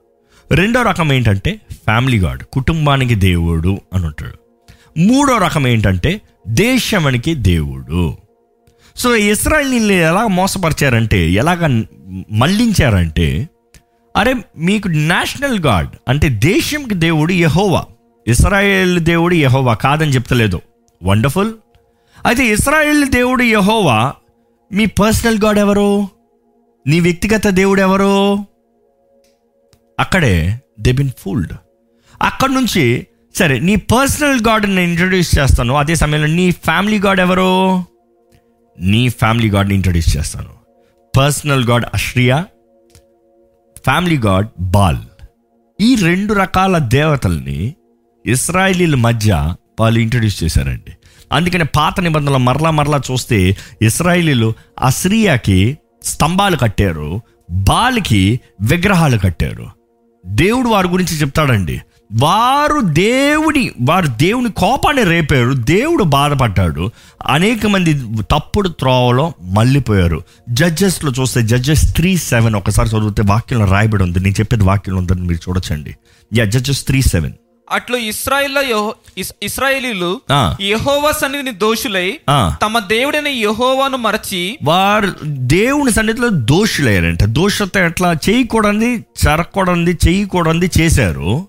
రెండో 0.53 0.81
రకం 0.81 1.13
ఏంటంటే 1.13 1.61
ఫ్యామిలీ 1.71 2.19
గాడ్ 2.19 2.43
కుటుంబానికి 2.43 3.15
దేవుడు 3.15 3.77
అని 3.93 4.05
ఉంటాడు. 4.05 4.37
మూడో 4.99 5.37
రకం 5.37 5.67
ఏంటంటే 5.67 6.21
దేశమునికి 6.47 7.35
దేవుడు. 7.35 8.17
సో 8.95 9.15
ఇస్రాయల్ని 9.15 9.93
ఎలా 9.93 10.27
మోసపరిచారంటే 10.27 11.29
ఎలాగ 11.29 11.83
మళ్ళించారంటే 12.31 13.49
అరే 14.17 14.35
మీకు 14.57 14.87
నేషనల్ 14.87 15.59
గాడ్ 15.59 15.87
అంటే 16.07 16.29
దేశంకి 16.29 16.95
దేవుడు 16.95 17.31
యహోవా 17.31 17.85
ఇస్రాయేల్ 18.27 18.99
దేవుడు 18.99 19.35
యహోవా 19.35 19.73
కాదని 19.73 20.11
చెప్తలేదు. 20.11 20.61
వండర్ఫుల్. 21.03 21.53
అయితే 22.25 22.45
ఇస్రాయేల్ 22.45 23.05
దేవుడు 23.05 23.43
యహోవా 23.43 24.13
మీ 24.71 24.85
పర్సనల్ 24.85 25.39
గాడ్ 25.45 25.59
ఎవరు? 25.59 26.07
నీ 26.87 26.99
వ్యక్తిగత 26.99 27.47
దేవుడు 27.47 27.81
ఎవరు 27.81 28.37
అక్కడే 29.99 30.61
దే 30.79 30.91
బిన్ 30.91 31.11
ఫూల్డ్ 31.19 31.53
అక్కడ 32.21 32.49
నుంచి 32.49 33.07
సరే 33.35 33.59
నీ 33.59 33.75
పర్సనల్ 33.75 34.41
గాడ్ 34.47 34.67
నేను 34.67 34.79
ఇంట్రడ్యూస్ 34.79 35.39
చేస్తాను. 35.39 35.73
అదే 35.73 35.95
సమయంలో 35.95 36.27
నీ 36.27 36.51
ఫ్యామిలీ 36.51 36.99
గాడ్ 36.99 37.19
ఎవరు? 37.19 37.77
నీ 38.79 39.09
ఫ్యామిలీ 39.09 39.49
గాడ్ని 39.49 39.75
ఇంట్రడ్యూస్ 39.75 40.17
చేస్తాను. 40.17 40.49
Personal 41.17 41.63
God 41.65 41.85
అశ్రియా 41.93 42.45
family 43.85 44.17
God 44.17 44.47
Baal 44.59 44.97
ఈ 45.81 45.95
రెండు 45.95 46.33
రకాల 46.33 46.77
దేవతల్ని 46.77 47.75
ఇస్రాయలీల 48.25 48.95
మధ్య 48.95 49.55
వాళ్ళు 49.79 49.99
ఇంట్రడ్యూస్ 49.99 50.43
చేశారండి. 50.43 50.91
అందుకని 51.31 51.65
పాత 51.65 51.99
నిబంధనలు 51.99 52.37
మరలా 52.37 52.71
మరలా 52.71 53.01
చూస్తే 53.11 53.57
ఇస్రాయలీలు 53.81 54.53
అశ్రియాకి 54.83 55.77
స్తంభాలు 56.03 56.57
కట్టారు 56.57 57.21
బాల్కి 57.51 58.39
విగ్రహాలు 58.61 59.17
కట్టారు. 59.17 59.67
దేవుడు 60.25 60.69
వారి 60.69 60.87
గురించి 60.87 61.15
చెప్తాడండి. 61.15 61.81
వారు 62.13 62.81
దేవుడి 62.81 63.73
వారు 63.81 64.07
దేవుని 64.07 64.51
కోపాన్ని 64.51 65.03
రేపారు 65.03 65.53
దేవుడు 65.53 66.03
బాధపడ్డాడు. 66.03 66.91
అనేక 67.27 67.67
మంది 67.67 68.01
తప్పుడు 68.21 68.69
త్రోవలో 68.69 69.33
మళ్ళీపోయారు. 69.41 70.21
జడ్జెస్లో 70.49 71.11
చూస్తే 71.11 71.41
జడ్జెస్ 71.41 71.95
త్రీ 71.95 72.17
సెవెన్ 72.17 72.55
ఒకసారి 72.55 72.89
చదివితే 72.89 73.23
వాక్యంలో 73.25 73.65
రాయబడి 73.65 74.03
ఉంది. 74.03 74.19
నేను 74.19 74.35
చెప్పేది 74.39 74.63
వాక్యంలో 74.63 75.01
ఉందని 75.01 75.21
మీరు 75.21 75.49
చూడొచ్చండి. 75.49 75.95
Yeah 76.33 76.45
Judges 76.45 76.85
three 76.85 77.01
seven. 77.01 77.33
అట్లు 77.71 77.97
ఇస్రాయిల్ 77.97 78.91
ఇస్రాయేలీలు. 79.43 80.21
యెహోవా 80.61 81.11
సన్నిధిని 81.11 81.51
దోషులై. 81.51 82.17
తమ 82.61 82.79
దేవుడైన 82.79 83.27
యెహోవాను 83.27 83.97
మరచి 83.97 84.57
వారు 84.63 85.13
దేవుని 85.23 85.91
సన్నిధిలో 85.91 86.29
దోషులయ్యారంట. 86.29 87.23
దోషత 87.23 87.77
ఎట్లా 87.77 88.15
చేయకూడదు 88.29 88.97
జరగకూడదు 88.97 89.95
చేయకూడదు 90.07 90.67
చేశారు. 90.79 91.47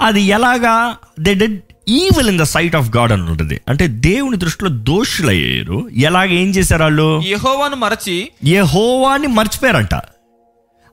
అది 0.00 0.22
ఎలాగా? 0.22 0.96
They 1.20 1.34
did 1.34 1.60
evil 1.88 2.28
in 2.28 2.38
the 2.38 2.42
sight 2.42 2.76
of 2.76 2.96
God 2.96 3.12
అని 3.12 3.22
ఉంటుంది. 3.22 3.60
అంటే 3.68 3.86
దేవుని 3.86 4.36
దృష్టిలో 4.36 4.70
దోషులయ్యారు. 4.70 5.88
ఎలాగ 5.88 6.30
ఏం 6.30 6.50
చేశారు 6.50 6.82
వాళ్ళు? 6.82 7.22
యెహోవాను 7.26 7.76
మరచి 7.76 8.28
ఏ 8.44 8.58
హోవాని 8.58 9.26
మర్చిపోయారంట. 9.26 9.94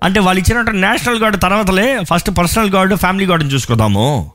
అంటే 0.04 0.20
వాళ్ళు 0.20 0.42
ఇచ్చినట్టు 0.42 0.72
నేషనల్ 0.72 1.20
గార్డ్ 1.20 1.42
తర్వాతలే 1.42 2.00
ఫస్ట్ 2.04 2.32
పర్సనల్ 2.38 2.70
గార్డ్ 2.70 2.96
ఫ్యామిలీ 2.96 3.26
గార్డ్ని 3.26 3.54
చూసుకుందాము. 3.54 4.32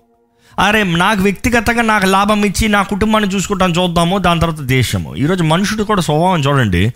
అరే 0.58 0.82
నాకు 0.82 1.22
వ్యక్తిగతంగా 1.22 1.82
నాకు 1.82 2.06
లాభం 2.06 2.44
ఇచ్చి 2.44 2.68
నా 2.68 2.82
కుటుంబాన్ని 2.82 3.34
చూసుకుంటాను 3.34 3.74
చూద్దాము 3.74 4.18
దాని 4.18 4.40
తర్వాత 4.40 4.60
దేశము. 4.60 5.16
ఈరోజు 5.16 5.42
మనుషుడు 5.42 5.82
కూడా 5.82 6.00
స్వభావం 6.00 6.40
చూడండి. 6.40 6.92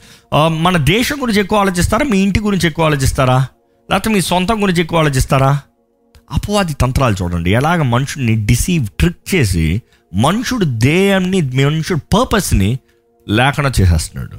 మన 0.49 0.77
దేశం 0.77 1.23
గురించి 1.23 1.41
ఎక్కువ 1.41 1.59
ఆలోచిస్తారా? 1.59 2.07
మీ 2.11 2.19
ఇంటి 2.19 2.41
గురించి 2.41 2.67
ఎక్కువ 2.67 2.85
ఆలోచిస్తారా? 2.85 3.47
లేకపోతే 3.91 4.11
మీ 4.15 4.21
సొంతం 4.21 4.63
గురించి 4.63 4.81
ఎక్కువ 4.81 4.99
ఆలోచిస్తారా? 4.99 5.61
అపవాది 6.33 6.75
తంత్రాలు 6.75 7.17
చూడండి. 7.23 7.51
ఎలాగ 7.51 7.83
మనుషుడిని 7.83 8.47
డిసీవ్ 8.47 8.87
ట్రిక్ 8.87 9.35
చేసి 9.35 9.83
మనుషుడు 10.15 10.65
దేయాన్ని 10.65 11.41
మనుషుడు 11.65 11.99
పర్పస్ని 11.99 12.79
లేకుండా 13.29 13.73
చేసేస్తున్నాడు. 13.81 14.37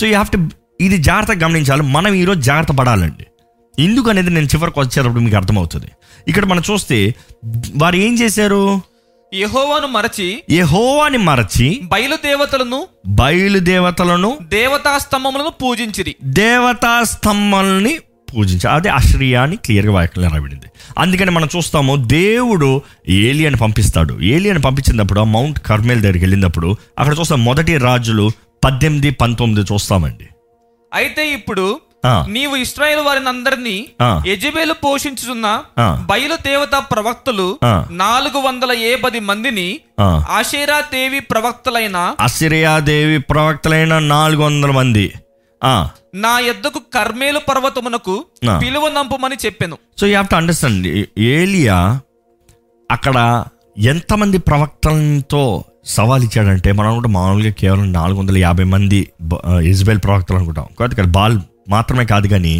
సో 0.00 0.06
యూ 0.06 0.12
హ్యావ్ 0.12 0.26
టు 0.26 0.48
ఇది 0.80 0.98
జాగ్రత్తగా 0.98 1.46
గమనించాలి. 1.46 1.82
మనం 1.82 2.14
ఈరోజు 2.14 2.40
జాగ్రత్త 2.40 2.72
పడాలండి. 2.72 3.26
ఎందుకు 3.82 4.10
అనేది 4.10 4.30
నేను 4.30 4.46
చివరికి 4.46 4.80
వచ్చేటప్పుడు 4.80 5.20
మీకు 5.20 5.36
అర్థమవుతుంది. 5.36 5.86
ఇక్కడ 6.28 6.44
మనం 6.44 6.62
చూస్తే 6.70 7.14
వారు 7.76 7.96
ఏం 7.96 8.18
చేశారు? 8.18 8.80
యెహోవాను 9.34 9.86
మరచి 9.86 10.42
యెహోవాని 10.50 11.18
మరచి 11.18 11.80
బయలుదేవతలను 11.82 12.86
బయలుదేవతలను 13.06 14.38
దేవతా 14.42 14.98
స్తంభములను 14.98 15.50
పూజించిరి. 15.62 16.16
దేవతా 16.24 17.04
స్తంభాలని 17.04 17.98
పూజించారు 18.34 18.74
అదే 18.74 18.88
అశ్రియా 18.88 19.42
అని 19.42 19.56
క్లియర్గా 19.56 19.92
వాక్యంలో 19.92 20.30
రాబడింది 20.30 20.66
అందుకని 20.98 21.30
మనం 21.30 21.48
చూస్తాము 21.56 21.96
దేవుడు 21.96 22.82
ఏలియన్ 23.08 23.56
పంపిస్తాడు. 23.60 24.14
ఏలియన్ 24.20 24.64
పంపించినప్పుడు 24.64 25.20
మౌంట్ 25.20 25.60
కర్మేల్ 25.60 26.00
దగ్గరికి 26.00 26.24
వెళ్ళినప్పుడు 26.24 26.76
అక్కడ 26.98 27.14
చూస్తాం 27.20 27.44
మొదటి 27.44 27.76
రాజులు 27.78 28.30
పద్దెనిమిది 28.64 29.10
పంతొమ్మిది 29.10 29.72
చూస్తామండి. 29.72 30.26
అయితే 30.94 31.32
ఇప్పుడు. 31.34 31.80
నీవు 32.04 32.56
ఇస్రాయేల్ 32.56 33.00
వారిని 33.00 33.28
అందరినీ. 33.28 33.76
యజబేలు 34.26 34.72
పోషించుతున్న. 34.72 35.46
బయలు 36.06 36.34
దేవత 36.44 36.74
ప్రవక్తలు. 36.92 37.46
నాలుగు 37.98 38.38
వందల 38.38 38.72
ఏ 38.82 38.96
పది 38.96 39.20
మందిని 39.20 39.66
ఆ. 40.00 40.08
ఆషేరా 40.30 40.80
దేవి 40.92 41.20
ప్రవక్తలైన 41.20 41.96
అసిరియాదేవి 42.20 43.18
ప్రవక్తలైన 43.30 43.98
నాలుగు 44.08 44.42
వందల 44.42 44.70
మంది 44.70 45.06
ఆ 45.62 45.74
నా 46.14 46.38
యొద్దకు 46.38 46.78
కర్మేలు 46.94 47.38
పర్వతమునకు. 47.48 48.14
పిలువ 48.62 48.88
నంపమని 48.88 49.36
చెప్పాను 49.46 49.76
so 50.00 50.06
you 50.06 50.12
have 50.12 50.28
to 50.28 50.34
understand 50.34 50.86
ఏలియా 51.32 51.78
అక్కడ 52.90 53.16
ఎంతమంది 53.86 54.38
ప్రవక్తలతో 54.38 55.42
సవాల్ 55.86 56.24
ఇచ్చాడంటే 56.24 56.72
మనం 56.72 56.94
కూడా 56.94 57.08
మామూలుగా 57.08 57.50
కేవలం 57.50 57.92
నాలుగు 57.92 58.18
వందల 58.18 58.38
యాభై 58.38 58.64
మంది 58.64 58.98
ఇజ్రాయెల్ 59.62 60.02
ప్రవక్తలు 60.04 60.36
అనుకుంటాం 60.36 60.66
ఇక్కడ 60.92 61.06
బాల్ 61.10 61.36
మాత్రమే 61.68 62.04
కాదు 62.04 62.26
కానీ 62.26 62.54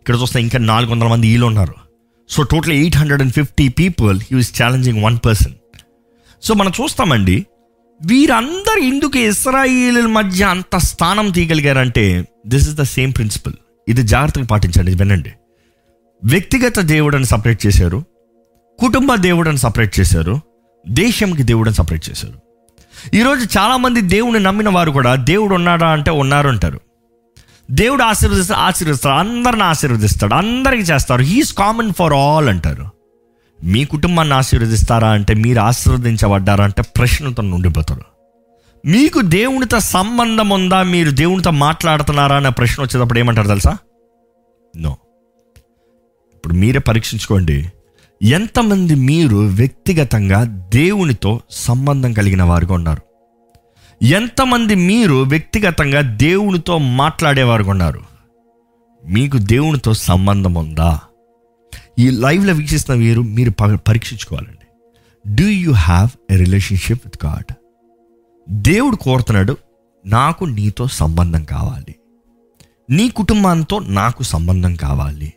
ఇక్కడ 0.00 0.14
చూస్తే 0.22 0.40
ఇంకా 0.40 0.58
నాలుగు 0.58 0.90
వందల 0.90 1.06
మంది 1.06 1.26
వీళ్ళు 1.30 1.46
ఉన్నారు. 1.46 1.74
So 2.28 2.42
total 2.42 2.72
eight 2.72 2.96
hundred 2.96 3.22
and 3.22 3.32
fifty 3.32 3.68
people 3.68 4.20
he 4.20 4.40
challenging 4.62 5.04
one 5.04 5.18
person 5.26 5.52
so 6.42 6.54
మనం 6.54 6.72
చూస్తామండి 6.82 7.46
వీరందరూ 8.02 8.80
ఎందుకు 8.80 9.18
ఇస్రాయిల్ 9.18 10.06
మధ్య 10.06 10.44
అంత 10.44 10.76
స్థానం 10.76 11.30
తీయగలిగారంటే 11.30 12.24
this 12.46 12.68
is 12.68 12.76
the 12.76 12.82
same 12.82 13.12
principle 13.12 13.54
ఇది 13.88 14.02
జాగ్రత్తగా 14.02 14.44
పాటించండి 14.44 14.94
వినండి. 14.94 15.32
వ్యక్తిగత 16.24 16.78
దేవుడని 16.78 17.24
సపరేట్ 17.24 17.66
చేశారు 17.66 18.04
కుటుంబ 18.80 19.14
దేవుడని 19.14 19.58
సపరేట్ 19.58 20.00
చేశారు 20.00 20.40
దేశంకి 20.88 21.42
దేవుడని 21.42 21.74
సపరేట్ 21.74 22.10
చేశారు. 22.10 22.38
ఈరోజు 23.16 23.58
చాలామంది 23.58 24.00
దేవుని 24.00 24.40
నమ్మిన 24.40 24.68
వారు 24.68 24.90
కూడా 24.90 25.14
దేవుడు 25.14 25.54
ఉన్నాడా 25.54 25.88
అంటే 25.90 26.10
ఉన్నారు 26.10 26.48
అంటారు. 26.48 26.80
దేవుడు 27.70 28.02
ఆశీర్వదిస్తాడు 28.02 28.60
ఆశీర్వదిస్తాడు. 28.60 29.14
అందరిని 29.14 29.62
ఆశీర్వదిస్తాడు. 29.62 30.34
అందరికి 30.34 30.82
చేస్తారు 30.82 31.22
హీస్ 31.22 31.54
కామన్ 31.54 31.92
ఫర్ 31.98 32.12
ఆల్ 32.12 32.48
అంటారు. 32.48 32.84
మీ 33.64 33.84
కుటుంబాన్ని 33.84 34.34
ఆశీర్వదిస్తారా 34.34 35.08
అంటే 35.08 35.34
మీరు 35.34 35.60
ఆశీర్వదించబడ్డారా 35.60 36.64
అంటే 36.64 36.82
ప్రశ్నతో 36.82 37.42
ఉండిపోతారు 37.42 38.02
మీకు 38.86 39.20
దేవునితో 39.20 39.80
సంబంధం 39.80 40.48
ఉందా? 40.48 40.82
మీరు 40.82 41.10
దేవునితో 41.10 41.50
మాట్లాడుతున్నారా 41.50 42.36
అనే 42.36 42.50
ప్రశ్న 42.50 42.82
వచ్చేటప్పుడు 42.82 43.18
ఏమంటారు 43.18 43.48
తెలుసా? 43.48 43.76
నో 44.76 44.96
ఇప్పుడు 46.34 46.54
మీరే 46.54 46.78
పరీక్షించుకోండి. 46.78 47.72
ఎంతమంది 48.22 48.94
మీరు 48.94 49.36
వ్యక్తిగతంగా 49.36 50.44
దేవునితో 50.74 51.40
సంబంధం 51.50 52.12
కలిగిన 52.12 52.42
వారుగా 52.42 52.74
ఉన్నారు? 52.74 53.13
ఎంతమంది 54.04 54.74
మీరు 54.74 55.22
వ్యక్తిగతంగా 55.22 56.00
దేవునితో 56.00 56.78
మాట్లాడేవారు 56.78 57.64
ఉన్నారు? 57.64 58.00
మీకు 59.06 59.38
దేవునితో 59.38 59.94
సంబంధం 59.94 60.54
ఉందా? 60.54 61.00
ఈ 61.98 62.10
లైవ్లో 62.10 62.54
వీక్షిస్తున్న 62.54 63.00
మీరు 63.00 63.22
మీరు 63.22 63.50
పరీక్షించుకోవాలండి. 63.76 64.66
Do 65.34 65.48
you 65.48 65.72
have 65.72 66.32
a 66.32 66.36
relationship 66.36 67.06
with 67.06 67.24
God 67.24 67.52
దేవుడు 68.48 68.96
కోరుతున్నాడు 68.96 69.56
నాకు 70.06 70.44
నీతో 70.44 70.86
సంబంధం 70.86 71.44
కావాలి. 71.44 71.94
నీ 72.90 73.08
కుటుంబంతో 73.08 73.78
నాకు 73.78 74.22
సంబంధం 74.22 74.74
కావాలి. 74.74 75.32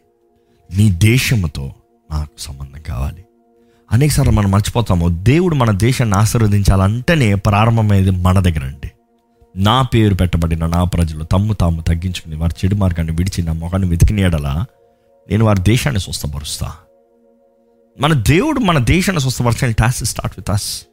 నీ 0.78 0.90
దేశంతో 0.92 1.74
నాకు 2.12 2.40
సంబంధం 2.40 2.82
కావాలి. 2.82 3.24
అనేకసార్లు 3.92 4.32
మనం 4.32 4.52
మర్చిపోతాము. 4.52 5.08
దేవుడు 5.24 5.56
మన 5.56 5.72
దేశాన్ని 5.72 6.16
ఆశీర్వదించాలంటేనే 6.16 7.36
ప్రారంభమైంది 7.36 8.12
మన 8.12 8.40
దగ్గర 8.40 8.66
అండి. 8.66 8.92
నా 9.56 9.82
పేరు 9.82 10.16
పెట్టబడిన 10.16 10.66
నా 10.66 10.84
ప్రజలు 10.84 11.24
తమ్ము 11.24 11.54
తాము 11.54 11.82
తగ్గించుకుని 11.82 12.36
వారి 12.36 12.56
చెడు 12.66 12.76
మార్గాన్ని 12.76 13.16
విడిచి 13.16 13.44
నా 13.44 13.54
మొఖాన్ని 13.54 13.88
వెతికిన 13.88 14.20
ఎడల 14.20 14.66
నేను 15.32 15.46
వారి 15.46 15.62
దేశాన్ని 15.62 16.02
స్వస్థపరుస్తా. 16.02 16.74
మన 18.02 18.14
దేవుడు 18.14 18.60
మన 18.60 18.78
దేశాన్ని 18.78 19.22
స్వస్థపరచాలని 19.22 19.74
టాస్ 19.74 20.04
స్టార్ట్ 20.04 20.36
విత్ 20.40 20.52
అస్ 20.52 20.86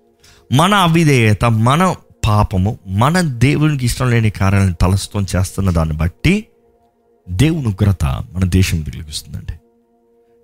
మన 0.52 0.74
అవిధేయత 0.74 1.44
మన 1.44 1.94
పాపము 2.26 2.78
మన 2.86 3.20
దేవునికి 3.20 3.84
ఇష్టం 3.86 4.10
లేని 4.10 4.30
కార్యాలను 4.30 4.74
తలస్తం 4.74 5.26
చేస్తున్న 5.36 5.70
దాన్ని 5.70 5.96
బట్టి 5.96 6.46
దేవుని 7.30 7.66
ఉగ్రత 7.66 8.04
మన 8.04 8.44
దేశం 8.44 8.80
వెలుగుస్తుందండి 8.80 9.52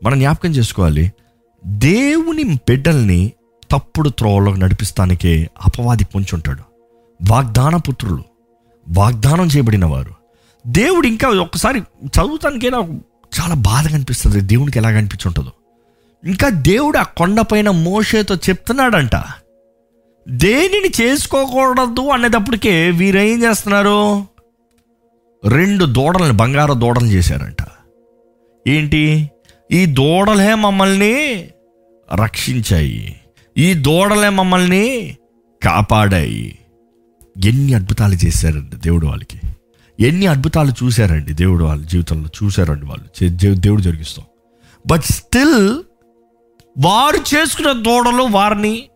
మనం 0.04 0.18
జ్ఞాపకం 0.18 0.50
చేసుకోవాలి. 0.50 1.12
దేవుని 1.66 2.44
బిడ్డల్ని 2.44 3.32
తప్పుడు 3.70 4.08
త్రోవలోకి 4.08 4.60
నడిపిస్తానికే 4.60 5.50
అపవాది 5.62 6.04
పొంచుంటాడు. 6.04 6.62
వాగ్దాన 7.30 7.76
పుత్రులు 7.76 8.24
వాగ్దానం 8.88 9.46
చేయబడిన 9.46 9.84
వారు 9.84 10.14
దేవుడు 10.66 11.06
ఇంకా 11.06 11.28
ఒక్కసారి 11.28 11.80
చదువుతానికే 12.04 12.70
నాకు 12.70 13.00
చాలా 13.40 13.54
బాధగా 13.54 13.94
అనిపిస్తుంది. 13.94 14.40
దేవునికి 14.40 14.78
ఎలాగ 14.78 14.96
అనిపించుంటుందో. 14.96 15.52
ఇంకా 16.24 16.48
దేవుడు 16.48 16.98
ఆ 16.98 17.02
కొండపైన 17.02 17.70
మోషేతో 17.70 18.34
చెప్తున్నాడంట. 18.34 19.16
దేనిని 20.28 20.88
చేసుకోకూడదు 21.00 22.00
అనేటప్పటికే 22.00 22.90
వీరేం 22.90 23.42
చేస్తున్నారు? 23.42 24.26
రెండు 25.48 25.84
దూడలను 25.84 26.32
బంగారు 26.32 26.72
దూడలు 26.72 27.06
చేశారంట. 27.06 27.56
ఏంటి? 28.68 29.30
ఈ 29.72 29.86
దూడలే 29.86 30.54
మమ్మల్ని 30.54 31.48
రక్షించాయి. 32.14 33.20
ఈ 33.58 33.74
దూడలే 33.74 34.28
మమ్మల్ని 34.28 35.16
కాపాడాయి. 35.64 36.58
ఎన్ని 37.44 37.74
అద్భుతాలు 37.74 38.14
చేశారండి 38.14 38.76
దేవుడు 38.76 39.06
వాళ్ళకి. 39.06 39.40
ఎన్ని 40.00 40.26
అద్భుతాలు 40.26 40.70
చూశారండి 40.70 41.32
దేవుడు 41.32 41.64
వాళ్ళ 41.64 41.86
జీవితంలో 41.86 42.28
చూశారండి 42.42 42.86
వాళ్ళు. 42.86 43.54
దేవుడు 43.54 43.80
జరిగిస్తాం. 43.80 44.26
బట్ 44.86 45.02
స్టిల్ 45.02 45.82
వారు 46.78 47.16
చేసుకున్న 47.16 47.72
దూడలు 47.72 48.22
వారిని 48.22 48.88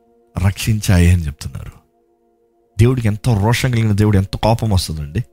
రక్షించాయి 0.47 1.11
అని 1.11 1.27
చెప్తున్నారు. 1.27 1.73
దేవుడికి 2.79 3.07
ఎంతో 3.07 3.45
రోషం 3.45 3.71
కలిగిన 3.71 3.93
దేవుడు 3.93 4.17
ఎంత 4.17 4.37
కోపం 4.37 4.71
వస్తుందండి. 4.71 5.25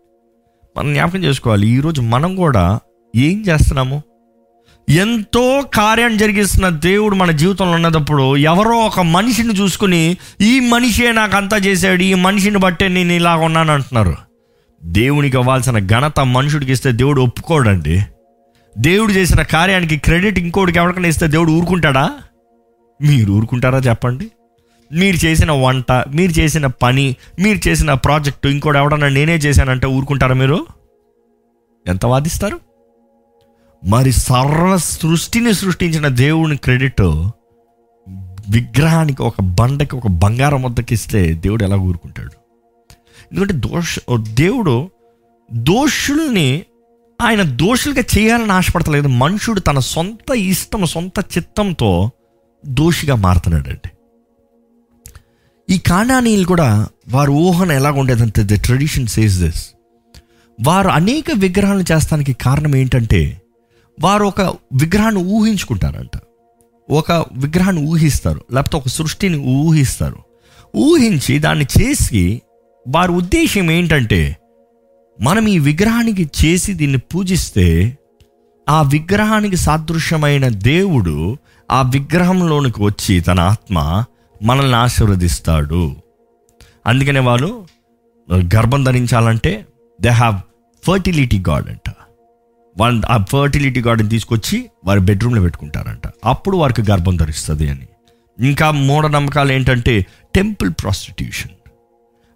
మనం 0.78 0.94
జ్ఞాపకం 0.94 1.24
చేసుకోవాలి 1.24 1.68
ఈరోజు 1.68 2.02
మనం 2.02 2.36
కూడా 2.36 2.80
ఏం 3.16 3.42
చేస్తున్నాము? 3.42 4.02
ఎంతో 4.92 5.64
కార్యం 5.74 6.18
జరిగిస్తున్న 6.18 6.70
దేవుడు 6.70 7.16
మన 7.16 7.32
జీవితంలో 7.32 7.72
ఉన్నప్పుడు 7.72 8.38
ఎవరో 8.38 8.78
ఒక 8.78 9.00
మనిషిని 9.00 9.54
చూసుకుని 9.54 10.18
ఈ 10.42 10.60
మనిషే 10.60 11.12
నాకు 11.12 11.36
అంతా 11.36 11.58
చేశాడు 11.58 12.04
ఈ 12.04 12.14
మనిషిని 12.14 12.58
బట్టే 12.58 12.88
నేను 12.88 13.12
ఇలా 13.12 13.36
ఉన్నాను 13.36 13.74
అంటున్నారు. 13.74 14.16
దేవునికి 14.84 15.38
ఇవ్వాల్సిన 15.38 15.88
ఘనత 15.88 16.20
మనుషుడికి 16.20 16.72
ఇస్తే 16.72 16.92
దేవుడు 16.92 17.22
ఒప్పుకోడండి. 17.22 18.02
దేవుడు 18.78 19.12
చేసిన 19.12 19.42
కార్యానికి 19.42 19.98
క్రెడిట్ 19.98 20.40
ఇంకోటికి 20.40 20.78
ఎవరికైనా 20.78 21.10
ఇస్తే 21.10 21.28
దేవుడు 21.28 21.52
ఊరుకుంటాడా? 21.52 22.12
మీరు 23.02 23.32
ఊరుకుంటారా 23.32 23.78
చెప్పండి. 23.80 24.32
మీరు 24.94 25.26
చేసిన 25.26 25.52
వంట 25.52 25.92
మీరు 25.92 26.32
చేసిన 26.32 26.66
పని 26.66 27.16
మీరు 27.40 27.68
చేసిన 27.68 27.94
ప్రాజెక్టు 27.94 28.48
ఇంకోటి 28.48 28.78
ఎవడన్నా 28.78 29.10
నేనే 29.10 29.36
చేశానంటే 29.36 29.88
ఊరుకుంటారా 29.88 30.36
మీరు? 30.36 30.68
ఎంత 31.88 32.06
వాదిస్తారు? 32.06 32.60
మరి 33.88 34.12
సర్వ 34.12 34.78
సృష్టిని 34.78 35.54
సృష్టించిన 35.54 36.08
దేవుని 36.08 36.58
క్రెడిట్ 36.58 37.02
విగ్రహానికి 38.50 39.22
ఒక 39.22 39.42
బండకి 39.42 39.96
ఒక 39.96 40.08
బంగారం 40.08 40.64
వద్దకి 40.64 40.94
ఇస్తే 40.94 41.34
దేవుడు 41.34 41.64
ఎలా 41.64 41.76
ఊరుకుంటాడు? 41.76 42.32
ఎందుకంటే 43.32 43.54
దోష 43.54 44.00
దేవుడు 44.34 44.90
దోషుల్ని 45.54 46.66
ఆయన 47.22 47.42
దోషులుగా 47.42 48.04
చేయాలని 48.18 48.52
ఆశపడతలేదు. 48.52 49.08
మనుషుడు 49.08 49.60
తన 49.60 49.80
సొంత 49.80 50.36
ఇష్టం 50.36 50.86
సొంత 50.86 51.20
చిత్తంతో 51.38 52.12
దోషిగా 52.66 53.16
మారుతున్నాడండి 53.16 53.90
ఈ 55.70 55.78
కాణానీయులు 55.78 56.46
కూడా 56.46 56.88
వారి 57.10 57.32
ఊహన 57.32 57.72
ఎలా 57.72 57.92
ఉండేదంటే 57.92 58.44
ద 58.44 58.64
ట్రెడిషన్ 58.64 59.08
సేస్ 59.08 59.40
దిస్ 59.40 59.70
వారు 60.62 60.90
అనేక 60.90 61.26
విగ్రహాలను 61.34 61.86
చేస్తానికి 61.92 62.34
కారణం 62.34 62.76
ఏంటంటే 62.76 63.41
వారు 64.02 64.26
ఒక 64.26 64.42
విగ్రహాన్ని 64.74 65.24
ఊహించుకుంటారంట. 65.24 66.20
ఒక 66.90 67.12
విగ్రహాన్ని 67.12 67.82
ఊహిస్తారు. 67.82 68.42
లేకపోతే 68.52 68.78
ఒక 68.78 68.88
సృష్టిని 68.88 69.38
ఊహిస్తారు. 69.38 70.18
ఊహించి 70.76 71.40
దాన్ని 71.40 71.66
చేసి 71.82 72.42
వారి 72.88 73.12
ఉద్దేశం 73.12 73.72
ఏంటంటే 73.72 74.38
మనం 75.22 75.48
ఈ 75.48 75.60
విగ్రహానికి 75.60 76.30
చేసి 76.46 76.74
దీన్ని 76.74 76.98
పూజిస్తే 76.98 77.98
ఆ 78.70 78.82
విగ్రహానికి 78.82 79.58
సాదృశ్యమైన 79.58 80.48
దేవుడు 80.48 81.38
ఆ 81.72 81.82
విగ్రహంలోనికి 81.82 82.84
వచ్చి 82.84 83.20
తన 83.20 83.40
ఆత్మ 83.40 84.04
మనల్ని 84.44 84.76
ఆశీర్వదిస్తాడు. 84.76 85.96
అందుకనే 86.88 87.20
వాళ్ళు 87.20 87.66
గర్భం 88.34 88.84
ధరించాలంటే 88.84 89.66
దే 90.02 90.10
హ్యావ్ 90.10 90.36
ఫర్టిలిటీ 90.84 91.44
గాడ్ 91.50 91.70
అంట. 91.70 91.94
వాళ్ళ 92.78 93.06
ఆ 93.10 93.18
ఫర్టిలిటీ 93.18 93.82
గార్డెన్ 93.82 94.10
తీసుకొచ్చి 94.10 94.70
వారి 94.86 95.00
బెడ్రూమ్లో 95.00 95.42
పెట్టుకుంటారంట. 95.42 96.12
అప్పుడు 96.26 96.58
వారికి 96.58 96.92
గర్భం 96.92 97.16
ధరిస్తుంది 97.16 97.70
అని. 97.70 97.88
ఇంకా 98.48 98.72
మూఢనమ్మకాలు 98.72 99.52
ఏంటంటే 99.52 100.06
టెంపుల్ 100.36 100.72
ప్రాస్టిట్యూషన్ 100.72 101.52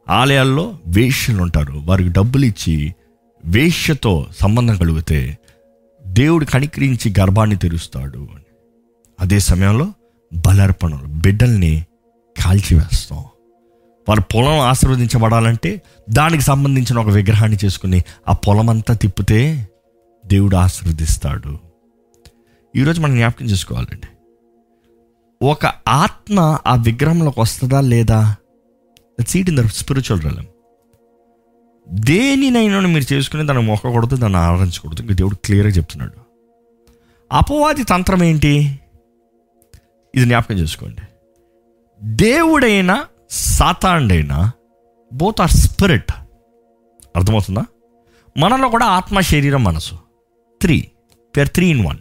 ఆలయాల్లో 0.09 0.77
వేష్యలు 0.87 1.41
ఉంటారు. 1.41 1.81
వారికి 1.85 2.09
డబ్బులు 2.09 2.45
ఇచ్చి 2.45 2.95
వేష్యతో 3.45 4.25
సంబంధం 4.41 4.77
కలిగితే 4.77 5.37
దేవుడు 6.07 6.45
కనికరించి 6.45 7.13
గర్భాన్ని 7.19 7.55
తెరుస్తాడు 7.55 8.17
అని. 8.17 8.55
అదే 9.19 9.39
సమయంలో 9.39 9.93
బలర్పణలు 10.33 11.07
బిడ్డల్ని 11.07 11.85
కాల్చివేస్తాం. 12.43 13.23
వారి 14.09 14.21
పొలం 14.21 14.59
ఆశీర్వదించబడాలంటే 14.59 15.81
దానికి 16.09 16.43
సంబంధించిన 16.43 16.99
ఒక 16.99 17.09
విగ్రహాన్ని 17.09 17.57
చేసుకుని 17.65 18.03
ఆ 18.29 18.33
పొలం 18.33 18.69
అంతా 18.69 18.93
తిప్పితే 18.93 19.67
దేవుడు 20.25 20.55
ఆశీర్వదిస్తాడు. 20.55 21.59
ఈరోజు 22.75 23.01
మనం 23.01 23.15
జ్ఞాపకం 23.15 23.45
చేసుకోవాలండి. 23.45 24.07
ఒక 25.45 25.73
ఆత్మ 25.87 26.59
ఆ 26.67 26.75
విగ్రహంలోకి 26.75 27.39
వస్తుందా 27.39 27.81
లేదా? 27.81 28.35
Seat 29.27 29.49
in 29.49 29.57
the 29.57 29.65
spiritual 29.65 30.21
realm 30.21 30.45
దేనినైనా 31.89 32.79
మీరు 32.79 33.13
చేసుకుని 33.13 33.47
దాన్ని 33.47 33.65
మొక్కకూడదు 33.65 34.15
దాన్ని 34.15 34.39
ఆరాధించకూడదు. 34.39 35.01
ఇంకా 35.01 35.13
దేవుడు 35.13 35.35
క్లియర్గా 35.35 35.71
చెప్తున్నాడు. 35.71 36.13
అపవాది 37.31 37.83
తంత్రం 37.83 38.23
ఏంటి? 38.23 38.79
ఇది 40.15 40.25
జ్ఞాపకం 40.25 40.55
చేసుకోండి. 40.55 41.01
దేవుడైనా 42.03 43.05
సాతాండైనా 43.29 44.51
బోత్ 45.13 45.41
ఆర్ 45.41 45.51
స్పిరిట్ 45.51 46.11
అర్థమవుతుందా? 47.15 47.65
మనలో 48.37 48.69
కూడా 48.69 48.85
ఆత్మ 48.85 49.19
శరీరం 49.19 49.63
మనసు. 49.63 50.04
త్రీ 50.61 50.87
పేరు 51.37 51.47
త్రీ 51.47 51.67
ఇన్ 51.67 51.85
వన్ 51.85 51.97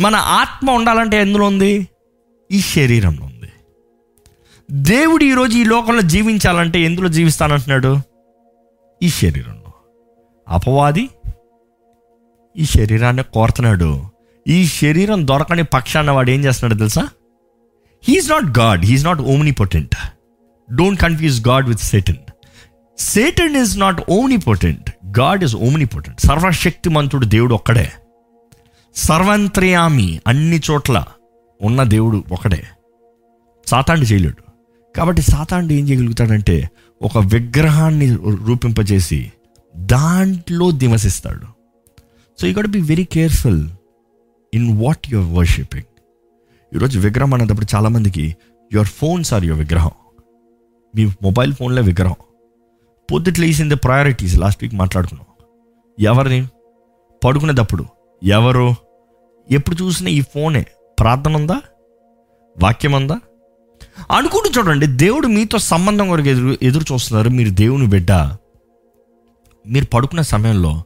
మన 0.00 0.16
ఆత్మ 0.16 0.70
ఉండాలంటే 0.70 1.20
ఎందులో 1.20 1.46
ఉంది? 1.46 1.88
ఈ 2.52 2.60
శరీరంలో 2.60 3.26
ఉంది. 3.26 3.52
దేవుడు 4.70 5.24
ఈరోజు 5.24 5.58
ఈ 5.58 5.64
లోకంలో 5.64 6.00
జీవించాలంటే 6.00 6.80
ఎందులో 6.80 7.08
జీవిస్తానంటున్నాడు? 7.08 8.00
ఈ 9.02 9.08
శరీరంలో. 9.08 9.72
అపవాది 10.48 11.08
ఈ 12.56 12.64
శరీరాన్ని 12.64 13.22
కోరుతున్నాడు. 13.22 14.04
ఈ 14.48 14.66
శరీరం 14.66 15.28
దొరకని 15.28 15.64
పక్షాన 15.64 16.10
వాడు 16.10 16.30
ఏం 16.30 16.44
చేస్తున్నాడు 16.44 16.78
తెలుసా? 16.78 17.08
He's 18.08 18.30
not 18.30 18.58
God 18.58 18.84
he's 18.84 19.04
not 19.04 19.20
omnipotent 19.50 19.96
don't 20.74 21.00
confuse 21.00 21.48
God 21.48 21.68
with 21.68 21.80
Satan 21.80 22.16
Satan 22.98 23.56
is 23.56 23.78
not 23.78 24.02
omnipotent 24.36 24.90
God 25.18 25.44
is 25.44 25.56
omnipotent 25.84 26.20
సర్వశక్తిమంతుడు 26.20 27.26
దేవుడు 27.26 27.54
ఒక్కడే. 27.54 27.92
సర్వంత్రయామి 28.94 30.20
అన్ని 30.26 30.60
చోట్ల 30.70 31.04
ఉన్న 31.62 31.82
దేవుడు 31.82 32.24
ఒకడే 32.32 32.62
సాతాండు 33.66 34.04
చేయలేడు. 34.04 34.42
కాబట్టి 34.96 35.22
సాతాండు 35.22 35.72
ఏం 35.72 35.88
చేయగలుగుతాడంటే 35.88 36.70
ఒక 37.02 37.18
విగ్రహాన్ని 37.18 38.16
రూపింపజేసి 38.44 39.32
దాంట్లో 39.76 40.70
దివసిస్తాడు. 40.70 41.46
So 42.40 42.46
you 42.46 42.54
got 42.54 42.66
be 42.66 42.80
very 42.80 43.04
careful 43.04 43.68
in 44.54 44.82
what 44.82 45.12
your 45.12 45.38
worshipping 45.38 45.88
ఈరోజు 46.74 46.98
విగ్రహం 46.98 47.34
అనేటప్పుడు 47.34 47.66
చాలామందికి 47.74 48.36
యువర్ 48.72 48.88
ఫోన్స్ 48.88 49.34
ఆర్ 49.34 49.44
యువర్ 49.44 49.60
విగ్రహం. 49.60 49.90
మీ 50.96 51.04
మొబైల్ 51.22 51.52
ఫోన్లే 51.54 51.82
విగ్రహం. 51.82 52.14
పొద్దుట 53.12 53.40
వేసింది 53.40 53.74
ప్రయారిటీస్ 53.74 54.38
లాస్ట్ 54.38 54.64
వీక్ 54.64 54.74
మాట్లాడుకున్నాం. 54.74 55.46
ఎవరిని 56.00 56.46
పడుకునేటప్పుడు. 57.24 57.84
ఎవరు? 58.22 58.74
ఎప్పుడు 59.50 59.76
చూసినా 59.82 60.10
ఈ 60.10 60.20
ఫోనే 60.20 60.66
ప్రార్థన 61.00 61.36
ఉందా? 61.36 61.60
వాక్యం 62.62 62.92
ఉందా? 62.92 63.20
అనుకుంటూ 64.10 64.60
చూడండి 64.60 64.86
దేవుడు 64.86 65.26
మీతో 65.26 65.58
సంబంధం 65.58 66.08
కొరకు 66.08 66.28
ఎదురు 66.28 66.56
ఎదురు 66.62 66.92
చూస్తున్నారు. 66.92 67.28
మీరు 67.28 67.50
దేవుని 67.50 67.86
బిడ్డ. 67.86 68.12
మీరు 69.66 69.86
పడుకునే 69.86 70.22
సమయంలో 70.22 70.82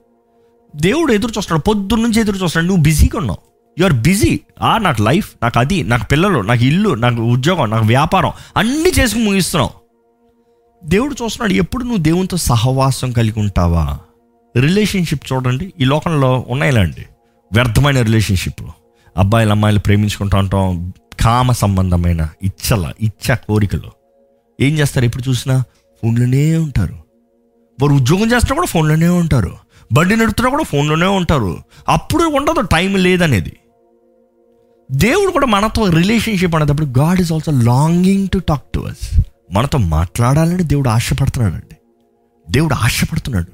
దేవుడు 0.77 1.13
ఎదురు 1.13 1.33
చూస్తున్నాడు. 1.39 1.63
పొద్దున్న 1.63 2.05
నుంచి 2.05 2.21
ఎదురు 2.21 2.37
చూస్తున్నాడు. 2.37 2.67
నువ్వు 2.67 2.83
బిజీగా 2.83 3.19
ఉన్నావు. 3.19 3.39
యు 3.79 3.85
ఆర్ 3.85 3.93
బిజీ 3.93 4.41
ఆ 4.63 4.79
నాకు 4.79 5.03
లైఫ్ 5.03 5.35
నాకు 5.43 5.59
అది 5.59 5.83
నాకు 5.83 6.07
పిల్లలు 6.07 6.41
నాకు 6.41 6.65
ఇల్లు 6.65 6.95
నాకు 6.95 7.23
ఉద్యోగం 7.23 7.71
నాకు 7.71 7.85
వ్యాపారం 7.85 8.33
అన్నీ 8.57 8.89
చేసుకుని 8.89 9.25
ముగిస్తున్నావు. 9.25 9.86
దేవుడు 10.89 11.17
చూస్తున్నాడు 11.23 11.53
ఎప్పుడు 11.53 11.83
నువ్వు 11.85 12.03
దేవునితో 12.03 12.37
సహవాసం 12.37 13.13
కలిగి 13.13 13.41
ఉంటావా? 13.41 13.99
రిలేషన్షిప్ 14.57 15.33
చూడండి 15.33 15.73
ఈ 15.81 15.85
లోకంలో 15.85 16.45
ఉన్నాయిలాండి 16.49 17.05
వ్యర్థమైన 17.53 18.03
రిలేషన్షిప్ 18.03 18.63
అబ్బాయిలు 19.17 19.51
అమ్మాయిలు 19.51 19.81
ప్రేమించుకుంటూ 19.81 20.39
ఉంటాం 20.39 20.93
కామ 21.21 21.53
సంబంధమైన 21.53 22.29
ఇచ్చల 22.43 22.93
ఇచ్చ 23.01 23.35
కోరికలు. 23.35 23.91
ఏం 24.61 24.79
చేస్తారు 24.79 25.05
ఎప్పుడు 25.07 25.29
చూసినా? 25.29 25.61
ఫోన్లోనే 26.03 26.57
ఉంటారు. 26.57 26.95
వారు 27.83 27.93
ఉద్యోగం 27.93 28.23
చేస్తున్నా 28.23 28.55
కూడా 28.55 28.67
ఫోన్లోనే 28.67 29.09
ఉంటారు. 29.09 29.53
బండి 29.93 30.17
నడుపుతున్నా 30.17 30.51
కూడా 30.51 30.65
ఫోన్లోనే 30.65 31.07
ఉంటారు. 31.07 31.59
అప్పుడు 31.89 32.25
ఉండదు 32.25 32.61
టైం 32.61 32.97
లేదనేది. 32.97 33.57
దేవుడు 34.93 35.31
కూడా 35.31 35.47
మనతో 35.47 35.89
రిలేషన్షిప్ 35.89 36.55
అనేటప్పుడు 36.55 36.87
God 36.87 37.21
is 37.21 37.33
also 37.33 37.53
longing 37.53 38.29
to 38.29 38.39
talk 38.39 38.65
to 38.75 38.81
us 38.81 39.21
మనతో 39.53 39.79
మాట్లాడాలని 39.79 40.63
దేవుడు 40.63 40.89
ఆశపడుతున్నాడండి. 40.89 41.77
దేవుడు 42.51 42.75
ఆశపడుతున్నాడు. 42.75 43.47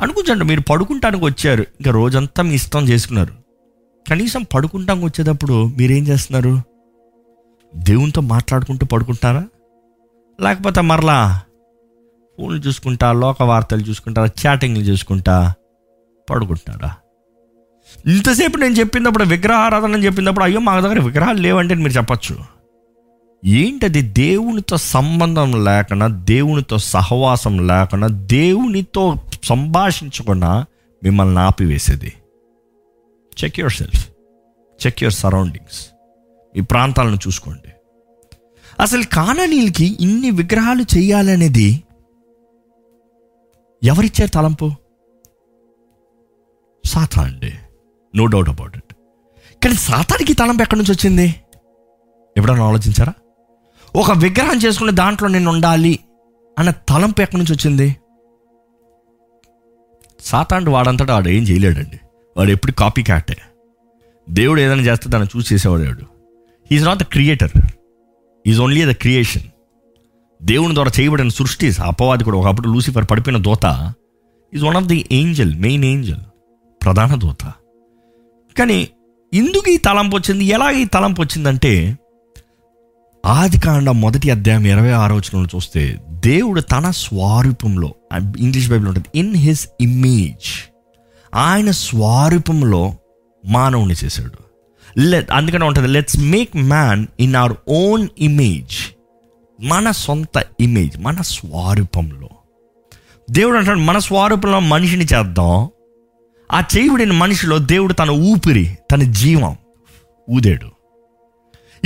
అనుకుంటండి 0.00 0.44
మీరు 0.44 0.60
పడుకుంటానికి 0.60 1.24
వచ్చారు. 1.24 1.60
ఇంకా 1.60 1.90
రోజంతా 1.90 2.42
మీ 2.42 2.54
ఇష్టం 2.54 2.88
చేసుకున్నారు. 2.88 3.34
కనీసం 4.10 4.46
పడుకుంటానికి 4.54 5.06
వచ్చేటప్పుడు 5.06 5.66
మీరేం 5.66 6.06
చేస్తున్నారు? 6.06 6.62
దేవునితో 7.76 8.20
మాట్లాడుకుంటూ 8.20 8.86
పడుకుంటారా? 8.86 9.46
లేకపోతే 10.40 10.80
మరలా 10.80 11.42
ఫోన్లు 12.38 12.62
చూసుకుంటా 12.62 13.12
లోక 13.12 13.42
వార్తలు 13.42 13.80
చూసుకుంటారా 13.80 14.30
చాటింగ్లు 14.46 14.82
చూసుకుంటా 14.82 15.54
పడుకుంటారా? 16.30 16.94
ఇంతసేపు 18.06 18.56
నేను 18.56 18.74
చెప్పినప్పుడు 18.74 19.24
విగ్రహారాధన 19.24 20.04
చెప్పినప్పుడు 20.04 20.44
అయ్యో 20.44 20.60
మా 20.60 20.80
దగ్గర 20.80 21.00
విగ్రహాలు 21.00 21.38
లేవంటే 21.38 21.74
మీరు 21.74 21.92
చెప్పచ్చు. 21.92 22.57
ఏంటది? 23.44 24.02
దేవునితో 24.02 24.76
సంబంధం 24.76 25.64
లేకుండా 25.64 26.06
దేవునితో 26.06 26.78
సహవాసం 26.78 27.66
లేకుండా 27.66 28.06
దేవునితో 28.08 29.16
సంభాషించకుండా 29.44 30.66
మిమ్మల్ని 31.02 31.40
ఆపివేసేది? 31.40 32.12
Check 33.44 33.60
yourself 33.72 34.08
check 34.86 35.02
your 35.02 35.14
surroundings 35.14 35.86
మీ 36.56 36.60
ప్రాంతాలను 36.60 37.14
చూసుకోండి. 37.14 37.72
అసలు 38.80 39.02
కాననీలకి 39.02 39.96
ఇన్ని 40.00 40.30
విగ్రహాలు 40.30 40.82
చేయాలనేది 40.82 41.82
ఎవరిచ్చారు 43.82 44.30
తలంపు? 44.30 44.70
సాతా 46.84 47.22
అండి. 47.22 47.52
నో 48.16 48.26
డౌట్ 48.26 48.48
అబౌట్ 48.48 48.76
ఇట్ 48.76 48.94
కానీ 49.64 49.74
సాతానికి 49.74 50.34
తలంపు 50.34 50.62
ఎక్కడి 50.62 50.80
నుంచి 50.80 50.92
వచ్చింది? 50.92 51.34
ఎప్పుడైనా 52.36 52.66
ఆలోచించారా? 52.66 53.12
ఒక 53.96 54.12
విగ్రహం 54.12 54.58
చేసుకునే 54.58 54.92
దాంట్లో 54.92 55.28
నేను 55.28 55.50
ఉండాలి 55.50 55.98
అన్న 56.58 56.70
తలంపు 56.70 57.22
ఎక్కడి 57.22 57.42
నుంచి 57.42 57.54
వచ్చింది? 57.54 57.96
సాతాండు 60.20 60.70
వాడంతటా 60.70 61.14
వాడు 61.14 61.28
ఏం 61.28 61.42
చేయలేడండి. 61.42 62.00
వాడు 62.36 62.50
ఎప్పుడు 62.50 62.72
కాపీ 62.72 63.02
క్యాటే 63.02 63.36
దేవుడు 64.30 64.60
ఏదైనా 64.60 64.82
చేస్తే 64.82 65.10
దాన్ని 65.10 65.28
చూసి 65.36 65.54
చేసేవాడు 65.54 66.06
is 66.72 66.84
not 66.84 66.98
the 66.98 67.02
creator 67.02 67.50
is 68.46 68.60
only 68.60 68.92
the 68.92 68.94
creation 68.94 69.42
దేవుని 70.42 70.74
ద్వారా 70.74 70.90
చేయబడిన 71.00 71.28
సృష్టి 71.28 71.72
అపవాది 71.82 72.24
కూడా 72.24 72.38
ఒకప్పుడు 72.38 72.68
లూసిఫర్ 72.68 73.06
పడిపోయిన 73.10 73.42
దోత 73.42 73.94
is 74.54 74.64
one 74.64 74.76
of 74.76 74.84
the 74.84 75.08
angel 75.12 75.54
main 75.54 75.84
angel 75.84 76.20
ప్రధాన 76.84 77.14
దోత. 77.14 77.52
కానీ 78.58 78.88
ఎందుకు 79.34 79.70
ఈ 79.70 79.76
తలంపు 79.76 80.16
వచ్చింది? 80.16 80.44
ఎలా 80.44 80.70
ఈ 80.70 80.84
తలంపు 80.84 81.22
వచ్చిందంటే 81.22 81.98
ఆది 83.26 83.58
కాండ 83.58 83.90
మొదటి 83.90 84.30
అధ్యాయం 84.30 84.66
ఇరవై 84.66 84.90
ఆరో 84.90 85.16
వచనంలో 85.16 85.48
చూస్తే 85.54 85.98
దేవుడు 86.10 86.60
తన 86.60 86.90
స్వారూపంలో 86.90 87.94
ఇంగ్లీష్ 88.38 88.70
బైబిల్ 88.70 88.88
ఉంటుంది 88.88 89.18
ఇన్ 89.18 89.36
హిస్ 89.36 89.68
ఇమేజ్ 89.80 90.72
ఆయన 91.34 91.70
స్వారూపంలో 91.70 92.94
మానవుని 93.46 93.94
చేశాడు. 94.04 94.38
లెట్ 94.98 95.32
అందుకనే 95.32 95.66
ఉంటుంది 95.66 95.88
let's 95.88 96.18
make 96.18 96.56
man 96.56 97.06
in 97.20 97.36
our 97.36 97.56
own 97.68 98.08
image 98.18 98.76
మన 99.60 99.90
సొంత 99.90 100.44
ఇమేజ్ 100.60 100.98
మన 100.98 101.20
స్వరూపంలో. 101.20 102.28
దేవుడు 103.30 103.58
అంటాడు 103.58 103.78
మన 103.78 103.98
స్వరూపంలో 103.98 104.60
మనిషిని 104.60 105.04
చేద్దాం. 105.04 105.68
ఆ 106.52 106.62
చేయబడిన 106.76 107.12
మనిషిలో 107.12 107.58
దేవుడు 107.58 107.92
తన 107.92 108.10
ఊపిరి 108.10 108.78
తన 108.92 109.02
జీవం 109.02 109.56
ఊదాడు. 110.30 110.68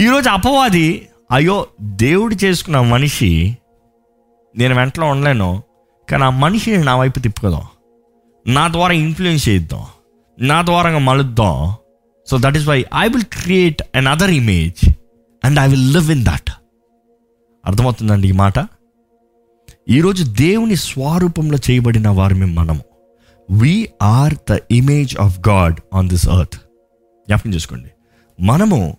ఈరోజు 0.00 0.28
అపవాది 0.28 1.08
అయ్యో 1.32 1.66
దేవుడు 1.80 2.36
చేసుకున్న 2.44 2.80
మనిషి 2.80 3.58
నేను 4.56 4.74
వెంటలో 4.74 5.06
ఉండలేను 5.06 5.62
కానీ 6.08 6.24
ఆ 6.24 6.30
మనిషిని 6.30 6.84
నా 6.84 6.96
వైపు 6.96 7.18
తిప్పుకోదాం. 7.18 7.62
నా 8.46 8.68
ద్వారా 8.68 8.92
ఇన్ఫ్లుయెన్స్ 8.92 9.48
చేద్దాం 9.48 9.84
నా 10.40 10.62
ద్వారా 10.62 10.98
మలుద్దాం. 10.98 11.74
So 12.30 12.38
that 12.40 12.56
is 12.56 12.68
why 12.68 12.84
I 12.98 13.08
will 13.08 13.24
create 13.32 13.82
another 14.06 14.30
image 14.30 14.90
and 15.44 15.58
I 15.58 15.68
will 15.68 15.92
live 15.92 16.10
in 16.10 16.24
that 16.24 16.50
అర్థమవుతుందండి 17.66 18.28
ఈ 18.28 18.32
మాట? 18.32 18.54
ఈరోజు 19.88 20.24
దేవుని 20.24 20.76
స్వరూపంలో 20.76 21.58
చేయబడిన 21.70 22.08
వారిని 22.08 22.46
మనము. 22.46 22.80
We 23.50 23.88
are 24.02 24.34
the 24.52 24.58
image 24.70 25.18
of 25.18 25.48
God 25.48 25.80
on 25.94 26.08
this 26.08 26.28
earth 26.28 26.56
జ్ఞాపకం 26.56 27.54
చేసుకోండి. 27.54 27.88
మనము 28.40 28.96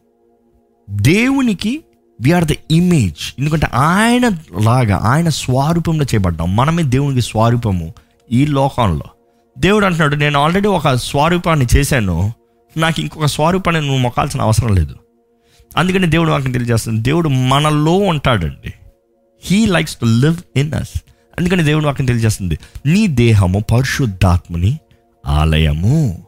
దేవునికి 0.89 1.83
ఆర్ 2.31 2.43
ద 2.45 2.53
ఇమేజ్ 2.71 3.33
ఎందుకంటే 3.39 3.67
ఆయన 3.73 4.29
లాగా 4.61 4.97
ఆయన 4.97 5.29
స్వరూపంలో 5.29 6.03
చేయబడ్డాం. 6.03 6.55
మనమే 6.55 6.83
దేవునికి 6.83 7.21
స్వరూపము 7.21 7.93
ఈ 8.31 8.45
లోకంలో. 8.45 9.03
దేవుడు 9.57 9.85
అంటున్నాడు 9.85 10.15
నేను 10.15 10.39
ఆల్రెడీ 10.39 10.67
ఒక 10.67 10.93
స్వరూపాన్ని 10.93 11.67
చేశాను. 11.75 12.33
నాకు 12.77 13.01
ఇంకొక 13.01 13.25
స్వరూపాన్ని 13.25 13.81
నువ్వు 13.81 13.97
మొక్కాల్సిన 13.97 14.41
అవసరం 14.41 14.75
లేదు. 14.75 14.95
అందుకని 15.77 16.07
దేవుడు 16.07 16.29
నాకు 16.29 16.43
తెలియజేస్తుంది 16.43 17.01
దేవుడు 17.01 17.29
మనలో 17.29 17.93
ఉంటాడండి. 17.93 18.73
He 19.43 19.65
likes 19.65 19.95
to 19.95 20.05
live 20.05 20.37
in 20.55 20.73
us 20.73 21.01
అందుకని 21.39 21.63
దేవుడు 21.63 21.85
వాక్యం 21.85 22.05
తెలియజేస్తుంది 22.05 22.59
నీ 22.85 23.07
దేహము 23.07 23.59
పరిశుద్ధాత్మని 23.59 24.79
ఆలయము. 25.25 26.23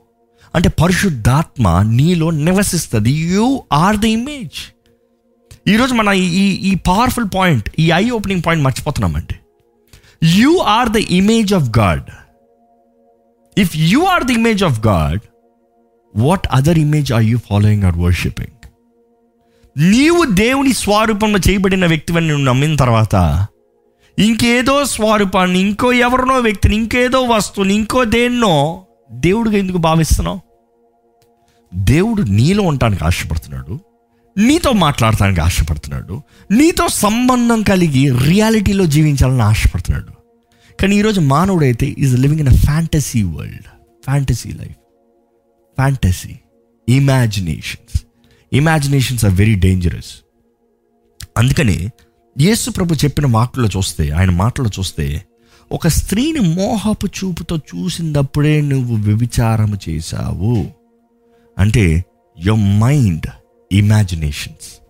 అంటే 0.55 0.69
పరిశుద్ధాత్మ 0.69 1.81
నీలో 1.81 2.31
నివసిస్తుంది. 2.31 3.11
యు 3.11 3.63
ఆర్ 3.73 3.97
ద 3.97 4.05
ఇమేజ్ 4.05 4.74
ఈరోజు 5.68 5.93
మన 5.93 6.07
ఈ 6.07 6.49
ఈ 6.72 6.76
పవర్ఫుల్ 6.76 7.26
పాయింట్ 7.36 7.70
ఈ 7.80 7.91
eye 7.91 8.09
opening 8.09 8.41
point 8.45 8.66
మర్చిపోతున్నామండి. 8.66 9.36
You 10.24 10.57
are 10.57 10.89
the 10.89 10.95
image 10.95 11.53
of 11.53 11.80
God 11.80 12.03
if 13.57 13.72
you 13.76 13.99
are 13.99 14.24
the 14.24 14.32
image 14.32 14.63
of 14.63 14.88
God 14.88 15.20
what 16.16 16.47
other 16.51 16.80
image 16.80 17.13
are 17.13 17.24
you 17.24 17.38
following 17.38 17.84
or 17.84 17.97
worshipping 17.97 18.68
నీవు 19.78 20.26
దేవుని 20.26 20.74
స్వరూపంలో 20.74 21.39
చేయబడిన 21.49 21.86
వ్యక్తివని 21.86 22.28
నువ్వు 22.28 22.43
నమ్మిన 22.43 22.76
తర్వాత 22.76 23.47
ఇంకేదో 24.20 24.86
స్వరూపాన్ని 24.86 25.59
ఇంకో 25.59 25.91
ఎవరినో 25.91 26.38
వ్యక్తిని 26.38 26.76
ఇంకేదో 26.76 27.22
వస్తువుని 27.22 27.74
ఇంకో 27.74 28.03
దేన్నో 28.03 28.86
దేవుడిగా 29.11 29.57
ఎందుకు 29.57 29.78
భావిస్తున్నావు? 29.78 30.39
దేవుడు 31.74 32.22
నీలో 32.22 32.63
ఉండటానికి 32.63 33.03
ఆశపడుతున్నాడు. 33.03 33.80
నీతో 34.38 34.71
మాట్లాడటానికి 34.71 35.41
ఆశపడుతున్నాడు. 35.41 36.21
నీతో 36.51 36.88
సంబంధం 36.88 37.61
కలిగి 37.61 38.17
రియాలిటీలో 38.27 38.86
జీవించాలని 38.86 39.41
ఆశపడుతున్నాడు. 39.41 40.11
కానీ 40.81 40.95
ఈరోజు 40.95 41.21
మానవుడైతే 41.21 41.95
is 41.97 42.17
living 42.17 42.39
in 42.39 42.49
a 42.49 42.55
fantasy 42.55 43.23
world 43.23 43.63
fantasy 44.05 44.49
life 44.49 44.75
fantasy 45.77 46.36
imaginations 46.89 48.03
imaginations 48.53 49.25
are 49.25 49.33
very 49.33 49.55
dangerous 49.55 50.15
అందుకని 51.38 51.89
యేసు 52.41 52.69
ప్రభు 52.69 52.93
చెప్పిన 52.93 53.25
మాటలో 53.25 53.69
చూస్తే 53.77 54.09
ఆయన 54.09 54.29
మాటలో 54.29 54.69
చూస్తే 54.79 55.25
ఒక 55.71 55.88
స్త్రీని 55.88 56.39
మోహపు 56.39 57.07
చూపుతో 57.07 57.57
చూసినప్పుడే 57.57 58.61
నువ్వు 58.61 58.95
వ్యభిచారము 58.95 59.77
చేశావు. 59.89 60.67
అంటే 61.57 62.05
యువర్ 62.39 62.79
మైండ్ 62.79 63.27
ఇమాజినేషన్స్ 63.72 64.88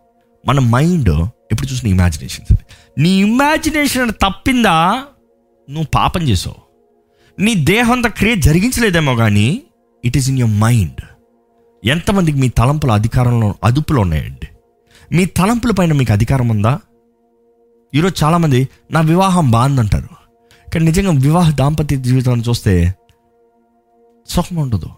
మన 0.47 0.59
మైండ్ 0.59 1.09
ఎప్పుడు 1.51 1.73
చూసిన 1.73 1.87
ఇమాజినేషన్స్ 1.87 2.51
నీ 2.97 3.09
ఇమాజినేషన్ 3.09 4.11
తప్పిందా? 4.11 5.03
నువ్వు 5.69 5.85
పాపం 5.95 6.21
చేసావు. 6.21 6.55
నీ 7.41 7.55
దేహంతో 7.55 8.09
క్రియ 8.09 8.35
జరిగించలేదేమో 8.35 9.15
కానీ 9.15 9.61
it 10.05 10.17
is 10.17 10.29
in 10.29 10.39
your 10.39 10.55
mind 10.55 11.01
ఎంతమందికి 11.85 12.37
మీ 12.37 12.49
తలంపుల 12.49 12.91
అధికారంలో 12.91 13.55
అదుపులో 13.63 14.01
ఉన్నాయండి? 14.01 14.47
మీ 15.11 15.25
తలంపుల 15.25 15.71
పైన 15.71 15.93
మీకు 15.93 16.13
అధికారం 16.13 16.47
ఉందా? 16.47 16.79
ఈరోజు 17.95 18.25
చాలామంది 18.25 18.69
నా 18.91 19.01
వివాహం 19.01 19.51
బాగుందంటారు. 19.51 20.09
కానీ 20.73 20.85
నిజంగా 20.85 21.11
వివాహ 21.11 21.55
దాంపత్య 21.55 21.95
జీవితాన్ని 21.95 22.49
చూస్తే 22.49 22.95
సుఖం 24.27 24.55
ఉండదు 24.55 24.89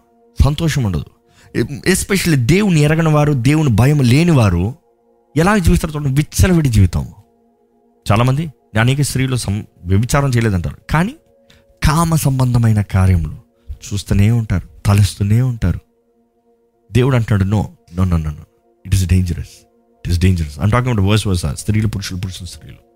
సంతోషం 0.43 0.83
ఉండదు. 0.83 1.05
ఎస్పెషల్లీ 1.87 2.37
దేవుని 2.37 2.79
ఎరగని 2.79 3.09
వారు 3.09 3.33
దేవుని 3.33 3.69
భయం 3.69 4.01
లేని 4.01 4.31
వారు 4.31 4.75
ఎలా 5.37 5.57
జీవిస్తారు 5.57 5.93
చూడండి? 5.93 6.13
విచ్చలవిడి 6.13 6.69
జీవితం. 6.69 7.07
చాలామంది 8.11 8.53
అనేక 8.79 9.01
స్త్రీలు 9.01 9.35
సం 9.35 9.67
వ్యభిచారం 9.85 10.29
చేయలేదంటారు. 10.29 10.77
కానీ 10.89 11.15
కామ 11.83 12.15
సంబంధమైన 12.15 12.81
కార్యములు 12.81 13.35
చూస్తూనే 13.71 14.31
ఉంటారు 14.31 14.67
తలస్తూనే 14.85 15.41
ఉంటారు. 15.41 15.79
దేవుడు 16.91 17.15
అంటాడు 17.15 17.43
no 17.43 17.71
no 17.95 18.03
no 18.03 18.17
no 18.17 18.31
it 18.85 18.95
is 18.95 19.07
dangerous 19.07 19.67
it 20.05 20.09
is 20.09 20.19
dangerous 20.19 20.59
and 20.59 20.71
talking 20.71 20.99
worse 20.99 21.27
worse 21.27 21.45
స్త్రీలు 21.53 21.87
పురుషులు 21.87 22.19
పురుషులు 22.19 22.47
స్త్రీలు. 22.47 22.87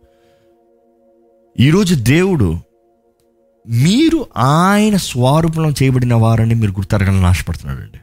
ఈరోజు 1.59 1.95
దేవుడు 1.95 2.55
మీరు 3.69 4.27
ఆయన 4.37 4.95
స్వరూపంలో 4.95 5.69
చేయబడిన 5.69 6.13
వారని 6.13 6.55
మీరు 6.55 6.71
గుర్తెరగాలని 6.71 7.25
ఆశపడుతున్నాడు 7.25 7.81
అండి 7.81 7.99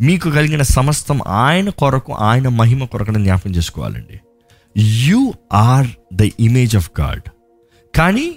మీకు 0.00 0.30
కలిగిన 0.30 0.62
సమస్తం 0.62 1.20
ఆయన 1.28 1.68
కొరకు 1.68 2.12
ఆయన 2.12 2.48
మహిమ 2.48 2.84
కొరకును 2.84 3.18
జ్ఞాపకం 3.18 3.50
చేసుకోవాలండి. 3.50 4.20
You 4.78 5.32
are 5.52 5.86
the 6.14 6.28
image 6.40 6.76
of 6.76 6.90
God 7.00 7.22
కానీ 7.96 8.34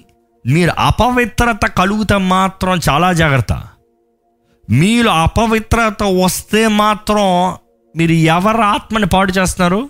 మీరు 0.47 0.71
అపవిత్రత 0.79 1.65
కలుగుతే 1.65 2.17
మాత్రం 2.17 2.79
చాలా 2.89 3.13
జాగ్రత్త. 3.13 3.63
మీరు 4.69 5.07
అపవిత్రత 5.07 6.03
వస్తే 6.03 6.67
మాత్రం 6.67 7.55
మీరు 7.97 8.11
ఎవరి 8.11 8.61
ఆత్మని 8.61 9.05
పాడు 9.05 9.31
చేస్తున్నారు? 9.31 9.89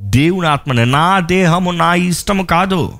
దేవుని 0.00 0.46
ఆత్మని. 0.46 0.86
నా 0.86 1.20
దేహము 1.20 1.70
నా 1.70 1.94
ఇష్టము 1.94 2.42
కాదు. 2.42 2.92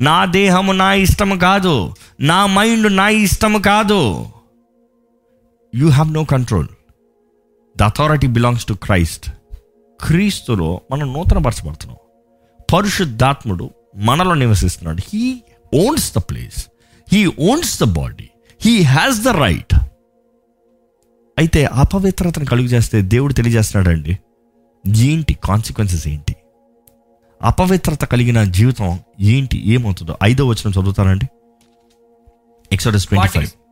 నా 0.00 0.24
దేహము 0.24 0.72
నా 0.72 0.92
ఇష్టము 0.92 1.36
కాదు. 1.36 1.94
నా 2.20 2.46
మైండ్ 2.46 2.96
నా 2.96 3.08
ఇష్టము 3.08 3.58
కాదు. 3.58 4.26
You 5.74 5.88
have 5.88 6.12
no 6.12 6.24
control 6.24 6.68
the 7.78 7.82
authority 7.82 8.26
belongs 8.26 8.64
to 8.64 8.74
Christ 8.74 9.30
క్రీస్తులో 10.00 10.80
మనం 10.90 11.12
నూతనపరచబడుతున్నాం. 11.12 11.96
పరిశుద్ధాత్ముడు 12.72 13.70
మనలో 13.96 14.34
నివసిస్తున్నాడు. 14.34 15.16
He 15.16 15.42
owns 15.74 16.14
the 16.14 16.18
place 16.18 16.66
he 17.12 17.26
owns 17.26 17.80
the 17.80 17.84
body 17.84 18.28
he 18.60 18.82
has 18.82 19.20
the 19.24 19.28
right 19.28 19.74
అయితే 21.38 21.64
అపవిత్రతను 21.64 22.44
కలుగు 22.44 22.66
చేస్తే 22.66 23.02
దేవుడు 23.02 23.32
తెలియజేస్తున్నాడండి. 23.32 24.18
ఏంటి 24.96 25.38
కాన్సిక్వెన్సెస్ 25.44 26.08
ఏంటి? 26.08 26.36
అపవిత్రత 27.42 28.04
కలిగిన 28.04 28.44
జీవితం 28.44 29.00
ఏంటి? 29.20 29.62
ఏమవుతుందో 29.66 30.18
ఐదో 30.22 30.46
వచ్చిన 30.46 30.80
చదువుతానండి. 30.80 31.26
ఎక్సోడస్ 32.72 33.06
ట్వంటీ 33.06 33.28
ఫైవ్ 33.28 33.63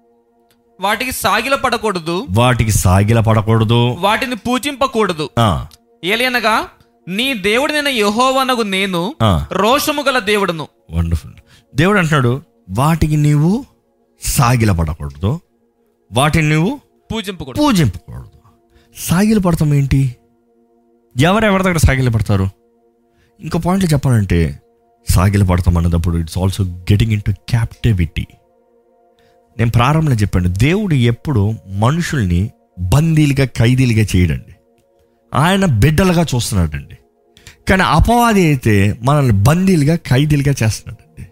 వాటికి 0.83 1.13
సాగిల 1.13 1.55
పడకూడదు. 1.55 2.27
వాటికి 2.31 2.71
సాగిల 2.71 3.21
పడకూడదు. 3.21 3.97
వాటిని 3.99 4.37
పూజింపకూడదు. 4.37 5.31
ఆ, 5.39 5.67
ఏలియనగా 6.05 6.69
నీ 7.09 7.35
దేవుడినైన 7.35 7.89
యెహోవానగు 7.89 8.63
నేను. 8.63 9.15
రోషము 9.53 10.03
గల 10.03 10.19
దేవుడును. 10.19 10.69
వండర్ఫుల్ 10.91 11.33
దేవుడు 11.75 11.99
అంటున్నాడు 11.99 12.43
వాటికి 12.71 13.17
నీవు 13.17 13.65
సాగిల 14.23 14.73
పడకూడదు. 14.73 15.41
వాటిని 16.13 16.49
నువ్వు 16.49 16.81
పూజింపకూడదు. 17.13 17.63
పూజింపకూడదు. 17.63 18.31
సాగిల 18.97 19.39
పడతాం 19.39 19.75
ఏంటి? 19.75 20.17
ఎవరెవరి 21.21 21.63
దగ్గర 21.63 21.77
సాగిల 21.77 22.09
పడతారు? 22.09 22.49
ఇంకో 23.41 23.59
పాయింట్లు 23.59 23.91
చెప్పాలంటే 23.91 24.61
సాగిల 25.11 25.45
పడతాం 25.45 25.79
అన్నప్పుడు 25.79 26.19
it's 26.19 26.39
also 26.39 26.65
getting 26.65 27.13
into 27.23 27.31
captivity 27.49 28.27
నేను 29.59 29.71
ప్రారంభంలో 29.71 30.17
చెప్పాను 30.17 30.49
దేవుడు 30.49 30.95
ఎప్పుడు 30.95 31.55
మనుషుల్ని 31.69 32.51
బందీలుగా 32.81 33.45
ఖైదీలుగా 33.45 34.07
చేయడండి. 34.17 34.55
ఆయన 35.35 35.65
బిడ్డలుగా 35.65 36.27
చూస్తున్నాడండి. 36.35 36.99
కానీ 37.69 37.83
అపవాది 37.83 38.47
అయితే 38.47 38.99
మనల్ని 39.03 39.33
బందీలుగా 39.33 39.97
ఖైదీలుగా 39.97 40.55
చేస్తున్నాడండి. 40.63 41.27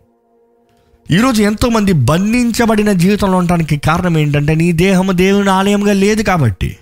ఈరోజు 1.15 1.43
ఎంతోమంది 1.43 1.93
బంధించబడిన 1.93 2.93
జీవితంలో 2.93 3.39
ఉండడానికి 3.39 3.77
కారణం 3.77 4.19
ఏంటంటే 4.19 4.55
నీ 4.55 4.73
దేహము 4.73 5.13
దేవుని 5.13 5.51
ఆలయంగా 5.51 5.93
లేదు 5.93 6.23
కాబట్టి 6.23 6.77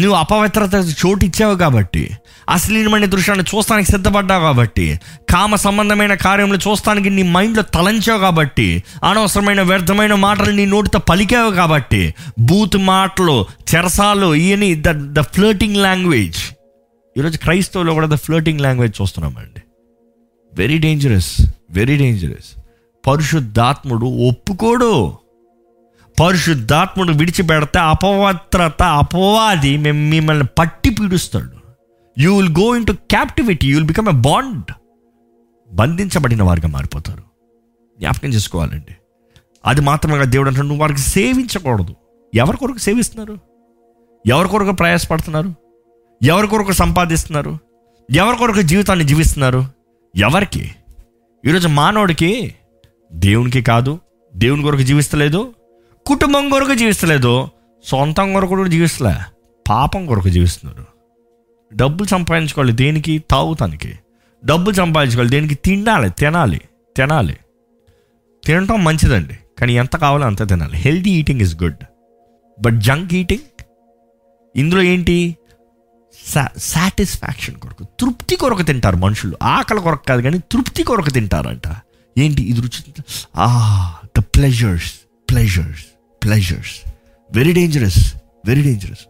నువ్వు 0.00 0.16
అపవిత్రత 0.18 0.74
చోటు 1.00 1.22
ఇచ్చావు 1.24 1.54
కాబట్టి 1.62 2.02
అశ్లీలమైన 2.48 3.04
దృశ్యాన్ని 3.04 3.44
చూస్తానికి 3.50 3.88
సిద్ధపడ్డావు 3.90 4.42
కాబట్టి 4.42 4.86
కామ 5.32 5.54
సంబంధమైన 5.64 6.14
కార్యములు 6.14 6.58
చూస్తానికి 6.66 7.10
నీ 7.10 7.22
మైండ్లో 7.36 7.62
తలంచావు 7.76 8.20
కాబట్టి 8.20 8.68
అనవసరమైన 9.04 9.62
వ్యర్థమైన 9.62 10.14
మాటలు 10.26 10.50
నీ 10.50 10.66
నోటితో 10.66 10.98
పలికావు 11.10 11.50
కాబట్టి 11.50 12.02
బూత్ 12.50 12.78
మాటలు 12.92 13.36
చెరసాలు 13.74 14.34
ఇవన్నీ 14.34 14.70
ద 14.86 14.94
ద 15.18 15.24
ఫ్లోటింగ్ 15.34 15.76
లాంగ్వేజ్ 15.86 16.40
ఈరోజు 17.16 17.38
క్రైస్తవులో 17.38 17.94
కూడా 17.94 18.06
ద 18.06 18.18
ఫ్లోటింగ్ 18.26 18.60
లాంగ్వేజ్ 18.60 18.94
చూస్తున్నామండి. 19.00 19.60
వెరీ 20.52 20.78
డేంజరస్ 20.78 21.32
వెరీ 21.70 21.96
డేంజరస్ 21.96 22.50
పరిశుద్ధాత్ముడు 23.06 24.06
ఒప్పుకోడు. 24.28 24.92
పరిశుద్ధాత్ముడు 26.20 27.12
విడిచిపెడితే 27.12 27.78
అపవత్రత 27.78 28.82
అపవాది 28.82 29.76
మేము 29.76 30.10
మిమ్మల్ని 30.10 30.46
పట్టి 30.58 30.90
పీడుస్తాడు. 30.90 31.50
You 32.18 32.36
will 32.36 32.54
go 32.60 32.76
into 32.86 32.92
captivity 32.92 33.66
you 33.66 33.76
will 33.76 33.86
become 33.86 34.08
a 34.08 34.12
bond 34.12 34.72
బంధించబడిన 35.72 36.42
వారిగా 36.42 36.68
మారిపోతారు. 36.68 37.22
జ్ఞాపకం 37.98 38.28
చేసుకోవాలండి. 38.28 38.96
అది 39.66 39.80
మాత్రమే 39.80 40.24
దేవుడు 40.24 40.48
అంటాడు 40.48 40.66
నువ్వు 40.66 40.82
వారికి 40.82 41.00
సేవించకూడదు. 41.00 41.94
ఎవరి 42.34 42.56
కొరకు 42.56 42.78
సేవిస్తున్నారు? 42.78 43.38
ఎవరి 44.26 44.48
కొరకు 44.48 44.72
ప్రయాసపడుతున్నారు? 44.72 45.54
ఎవరి 46.22 46.46
కొరకు 46.46 46.72
సంపాదిస్తున్నారు? 46.72 47.58
ఎవరి 48.14 48.36
కొరకు 48.36 48.62
జీవితాన్ని 48.62 49.04
జీవిస్తున్నారు? 49.04 49.64
ఎవరికి? 50.16 50.74
ఈరోజు 51.44 51.68
మానవుడికి 51.68 52.54
దేవునికి 53.12 53.62
కాదు 53.62 53.98
దేవుని 54.36 54.62
కొరకు 54.62 54.82
జీవిస్తలేదు 54.82 55.54
కుటుంబం 56.08 56.48
కొరకు 56.48 56.74
జీవిస్తలేదు 56.74 57.48
సొంతం 57.84 58.32
కొరకు 58.32 58.48
కూడా 58.48 58.70
జీవిస్తలే 58.70 59.14
పాపం 59.68 60.06
కొరకు 60.06 60.28
జీవిస్తున్నారు 60.28 60.86
డబ్బులు 61.74 62.08
సంపాదించుకోవాలి 62.08 62.72
దేనికి? 62.72 63.22
తాగుతానికి. 63.30 63.98
డబ్బులు 64.44 64.74
సంపాదించుకోవాలి 64.74 65.30
దేనికి? 65.30 65.54
తినాలి 65.54 66.10
తినాలి 66.10 66.60
తినాలి. 66.96 67.36
తినటం 68.44 68.84
మంచిదండి 68.84 69.38
కానీ 69.60 69.74
ఎంత 69.74 69.96
కావాలో 69.96 70.26
అంత 70.26 70.48
తినాలి. 70.48 70.76
Healthy 70.76 71.10
eating 71.10 71.40
is 71.40 71.62
good 71.62 71.76
but 72.60 72.74
junk 72.74 73.14
eating 73.14 73.64
ఇందులో 74.56 74.82
ఏంటి? 74.82 75.36
సాటిస్ఫాక్షన్ 76.58 77.54
కొరకు 77.54 77.84
తృప్తి 77.84 78.36
కొరకు 78.36 78.62
తింటారు 78.62 78.96
మనుషులు. 78.96 79.36
ఆకలి 79.42 79.80
కొరకు 79.80 80.04
కాదు 80.04 80.22
కానీ 80.22 80.38
తృప్తి 80.38 80.82
కొరకు 80.82 81.10
తింటారంట. 81.10 81.76
ఏంటి? 82.18 82.42
ఇది 82.42 82.60
రుచి? 82.60 83.02
ఆ 83.36 83.94
the 84.18 84.20
pleasures 84.20 84.92
pleasures 85.30 85.86
pleasures 86.24 86.90
very 87.32 87.52
dangerous 87.52 88.14
very 88.46 88.62
dangerous 88.62 89.06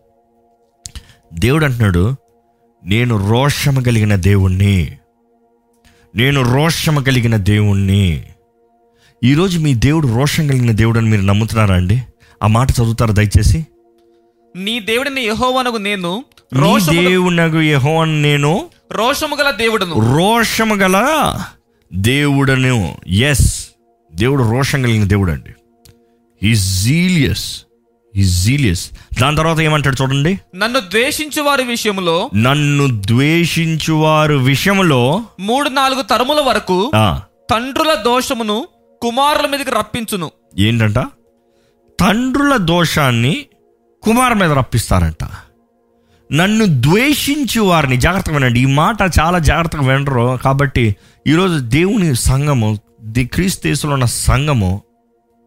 దేవుడు 1.35 1.65
అంటున్నాడు 1.65 2.17
నేను 2.85 3.31
రోషము 3.31 3.81
కలిగిన 3.81 4.15
దేవుణ్ణి. 4.15 4.99
నేను 6.17 6.55
రోషము 6.55 7.01
కలిగిన 7.01 7.37
దేవుణ్ణి. 7.37 8.25
ఈరోజు 9.25 9.59
మీ 9.59 9.75
దేవుడు 9.75 10.09
రోషం 10.09 10.47
కలిగిన 10.47 10.71
దేవుడు 10.71 10.99
అని 10.99 11.09
మీరు 11.09 11.23
నమ్ముతున్నారా 11.23 11.75
అండి? 11.75 12.03
ఆ 12.43 12.47
మాట 12.47 12.71
చదువుతారా 12.71 13.13
దయచేసి? 13.13 13.67
నీ 14.57 14.81
దేవుడిని 14.81 15.21
యెహోవానగు 15.21 15.77
నేను 15.77 16.25
దేవునగు 16.91 17.61
యెహోవాను 17.61 18.23
నేను 18.23 18.71
రోషము 18.93 19.37
గల 19.37 19.51
దేవుడును. 19.51 20.17
రోషము 20.17 20.75
గల 20.75 21.39
దేవుడను. 21.93 22.97
ఎస్ 23.07 23.69
దేవుడు 24.15 24.51
రోషం 24.51 24.83
కలిగిన 24.83 25.05
దేవుడు 25.05 25.33
అండి 25.33 25.51
ఈ 26.43 26.55
జీలియస్ 26.55 27.63
ఈ 28.17 28.25
జీలియస్ 28.25 28.91
దాని 29.21 29.37
తర్వాత 29.37 29.61
ఏమంటాడు 29.61 30.03
చూడండి. 30.03 30.41
నన్ను 30.57 30.81
ద్వేషించు 30.81 31.43
వారి 31.43 31.65
విషయములో 31.65 32.31
నన్ను 32.37 33.03
ద్వేషించు 33.07 33.93
వారు 33.93 34.35
విషయంలో 34.35 35.23
మూడు 35.41 35.69
నాలుగు 35.69 36.03
తరముల 36.03 36.41
వరకు 36.41 36.91
తండ్రుల 37.51 37.95
దోషమును 37.95 38.69
కుమారుల 39.03 39.51
మీదకి 39.51 39.71
రప్పించును. 39.71 40.31
ఏంటంట? 40.59 40.99
తండ్రుల 42.01 42.57
దోషాన్ని 42.57 43.47
కుమార్ 44.03 44.35
మీద 44.35 44.53
రప్పిస్తారంట. 44.53 45.25
నన్ను 46.33 46.65
ద్వేషించు 46.67 47.61
వారిని 47.61 47.97
జాగ్రత్తగా 47.97 48.35
వినండి. 48.35 48.61
ఈ 48.61 48.67
మాట 48.67 48.97
చాలా 49.21 49.39
జాగ్రత్తగా 49.39 49.83
వినరు. 49.83 50.39
కాబట్టి 50.45 50.97
ఈరోజు 51.27 51.59
దేవుని 51.59 52.17
సంఘము 52.17 52.79
ది 53.03 53.25
క్రీస్తేసులో 53.25 53.93
ఉన్న 53.93 54.05
సంఘము 54.05 54.83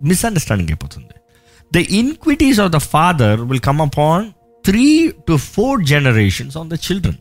మిస్అండర్స్టాండింగ్ 0.04 0.70
అయిపోతుంది 0.70 1.16
the 1.72 1.78
iniquities 1.78 2.60
of 2.60 2.72
the 2.72 2.78
father 2.78 3.42
will 3.42 3.60
come 3.60 3.82
upon 3.82 4.26
three 4.66 5.12
to 5.28 5.36
four 5.38 5.84
generations 5.84 6.58
on 6.58 6.70
the 6.70 6.74
children 6.74 7.20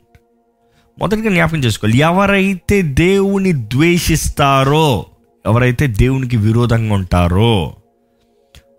మొదటిగా 0.98 1.30
జ్ఞాపకం 1.30 1.58
చేసుకోవాలి. 1.58 1.98
ఎవరైతే 1.98 2.82
దేవుని 2.82 3.52
ద్వేషిస్తారో 3.52 5.06
ఎవరైతే 5.46 5.86
దేవునికి 5.86 6.36
విరోధంగా 6.36 6.94
ఉంటారో 6.94 7.74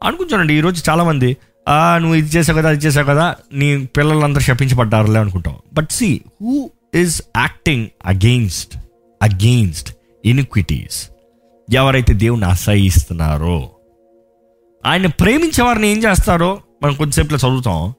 అనుకుంటానండి 0.04 0.54
ఈరోజు 0.54 0.84
చాలామంది 0.90 1.38
నువ్వు 1.98 2.16
ఇది 2.16 2.30
చేసావు 2.38 2.58
కదా 2.58 2.70
అది 2.70 2.86
చేసావు 2.86 3.06
కదా 3.06 3.36
నీ 3.54 3.86
పిల్లలందరూ 3.86 4.42
శపించబడ్డారులే 4.42 5.20
అనుకుంటాం. 5.20 5.56
But 5.74 5.92
see 5.92 6.22
who 6.42 6.72
is 6.96 7.22
acting 7.38 7.88
against 8.06 8.74
against 9.22 9.90
iniquities 10.26 11.10
ఎవరైతే 11.70 12.14
దేవుని 12.14 12.46
అసహిస్తున్నారో 12.46 13.70
ఆయన 14.86 15.08
ప్రేమించే 15.08 15.64
వారిని 15.64 15.88
ఏం 15.88 16.04
చేస్తారో 16.04 16.62
మనం 16.84 16.96
కొద్దిసేపులో 16.96 17.38
చదువుతాం. 17.38 17.94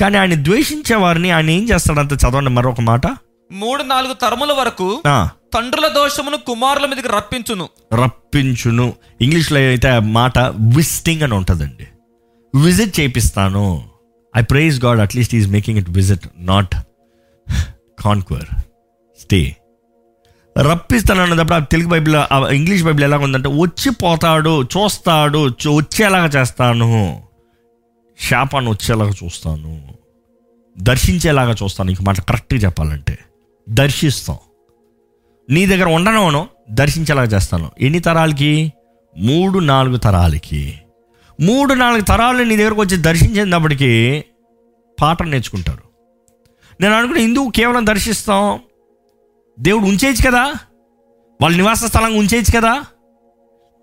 కానీ 0.00 0.16
ఆయన 0.16 0.34
ద్వేషించే 0.44 0.96
వారిని 0.96 1.30
ఆయన 1.30 1.50
ఏం 1.50 1.68
చేస్తాడంత 1.68 2.12
చదవండి 2.12 2.50
మరొక 2.50 2.80
మాట? 2.80 3.06
మూడు 3.52 3.82
నాలుగు 3.82 4.12
తరముల 4.12 4.52
వరకు 4.52 5.02
తండ్రుల 5.54 5.86
దోషమును 5.86 6.36
కుమారుల 6.36 6.86
మీదకి 6.86 7.08
రప్పించును. 7.08 7.68
రప్పించును. 7.94 8.92
ఇంగ్లీష్లో 9.20 9.58
అయితే 9.58 9.98
మాట 9.98 10.38
విజిటింగ్ 10.76 11.22
అని 11.22 11.34
ఉంటుందండి. 11.34 11.86
విజిట్ 12.58 13.00
చేపిస్తాను. 13.00 13.84
I 14.36 14.42
praise 14.42 14.84
God 14.84 15.00
at least 15.00 15.34
is 15.34 15.48
making 15.48 15.78
it 15.78 15.90
visit 15.90 16.26
not 16.38 16.74
conquer 17.98 18.44
stay 19.20 19.56
రప్పిస్తాను 20.60 21.22
అన్నప్పుడు 21.22 21.54
ఆ 21.54 21.58
తెలుగు 21.58 21.88
బైబిల్ 21.88 22.16
ఆ 22.16 22.48
ఇంగ్లీష్ 22.48 22.82
బైబిల్ 22.82 23.04
ఎలా 23.04 23.18
ఉందంటే 23.18 23.48
వచ్చి 23.48 23.90
పోతాడు 23.90 24.62
చూస్తాడు 24.62 25.48
చూ- 25.48 25.76
వచ్చేలాగా 25.76 26.26
చేస్తాను. 26.26 27.22
శాపాన్ని 28.20 28.70
వచ్చేలాగా 28.70 29.10
చూస్తాను. 29.24 29.88
దర్శించేలాగా 30.78 31.54
చూస్తాను. 31.62 31.90
ఇంక 31.90 32.02
మాట 32.02 32.20
కరెక్ట్గా 32.20 32.60
చెప్పాలంటే 32.60 33.18
దర్శిస్తాం. 33.70 34.36
నీ 35.50 35.66
దగ్గర 35.66 35.84
ఉండనవను 35.84 36.48
దర్శించేలాగా 36.70 37.28
చేస్తాను. 37.28 37.70
ఎన్ని 37.80 38.00
తరాలకి? 38.00 38.72
మూడు 39.18 39.58
నాలుగు 39.58 39.96
తరాలకి. 39.96 40.74
మూడు 41.40 41.74
నాలుగు 41.74 42.00
తరాలు 42.00 42.42
నీ 42.42 42.56
దగ్గరకు 42.56 42.80
వచ్చి 42.80 42.96
దర్శించేటప్పటికి 42.96 44.24
పాఠం 45.00 45.30
నేర్చుకుంటారు. 45.30 45.82
నేను 46.80 46.94
అనుకున్న 46.94 47.20
ఇందుకు 47.20 47.50
కేవలం 47.50 47.86
దర్శిస్తాం 47.86 48.58
దేవుడు 49.60 49.84
ఉంచేయచ్చు 49.84 50.30
కదా? 50.30 50.52
వాళ్ళ 51.42 51.56
నివాస 51.56 51.84
స్థలంగా 51.84 52.18
ఉంచేయచ్చు 52.18 52.60
కదా? 52.60 52.84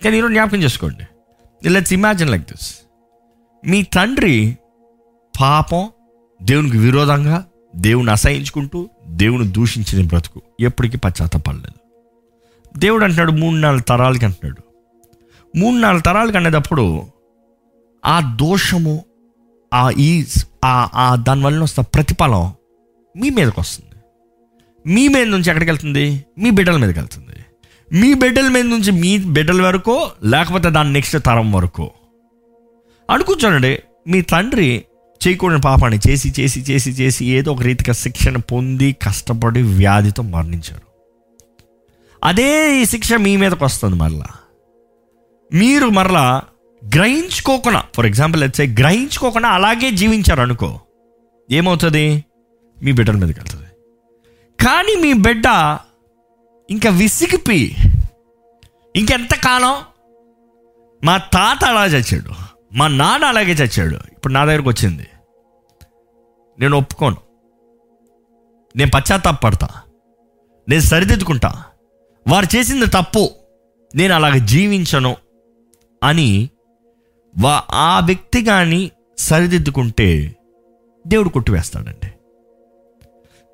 కానీ 0.03 0.17
ఈరోజు 0.17 0.33
జ్ఞాపకం 0.33 0.57
చేసుకోండి. 0.57 1.69
లెట్స్ 1.69 1.93
ఇమాజిన్ 1.93 2.29
లైక్ 2.29 2.43
దిస్ 2.43 2.75
మీ 3.67 3.83
తండ్రి 3.83 4.57
పాపం 5.41 5.89
దేవునికి 6.41 6.77
విరోధంగా 6.77 7.45
దేవుని 7.75 8.11
అసహించుకుంటూ 8.11 8.89
దేవుని 9.07 9.47
దూషించిన 9.47 10.07
బ్రతుకు 10.07 10.41
ఎప్పటికీ 10.59 10.97
పశ్చాత్తపడలేదు. 10.97 11.79
దేవుడు 12.79 13.03
అంటున్నాడు 13.03 13.31
మూడు 13.31 13.55
నాలుగు 13.55 13.81
తరాలకి 13.81 14.25
అంటున్నాడు. 14.25 14.61
మూడు 15.57 15.75
నాలుగు 15.75 16.01
తరాలకి 16.01 16.37
అనేటప్పుడు 16.37 17.03
ఆ 18.05 18.37
దోషము 18.39 19.05
ఆ 19.73 19.89
ఈ 19.89 20.25
ఆ 20.65 21.15
దానివల్ల 21.27 21.63
వస్తున్న 21.63 21.87
ప్రతిఫలం 21.93 22.53
మీ 23.17 23.29
మీదకి 23.29 23.59
వస్తుంది. 23.59 23.94
మీ 24.85 25.07
మీద 25.07 25.27
నుంచి 25.27 25.49
ఎక్కడికి 25.49 25.71
వెళ్తుంది? 25.71 26.25
మీ 26.37 26.49
బిడ్డల 26.49 26.77
మీదకి 26.77 26.99
వెళ్తుంది. 26.99 27.45
మీ 27.99 28.13
బిడ్డల 28.13 28.47
మీద 28.47 28.65
నుంచి 28.65 28.91
మీ 28.91 29.17
బిడ్డల 29.17 29.61
వరకు 29.61 30.09
లేకపోతే 30.23 30.69
దాని 30.69 30.93
నెక్స్ట్ 30.93 31.23
తరం 31.25 31.51
వరకు. 31.51 31.91
అనుకుంటానండి 33.09 33.79
మీ 34.07 34.21
తండ్రి 34.21 34.85
చేయకూడని 35.27 35.61
పాపాన్ని 35.61 35.99
చేసి 36.09 36.33
చేసి 36.39 36.59
చేసి 36.59 36.89
చేసి 36.89 37.25
ఏదో 37.25 37.51
ఒక 37.51 37.61
రీతిగా 37.61 37.93
శిక్షణ 37.93 38.37
పొంది 38.37 38.95
కష్టపడి 39.03 39.61
వ్యాధితో 39.61 40.23
మరణించారు. 40.23 40.87
అదే 42.23 42.81
ఈ 42.81 42.85
శిక్ష 42.85 43.13
మీ 43.13 43.37
మీదకి 43.37 43.63
వస్తుంది 43.63 43.95
మరలా. 43.95 44.27
మీరు 45.53 45.89
మరలా 45.89 46.41
గ్రహించుకోకుండా 46.95 47.83
ఫర్ 47.95 48.05
ఎగ్జాంపుల్ 48.05 48.43
అయితే 48.43 48.67
గ్రహించుకోకుండా 48.67 49.49
అలాగే 49.49 49.91
జీవించారు 49.91 50.41
అనుకో 50.41 50.79
ఏమవుతుంది? 51.51 52.25
మీ 52.83 52.91
బిడ్డల 52.91 53.13
మీదకి 53.13 53.39
వెళ్తుంది. 53.39 53.64
కానీ 54.63 54.95
మీ 55.01 55.13
బిడ్డ 55.13 55.45
ఇంకా 56.69 56.89
విసిగిపోయి 56.89 57.75
ఇంకెంతకాలం? 58.95 59.75
మా 61.03 61.17
తాత 61.17 61.65
అలా 61.65 61.85
చచ్చాడు. 61.85 62.31
మా 62.73 62.87
నాన్న 62.87 63.25
అలాగే 63.25 63.51
చచ్చాడు. 63.51 63.95
ఇప్పుడు 63.95 64.33
నా 64.33 64.45
దగ్గరకు 64.45 64.69
వచ్చింది. 64.69 65.07
నేను 66.59 66.77
ఒప్పుకోను. 66.77 67.17
నేను 68.75 68.91
పశ్చాత్తాపడతా 68.95 69.67
నేను 70.69 70.81
సరిదిద్దుకుంటా. 70.81 71.63
వారు 72.27 72.55
చేసింది 72.55 72.85
తప్పు. 72.85 73.29
నేను 73.95 74.13
అలాగ 74.13 74.33
జీవించను 74.33 75.15
అని 76.03 76.49
వా 77.41 77.63
ఆ 77.71 77.99
వ్యక్తి 77.99 78.43
కానీ 78.43 78.91
సరిదిద్దుకుంటే 79.17 80.35
దేవుడు 81.07 81.29
కొట్టివేస్తాడండి. 81.29 82.14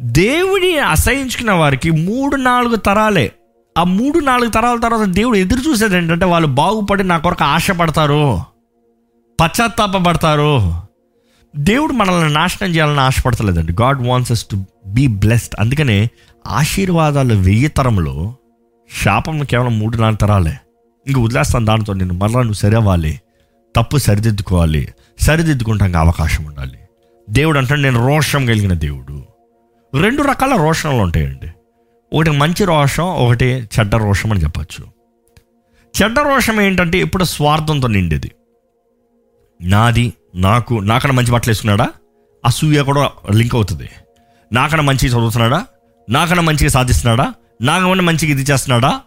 దేవుడిని 0.02 0.80
అసహించుకున్న 0.80 1.52
వారికి 1.52 1.91
మూడు 1.91 2.36
నాలుగు 2.36 2.76
తరాలే. 2.76 3.32
ఆ 3.78 3.84
మూడు 3.84 4.20
నాలుగు 4.20 4.49
తరాల 4.49 4.80
తర్వాత 4.80 5.08
దేవుడు 5.08 5.38
ఎదురు 5.38 5.70
చూసేది 5.70 5.97
ఏంటంటే 5.97 6.26
వాళ్ళు 6.26 6.47
బాగుపడి 6.47 7.04
నా 7.04 7.18
కొరకు 7.18 7.43
ఆశపడతారు 7.43 8.39
పశ్చాత్తాపడతారు 9.41 10.82
దేవుడు 11.56 11.93
మనల్ని 11.93 12.34
నాశనం 12.34 12.70
చేయాలని 12.70 12.99
ఆశపడతలేదండి. 12.99 13.74
God 13.82 14.08
wants 14.08 14.32
us 14.32 14.45
to 14.52 14.64
be 14.88 15.08
blessed 15.08 15.56
అందుకనే 15.60 16.10
ఆశీర్వాదాలు 16.47 17.34
వెయ్యి 17.34 17.68
తరంలో 17.68 18.36
శాపం 19.04 19.39
కేవలం 19.39 19.80
మూడు 19.80 19.97
నాలుగు 19.97 20.18
తరాలే. 20.18 20.58
ఇంక 21.08 21.20
వదిలేస్తాను 21.20 21.66
దానితో 21.66 21.93
నేను. 21.93 22.14
మరలా 22.14 22.39
నువ్వు 22.39 22.54
సరివ్వాలి. 22.54 23.22
తప్పు 23.76 23.97
సరిదిద్దుకోవాలి. 23.97 24.88
సరిదిద్దుకుంటానికి 25.20 25.97
అవకాశం 25.97 26.45
ఉండాలి. 26.45 26.80
దేవుడు 27.30 27.58
అంటే 27.58 27.76
నేను 27.76 28.08
రోషం 28.08 28.45
కలిగిన 28.45 28.74
దేవుడు. 28.74 29.31
రెండు 29.96 30.24
రకాల 30.24 30.56
రోషణలు 30.56 31.02
ఉంటాయండి. 31.02 31.50
ఒకటి 32.14 32.30
మంచి 32.30 32.66
రోషం 32.66 33.04
ఒకటి 33.04 33.46
చెడ్డ 33.46 33.96
రోషం 33.96 34.32
అని 34.32 34.44
చెప్పచ్చు. 34.44 34.86
చెడ్డ 36.02 36.20
రోషం 36.20 36.62
ఏంటంటే 36.62 36.98
ఇప్పుడు 36.98 37.24
స్వార్థంతో 37.24 37.88
నిండేది. 37.88 38.32
నాది 39.62 40.14
నాకు 40.36 40.74
నాకన్నా 40.74 41.18
మంచి 41.18 41.32
బట్టలు 41.32 41.50
వేసుకున్నాడా? 41.50 41.89
అసూయ 42.46 42.82
కూడా 42.82 43.12
లింక్ 43.34 43.56
అవుతుంది. 43.56 43.89
నాకన్నా 44.54 44.84
మంచిగా 44.84 45.18
చదువుతున్నాడా? 45.18 45.66
నాకన్నా 46.10 46.44
మంచిగా 46.44 46.70
సాధిస్తున్నాడా? 46.70 47.34
నాకన్నా 47.62 48.04
మంచిగా 48.04 48.32
ఇది 48.32 48.52
చేస్తున్నాడా? 48.52 49.02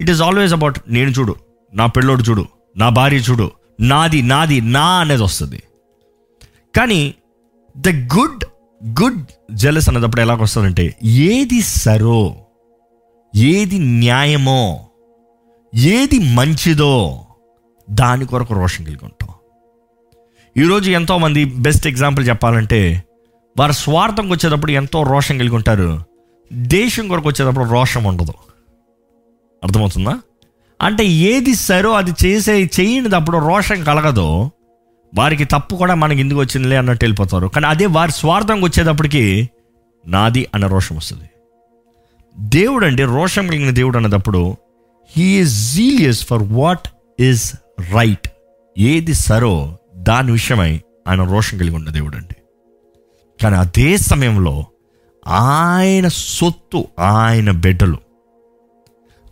ఇట్ 0.00 0.10
ఈస్ 0.10 0.22
ఆల్వేస్ 0.22 0.52
అబౌట్ 0.52 0.78
నేను 0.88 1.10
చూడు 1.10 1.36
నా 1.74 1.86
పిల్లోడు 1.86 2.22
చూడు 2.22 2.46
నా 2.76 2.88
భార్య 2.88 3.16
చూడు 3.16 3.50
నాది 3.80 4.22
నాది 4.22 4.60
నా 4.60 4.86
అనేది 4.86 5.22
వస్తుంది. 5.22 5.62
కానీ 6.76 7.14
ద 7.76 7.88
గుడ్ 7.88 8.44
గుడ్ 8.84 9.24
జెలస్ 9.52 9.88
అన్నప్పుడు 9.88 10.20
ఎలాగ 10.20 10.42
వస్తుందంటే 10.42 10.96
ఏది 11.04 11.62
సరో 11.62 12.36
ఏది 13.36 13.78
న్యాయమో 13.78 14.86
ఏది 15.74 16.18
మంచిదో 16.18 17.20
దాని 17.90 18.26
కొరకు 18.26 18.54
రోషం 18.54 18.84
కలిగి 18.84 19.00
ఉంటాం. 19.02 19.28
ఈరోజు 20.56 20.90
ఎంతోమంది 20.90 21.44
బెస్ట్ 21.44 21.86
ఎగ్జాంపుల్ 21.86 22.28
చెప్పాలంటే 22.28 23.04
వారు 23.58 23.72
స్వార్థంకి 23.72 24.32
వచ్చేటప్పుడు 24.32 24.72
ఎంతో 24.72 25.02
రోషం 25.02 25.38
కలిగి 25.38 25.54
ఉంటారు. 25.54 26.04
దేశం 26.52 27.08
కొరకు 27.08 27.28
వచ్చేటప్పుడు 27.28 27.68
రోషం 27.68 28.04
ఉండదు. 28.04 28.32
అర్థమవుతుందా? 29.64 30.18
అంటే 30.82 31.06
ఏది 31.06 31.54
సరో 31.54 31.92
అది 31.92 32.12
చేసే 32.26 32.70
చేయనిదప్పుడు 32.80 33.38
రోషం 33.38 33.84
కలగదో. 33.84 34.50
వారికి 35.14 35.44
తప్పు 35.44 35.76
కూడా 35.76 35.94
మనకి 35.94 36.20
ఎందుకు 36.20 36.40
వచ్చిందిలే 36.40 36.76
అన్నట్టు 36.76 37.04
వెళ్ళిపోతారు. 37.04 37.46
కానీ 37.46 37.66
అదే 37.66 37.86
వారి 37.86 38.12
స్వార్థంకి 38.12 38.64
వచ్చేటప్పటికి 38.64 39.50
నాది 40.06 40.46
అన్న 40.54 40.66
రోషం 40.66 40.96
వస్తుంది. 40.96 41.24
దేవుడు 42.38 42.86
అంటే 42.86 43.04
రోషం 43.04 43.46
కలిగిన 43.46 43.70
దేవుడు 43.70 43.96
అన్నదప్పుడు 43.96 44.56
he's 45.16 45.74
jealous 45.74 46.26
for 46.26 46.42
what 46.42 46.88
is 47.20 47.52
right 47.94 48.28
ఏది 48.78 49.14
సరో 49.14 49.78
దాని 49.96 50.32
విషయమై 50.32 50.80
ఆయన 51.08 51.22
రోషం 51.22 51.58
కలిగి 51.58 51.74
ఉన్న 51.74 51.90
దేవుడు 51.90 52.16
అండి 52.16 52.36
కానీ 53.42 53.56
అదే 53.56 53.96
సమయంలో 53.96 54.66
ఆయన 55.28 56.08
సొత్తు 56.08 56.88
ఆయన 56.98 57.50
బిడ్డలు 57.50 57.98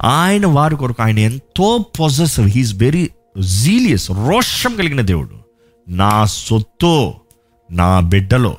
ఆయన 0.03 0.47
వారి 0.47 0.77
కొరకు 0.77 1.03
ఆయన 1.03 1.19
ఎంతో 1.19 1.85
పొజెసివ్ 2.01 2.49
హీఈస్ 2.49 2.75
వెరీ 2.75 3.11
జీలియస్ 3.41 4.11
రోషం 4.11 4.77
కలిగిన 4.77 5.01
దేవుడు. 5.01 5.48
నా 5.89 6.25
సొత్తు 6.25 7.15
నా 7.71 8.01
బిడ్డలో. 8.01 8.57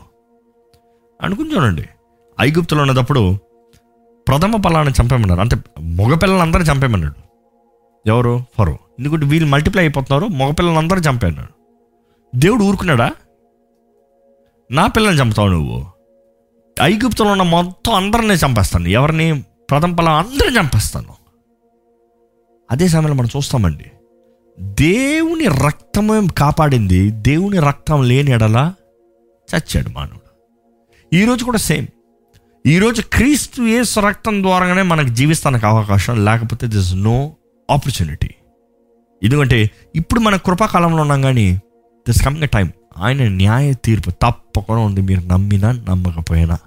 అనుకుని 1.22 1.56
చూడండి 1.56 1.86
ఐగుప్తులో 2.42 2.82
ఉన్నప్పుడు 2.82 3.38
ప్రథమ 4.28 4.62
ఫలాన్ని 4.62 4.94
చంపేమన్నారు. 5.02 5.40
అంటే 5.40 5.58
మగపిల్లలందరూ 5.82 6.62
చంపేమన్నాడు. 6.62 7.14
ఎవరు? 8.10 8.44
ఫరో. 8.58 8.72
ఎందుకంటే 8.72 9.26
వీళ్ళు 9.26 9.50
మల్టిప్లై 9.50 9.84
అయిపోతున్నారు 9.84 10.26
మగపిల్లలందరూ 10.26 11.00
చంపేన్నాడు 11.00 11.54
దేవుడు 12.38 12.64
ఊరుకున్నాడా? 12.64 13.12
నా 14.72 14.88
పిల్లల్ని 14.88 15.22
చంపుతావు 15.22 15.48
నువ్వు. 15.48 15.86
ఐగుప్తులో 16.84 17.32
ఉన్న 17.32 17.44
మొత్తం 17.44 17.94
అందరినీ 17.94 18.34
చంపేస్తాను. 18.34 18.88
ఎవరిని? 18.88 19.44
ప్రథమ 19.70 19.96
ఫలం 19.96 20.14
అందరిని 20.14 20.60
చంపేస్తాను. 20.60 21.14
అదే 22.72 22.88
సమయంలో 22.88 23.14
మనం 23.14 23.30
చూస్తామండి. 23.38 23.92
దేవుని 24.62 25.46
రక్తమే 25.46 26.28
కాపాడింది 26.38 27.10
దేవుని 27.10 27.60
రక్తం 27.60 28.04
లేని 28.04 28.32
ఎడలా 28.32 28.74
చచ్చాడు 29.56 29.90
మానవుడు. 29.90 30.30
ఈరోజు 31.16 31.46
కూడా 31.46 31.58
సేమ్. 31.58 31.88
ఈరోజు 32.68 33.02
క్రీస్తు 33.14 33.62
యేసు 33.62 34.00
రక్తం 34.00 34.44
ద్వారానే 34.44 34.82
మనకు 34.82 35.08
జీవిస్తానికి 35.08 35.66
అవకాశం 35.66 36.26
లేకపోతే 36.26 36.68
దిస్ 36.68 36.96
నో 36.96 37.32
ఆపర్చునిటీ 37.72 38.30
ఎందుకంటే 39.24 39.70
ఇప్పుడు 39.96 40.20
మన 40.20 40.36
కృపాకాలంలో 40.36 41.02
ఉన్నాం 41.02 41.22
కానీ 41.22 41.52
దిస్ 42.08 42.24
కమింగ్ 42.24 42.48
టైం 42.48 42.72
ఆయన 42.98 43.28
న్యాయ 43.28 43.74
తీర్పు 43.74 44.12
తప్పకుండా 44.12 44.82
ఉంది 44.82 45.02
మీరు 45.02 45.22
నమ్మినా 45.22 45.72
నమ్మకపోయినా. 45.72 46.58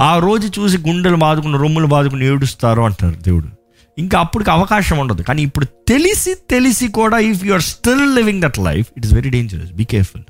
ఆ 0.00 0.18
రోజు 0.18 0.60
చూసి 0.60 0.78
గుండెలు 0.78 1.16
బాదుకుని 1.16 1.58
రొమ్ములు 1.58 1.86
బాదుకుని 1.86 2.26
ఏడుస్తారు 2.26 2.82
అంటారు 2.82 3.16
దేవుడు. 3.16 3.61
ఇంకా 3.98 4.18
అప్పటికి 4.18 4.50
అవకాశం 4.50 4.98
ఉండదు. 4.98 5.22
కానీ 5.22 5.42
ఇప్పుడు 5.42 5.64
తెలిసి 5.64 6.34
తెలిసి 6.34 6.88
కూడా 6.88 7.18
if 7.18 7.44
you 7.44 7.52
are 7.52 7.62
still 7.62 8.16
living 8.16 8.42
that 8.42 8.58
life 8.58 8.86
it 8.96 9.06
is 9.06 9.14
very 9.14 9.30
dangerous 9.30 9.72
be 9.72 9.84
careful 9.84 10.22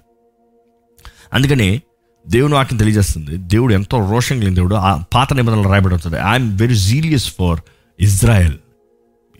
అందుకనే 1.33 1.81
దేవుని 2.27 2.55
వాక్యం 2.55 2.79
తెలియజేస్తుంది. 2.79 3.37
దేవుడు 3.37 3.75
ఎంతో 3.75 4.11
రోషం 4.11 4.37
కలిగిన 4.39 4.55
దేవుడు. 4.55 4.75
ఆ 4.75 5.03
పాత 5.15 5.33
నిబంధనలు 5.33 5.69
రాయబడి 5.69 5.95
ఉంటుంది. 5.95 6.17
I'm 6.17 6.59
very 6.59 6.75
jealous 6.75 7.35
for 7.39 7.61
Israel 8.01 8.59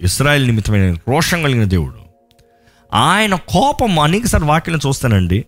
Israel 0.03 0.47
నిమిత్తమైన 0.47 0.95
రోషం 0.95 1.43
కలిగిన 1.43 1.65
దేవుడు. 1.65 1.95
ఆయన 2.95 3.35
కోపం 3.35 3.99
అనేకసారి 3.99 4.45
వాక్యం 4.45 4.79
చూస్తానండి. 4.87 5.45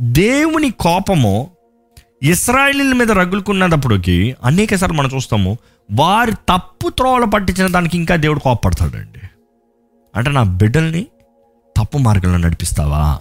దేవుని 0.00 0.70
కోపము 0.70 1.50
ఇస్రాయలీల 2.22 2.92
మీద 2.92 3.12
రగులుకున్నప్పటికీ 3.12 4.34
అనేకసార్లు 4.44 4.96
మనం 4.96 5.10
చూస్తాము 5.14 5.58
వారి 5.92 6.32
తప్పు 6.32 6.88
త్రోవలు 6.88 7.26
పట్టించిన 7.26 7.72
దానికి 7.72 7.96
ఇంకా 7.96 8.16
దేవుడు 8.16 8.40
కోపడతాడండి 8.40 9.20
అంటే 10.16 10.30
నా 10.30 10.42
బిడ్డల్ని 10.42 11.06
తప్పు 11.76 11.98
మార్గంలో 11.98 12.38
నడిపిస్తావా? 12.38 13.20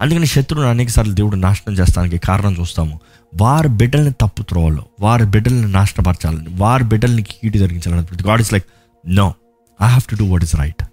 అందుకని 0.00 0.26
శత్రువుని 0.26 0.68
అనేకసార్లు 0.68 1.12
దేవుడు 1.12 1.36
నాశనం 1.36 1.74
చేస్తానికి 1.74 2.18
కారణం 2.18 2.56
చూస్తాము. 2.60 3.00
వారి 3.40 3.68
బిడ్డల్ని 3.68 4.12
తప్పు 4.12 4.42
త్రోవలు 4.42 4.82
వారి 5.00 5.24
బిడ్డల్ని 5.24 5.72
నాశనపరచాలని 5.72 6.46
వారి 6.50 6.84
బిడ్డల్ని 6.84 7.22
కీడు 7.22 7.58
జరిగించాలని. 7.58 8.28
God 8.28 8.40
is 8.40 8.52
like 8.52 8.66
no 9.06 9.34
I 9.82 9.86
have 9.86 10.10
to 10.10 10.16
do 10.16 10.30
what 10.30 10.44
is 10.44 10.56
right 10.56 10.84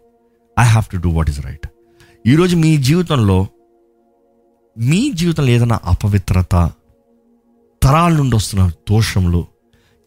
I 0.60 0.64
have 0.64 0.91
to 0.91 0.98
do 0.98 1.10
what 1.10 1.30
is 1.30 1.46
right 1.46 1.68
ఈరోజు 2.28 2.56
మీ 2.56 2.78
జీవితంలో 2.78 3.48
మీ 4.80 5.12
జీవితంలో 5.12 5.50
ఏదైనా 5.50 5.80
అపవిత్రత 5.84 6.72
తరాల 7.84 8.12
నుండి 8.14 8.36
వస్తున్న 8.36 8.70
దోషములు 8.70 9.48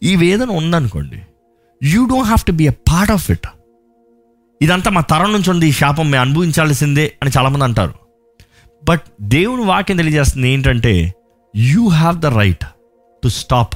ఈ 0.03 0.15
వేదన 0.15 0.49
ఉందనుకోండి 0.49 1.21
you 1.83 2.05
don't 2.05 2.23
have 2.23 2.45
to 2.45 2.51
be 2.51 2.67
a 2.67 2.69
part 2.69 3.11
of 3.11 3.31
it 3.31 3.47
ఇదంతా 4.61 4.91
మా 4.91 5.01
తరం 5.01 5.33
నుంచి 5.33 5.49
ఉంది 5.49 5.67
ఈ 5.67 5.71
శాపం 5.71 6.11
మేము 6.11 6.21
అనుభవించాల్సిందే 6.21 7.13
అని 7.23 7.31
చాలామంది 7.37 7.63
అంటారు. 7.63 7.93
బట్ 8.85 9.01
దేవుని 9.21 9.63
వాక్యం 9.63 9.97
తెలియజేస్తుంది 9.97 10.49
ఏంటంటే 10.49 11.13
you 11.55 11.87
have 11.87 12.19
the 12.19 12.25
right 12.25 12.65
to 13.23 13.27
stop 13.27 13.75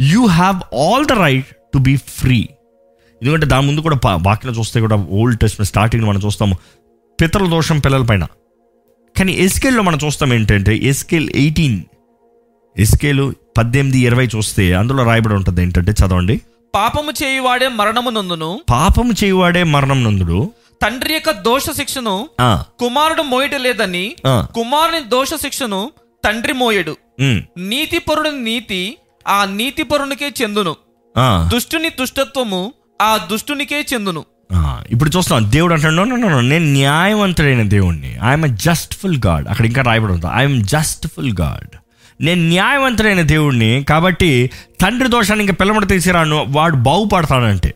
you 0.00 0.26
have 0.26 0.74
all 0.74 1.06
the 1.06 1.12
right 1.12 1.46
to 1.74 1.78
be 1.78 1.96
free 1.96 2.48
ఎందుకంటే 3.22 3.46
దాని 3.46 3.66
ముందు 3.66 3.80
కూడా 3.80 4.16
వాక్యం 4.16 4.54
చూస్తే 4.54 4.80
కూడా 4.80 4.96
ఓల్డ్ 4.96 5.40
టెస్ట్ 5.40 5.62
స్టార్టింగ్ 5.62 6.04
మనం 6.04 6.20
చూస్తాము 6.20 6.56
పితరుల 7.20 7.50
దోషం 7.50 7.78
పిల్లల 7.78 8.02
పైన. 8.02 8.24
కానీ 9.18 9.32
ఎస్కేల్లో 9.32 9.82
మనం 9.82 9.98
చూస్తాం 10.06 10.32
ఏంటంటే 10.32 10.76
ఎస్కేల్ 10.76 11.30
ఎయిటీన్ 11.34 11.82
ఎస్కేలు 12.78 13.34
పద్దెనిమిది 13.58 13.98
ఇరవై 13.98 14.28
చూస్తే 14.36 14.74
అందులో 14.74 15.04
రాయబడి 15.04 15.34
ఉంటుంది 15.34 15.62
ఏంటంటే 15.62 15.92
చదవండి. 15.92 16.40
పాపము 16.74 17.10
చేయువాడే 17.22 17.68
మరణము 17.68 18.10
నందును. 18.10 18.60
పాపము 18.70 19.12
చేయువాడే 19.12 19.62
మరణం 19.64 20.04
నందుడు. 20.04 20.52
తండ్రి 20.82 21.12
యొక్క 21.12 21.30
దోష 21.30 21.70
శిక్షను 21.70 22.28
కుమారుడు 22.80 23.22
మోయట 23.22 23.54
లేదని 23.54 24.16
కుమారుని 24.26 25.00
దోష 25.08 25.28
శిక్షను 25.34 25.90
తండ్రి 26.24 26.52
మోయడు. 26.52 26.96
ఉమ్, 27.20 27.42
నీతిపరుని 27.58 28.42
నీతి 28.42 28.96
ఆ 29.28 29.44
నీతిపరునికే 29.44 30.32
చెందును. 30.42 30.76
ఆ, 31.18 31.48
దుష్టుని 31.52 31.88
దుష్టత్వము 31.88 32.72
ఆ 33.02 33.28
దుష్టునికే 33.30 33.86
చెందును. 33.94 34.24
ఇప్పుడు 34.90 35.10
చూస్తాం 35.16 35.52
దేవుడు 35.52 35.74
అంటాడు 35.74 35.94
"No, 35.94 36.04
no, 36.04 36.16
no, 36.16 36.28
no, 36.28 36.40
నేను 36.40 36.64
న్యాయవంతుడైన 36.64 37.62
దేవుణ్ణి. 37.62 38.16
ఐఎమ్ 38.28 38.56
జస్ట్ఫుల్ 38.56 39.18
గాడ్ 39.26 39.48
అక్కడ 39.48 39.66
ఇంకా 39.66 39.82
రాయబడి 39.82 40.12
ఉంటుంది 40.12 40.34
ఐఎమ్ 40.36 40.62
జస్ట్ఫుల్ 40.64 41.34
గాడ్ 41.40 41.76
నేను 42.20 42.48
న్యాయవంతుడైన 42.48 43.20
దేవుడిని 43.20 43.84
కాబట్టి 43.88 44.50
తండ్రి 44.80 45.08
దోషాన్ని 45.08 45.44
ఇంకా 45.44 45.54
పిల్లమడ 45.54 45.88
తీసిరాను 45.88 46.46
వాడు 46.48 46.76
బాగుపడతానంటే 46.76 47.74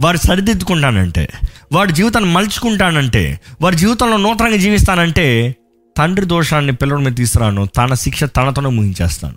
వాడు 0.00 0.16
సరిదిద్దుకుంటానంటే 0.16 1.28
వాడి 1.72 1.92
జీవితాన్ని 1.92 2.32
మలుచుకుంటానంటే 2.32 3.40
వాడి 3.60 3.76
జీవితంలో 3.76 4.16
నూతనంగా 4.16 4.56
జీవిస్తానంటే 4.56 5.56
తండ్రి 5.96 6.26
దోషాన్ని 6.26 6.72
పిల్లల 6.72 6.98
మీద 6.98 7.16
తీసుకురాను 7.16 7.66
తన 7.66 7.94
శిక్ష 7.94 8.24
తనతోనే 8.24 8.68
ముగించేస్తాను. 8.68 9.36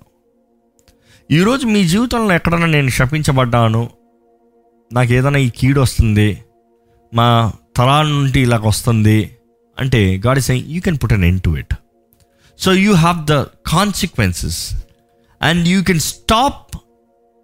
ఈరోజు 1.32 1.66
మీ 1.66 1.88
జీవితంలో 1.88 2.36
ఎక్కడైనా 2.36 2.66
నేను 2.66 2.90
శపించబడ్డాను 2.90 3.90
నాకు 4.94 5.14
ఏదైనా 5.14 5.40
ఈ 5.40 5.50
కీడు 5.50 5.82
వస్తుంది 5.82 6.38
మా 7.14 7.52
తలా 7.78 8.02
నుండి 8.02 8.42
ఇలాగ 8.42 8.68
వస్తుంది 8.68 9.38
అంటే 9.80 10.22
God 10.26 10.38
is 10.38 10.52
you 10.52 10.82
can 10.82 10.98
put 11.04 11.14
an 11.14 11.24
end 11.24 11.44
to 11.44 11.50
it 11.50 11.74
so 12.62 12.74
you 12.74 12.94
have 12.94 13.26
the 13.26 13.44
consequences 13.66 14.84
and 15.42 15.68
you 15.68 15.84
can 15.84 16.00
stop 16.00 16.78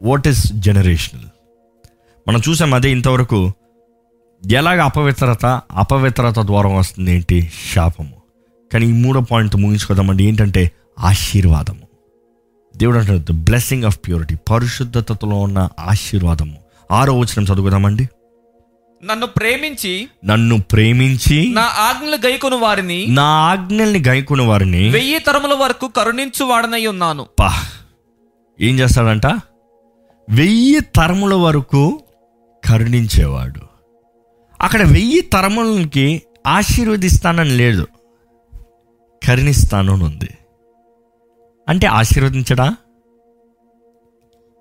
what 0.01 0.27
is 0.27 0.51
generational 0.53 1.25
మనం 2.27 2.41
చూసాం 2.49 2.73
అదే 2.73 2.91
ఇంతవరకు 2.91 3.53
ఎలాగ 4.45 4.81
అపవిత్రత 4.81 5.45
అపవిత్రత 5.71 6.39
ద్వారా 6.39 6.69
వస్తుంది 6.69 7.11
ఏంటి? 7.11 7.51
శాపము. 7.73 8.13
కానీ 8.73 8.85
ఈ 8.85 8.91
మూడో 8.91 9.19
పాయింట్ 9.19 9.55
ముగించుకోదామండి. 9.55 10.23
ఏంటంటే 10.23 10.71
ఆశీర్వాదము. 10.99 11.87
దేవుడు 12.77 12.97
అంటాడు 12.97 13.19
ద 13.19 13.31
బ్లెస్సింగ్ 13.31 13.83
ఆఫ్ 13.83 13.99
ప్యూరిటీ 14.05 14.35
పరిశుద్ధతలో 14.35 15.39
ఉన్న 15.39 15.69
ఆశీర్వాదము. 15.79 16.55
ఆరో 16.91 17.19
వచనం 17.19 17.43
చదువుకుదామండి 17.43 18.09
నన్ను 19.03 19.25
ప్రేమించి 19.25 20.07
నన్ను 20.25 20.61
ప్రేమించి 20.61 21.49
నా 21.49 21.61
ఆజ్ఞలు 21.61 22.15
గైకొను 22.15 22.57
వారిని 22.57 23.07
నా 23.07 23.23
ఆజ్ఞల్ని 23.23 24.03
గైకున్న 24.07 24.43
వారిని 24.43 24.89
వెయ్యి 24.89 25.19
తరముల 25.19 25.53
వరకు 25.53 25.87
కరుణించు 25.87 26.45
వాడనై 26.45 26.85
ఉన్నాను. 26.85 27.27
పా. 27.39 27.63
ఏం 28.61 28.79
చేస్తాడంట? 28.79 29.25
వెయ్యి 30.29 30.79
తరముల 30.79 31.33
వరకు 31.33 32.03
కరుణించేవాడు. 32.65 33.61
అక్కడ 34.61 34.81
వెయ్యి 34.81 35.21
తరములకి 35.21 36.21
ఆశీర్వదిస్తానని 36.47 37.49
లేదు. 37.49 37.87
కరుణిస్తాను 39.27 39.93
ఉంది 39.93 40.29
అంటే 41.69 41.87
ఆశీర్వదించడా? 41.87 42.75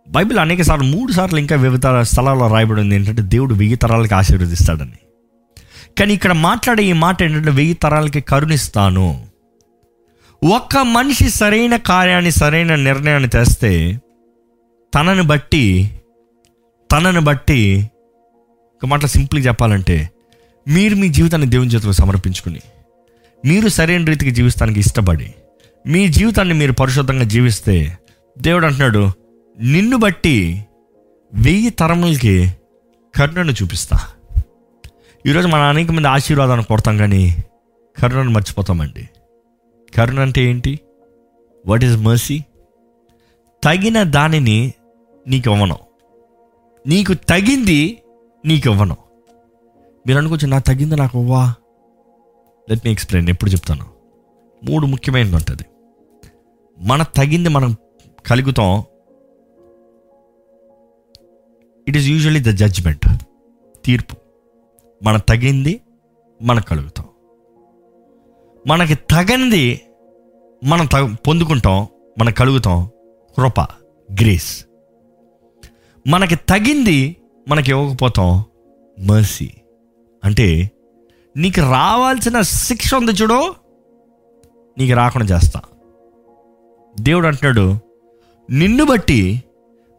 బైబిల్ 0.08 0.38
అనేక 0.38 0.62
సార్లు 0.62 0.84
మూడు 0.84 1.12
సార్లు 1.12 1.38
ఇంకా 1.38 1.56
వివిధ 1.56 1.86
స్థలాల్లో 2.00 2.46
రాయబడి 2.52 2.80
ఉంది. 2.80 2.94
ఏంటంటే 2.94 3.22
దేవుడు 3.22 3.54
వెయ్యి 3.54 3.76
తరాలకి 3.76 4.14
ఆశీర్వదిస్తాడని. 4.14 4.98
కానీ 5.98 6.14
ఇక్కడ 6.14 6.32
మాట్లాడే 6.32 6.84
ఈ 6.84 6.92
మాట 6.92 7.22
ఏంటంటే 7.22 7.50
వెయ్యి 7.50 7.74
తరాలకి 7.74 8.20
కరుణిస్తాను. 8.20 9.26
ఒక్క 10.42 10.78
మనిషి 10.78 11.30
సరైన 11.30 11.76
కార్యాన్ని 11.76 12.30
సరైన 12.30 12.74
నిర్ణయాన్ని 12.74 13.28
తెస్తే 13.28 14.00
తనను 14.94 15.22
బట్టి 15.22 15.90
తనని 16.92 17.20
బట్టి 17.20 17.90
ఒక 18.76 18.86
మాట 18.86 19.06
సింపుల్గా 19.06 19.46
చెప్పాలంటే 19.46 20.10
మీరు 20.68 20.94
మీ 20.94 21.08
జీవితాన్ని 21.08 21.48
దేవుని 21.48 21.70
చేతిలో 21.70 21.92
సమర్పించుకుని 21.92 22.60
మీరు 23.44 23.68
సరైన 23.68 24.04
రీతికి 24.04 24.30
జీవిస్తానికి 24.30 24.80
ఇష్టపడి 24.80 25.34
మీ 25.86 26.08
జీవితాన్ని 26.08 26.54
మీరు 26.54 26.72
పరిశుద్ధంగా 26.72 27.24
జీవిస్తే 27.24 27.98
దేవుడు 28.38 28.66
అంటున్నాడు 28.66 29.12
నిన్ను 29.62 29.96
బట్టి 29.96 30.66
వెయ్యి 31.32 31.70
తరములకి 31.70 32.52
కరుణను 33.16 33.50
చూపిస్తా. 33.50 33.98
ఈరోజు 35.26 35.46
మన 35.48 35.60
అనేక 35.60 35.90
మంది 35.90 36.08
ఆశీర్వాదాన్ని 36.08 36.64
కొడతాం 36.64 36.96
కానీ 36.96 37.36
కరుణను 37.98 38.30
మర్చిపోతామండి. 38.30 39.08
కరుణ 39.96 40.20
అంటే 40.20 40.44
ఏంటి? 40.44 40.80
వాట్ 41.66 41.84
ఈజ్ 41.84 41.96
మర్సీ 41.96 42.40
తగిన 43.64 44.02
దానిని 44.02 44.72
నీకు 45.28 45.50
ఇవ్వను. 45.50 45.76
నీకు 46.86 47.14
తగింది 47.14 48.02
నీకు 48.44 48.70
ఇవ్వను. 48.70 48.96
మీరు 50.06 50.18
అనుకోవచ్చు 50.18 50.46
నా 50.46 50.58
తగింది 50.58 50.96
నాకు 50.96 51.20
ఇవ్వా 51.20 51.54
లెట్ 52.70 52.80
మీ 52.84 52.92
ఎక్స్ప్లెయిన్ 52.92 53.30
ఎప్పుడు 53.30 53.50
చెప్తాను. 53.50 53.86
మూడు 54.64 54.86
ముఖ్యమైనది 54.86 55.36
ఉంటుంది. 55.36 55.62
మన 56.78 57.02
తగింది 57.02 57.48
మనం 57.48 57.76
కలుగుతాం 58.26 58.84
it 61.88 61.96
is 61.96 62.06
usually 62.06 62.40
the 62.40 62.44
judgement 62.44 63.06
తీర్పు. 63.84 64.16
మన 65.02 65.16
తగింది 65.16 65.80
మన 66.42 66.60
కలుగుతాం. 66.60 67.06
మనకి 68.66 68.94
తగనిది 68.94 69.80
మనం 70.64 70.86
త 70.86 71.16
పొందుకుంటాం 71.26 71.86
మనం 72.18 72.32
కలుగుతాం. 72.32 72.90
కృప 73.36 73.60
గ్రేస్ 74.22 74.66
మనకి 76.06 76.36
తగింది 76.36 77.16
మనకి 77.48 77.70
ఇవ్వకపోతాం. 77.70 78.44
మర్సీ 78.98 79.50
అంటే 80.24 80.70
నీకు 81.36 81.60
రావాల్సిన 81.60 82.40
శిక్ష 82.40 82.94
ఉంది 82.94 83.12
చూడు 83.12 83.54
నీకు 84.78 84.96
రాకుండా 84.96 85.36
చేస్తా. 85.36 85.60
దేవుడు 87.00 87.26
అంటున్నాడు 87.26 87.78
నిన్ను 88.50 88.84
బట్టి 88.84 89.42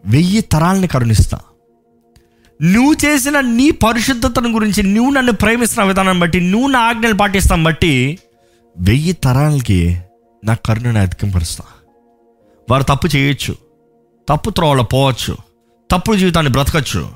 వెయ్యి 0.05 0.41
తరాలని 0.41 0.87
కరుణిస్తా. 0.87 1.39
నువ్వు 2.61 2.93
చేసిన 3.05 3.39
నీ 3.39 3.71
పరిశుద్ధతను 3.71 4.49
గురించి 4.53 4.83
నువ్వు 4.83 5.11
నన్ను 5.11 5.33
ప్రేమిస్తున్న 5.33 5.87
విధానం 5.87 6.19
బట్టి 6.19 6.39
నువ్వు 6.39 6.67
నా 6.67 6.79
ఆజ్ఞలు 6.79 7.13
పాటిస్తాం 7.13 7.63
బట్టి 7.63 8.19
వెయ్యి 8.77 9.13
తరాలకి 9.13 9.97
నా 10.45 10.53
కరుణను 10.53 10.99
అధికంపరుస్తా. 10.99 11.63
వారు 12.69 12.83
తప్పు 12.83 13.07
చేయొచ్చు 13.15 13.53
తప్పు 14.29 14.49
త్రోవలో 14.49 14.83
పోవచ్చు 14.83 15.37
తప్పుడు 15.91 16.17
జీవితాన్ని 16.17 16.51
బ్రతకచ్చు 16.51 17.09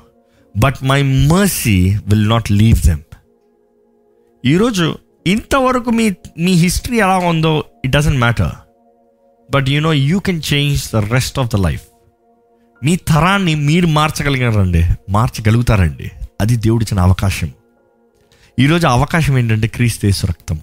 but 0.56 0.76
my 0.82 1.02
mercy 1.02 1.90
will 2.06 2.28
not 2.28 2.52
leave 2.52 2.78
them 2.86 3.02
ఈరోజు 4.46 4.98
ఇంతవరకు 5.26 5.90
మీ 5.90 6.12
మీ 6.38 6.52
హిస్టరీ 6.52 6.96
ఎలా 6.96 7.16
ఉందో 7.16 7.64
it 7.84 7.92
doesn't 7.92 8.18
matter 8.18 8.54
but 9.50 9.68
you 9.68 9.80
know 9.80 9.92
you 9.92 10.18
can 10.18 10.42
change 10.54 10.96
the 10.96 10.96
rest 10.96 11.38
of 11.38 11.50
the 11.56 11.56
life 11.56 11.84
మీ 12.84 12.96
తరాన్ని 12.96 13.54
మీరు 13.54 13.86
మార్చగలిగారండి. 13.86 14.84
మార్చగలుగుతారండి. 15.10 16.10
అది 16.40 16.56
దేవుడిచ్చిన 16.56 17.00
అవకాశం. 17.00 17.50
ఈరోజు 18.58 18.86
అవకాశం 18.86 19.38
ఏంటంటే 19.38 19.66
క్రీస్తేసు 19.66 20.26
రక్తం. 20.26 20.60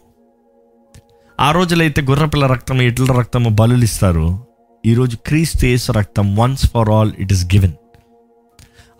ఆ 1.40 1.52
రోజులైతే 1.52 2.02
గుర్రపిల్ల 2.02 2.48
రక్తం 2.48 2.82
ఎడ్ల 2.82 3.12
రక్తము 3.12 3.50
బలులు 3.50 3.84
ఇస్తారు. 3.84 4.40
ఈరోజు 4.86 5.18
క్రీస్తేసు 5.26 5.92
రక్తం 5.92 6.36
once 6.36 6.72
for 6.72 6.90
all 6.90 7.12
it 7.20 7.34
is 7.34 7.46
given 7.46 7.72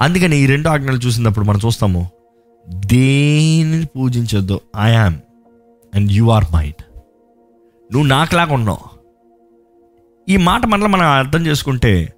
అందుకని 0.02 0.38
ఈ 0.38 0.46
రెండు 0.46 0.70
ఆజ్ఞలు 0.70 0.98
చూసినప్పుడు 0.98 1.46
మనం 1.46 1.60
చూస్తాము 1.66 2.10
దేనిని 2.70 3.86
పూజించొద్దు 3.86 4.62
I 4.80 4.92
am 4.92 5.16
and 5.96 6.12
you 6.12 6.30
are 6.30 6.46
mind 6.56 6.84
నువ్వు 7.94 8.08
నాకులాగా 8.08 8.54
ఉన్నావు 8.54 9.00
ఈ 10.30 10.38
మాట 10.38 10.66
మనలో 10.66 10.88
మనం 10.88 11.06
అర్థం 11.06 11.48
చేసుకుంటే 11.48 12.14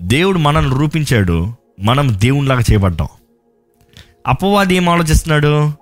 దేవుడు 0.00 0.38
మనల్ని 0.38 0.78
రూపించాడు. 0.78 1.52
మనం 1.80 2.20
దేవునిలాగా 2.20 2.60
చేయబడ్డాం. 2.60 3.08
అపవాది 4.26 4.74
ఏం 4.74 4.88
ఆలోచిస్తున్నాడు? 4.88 5.72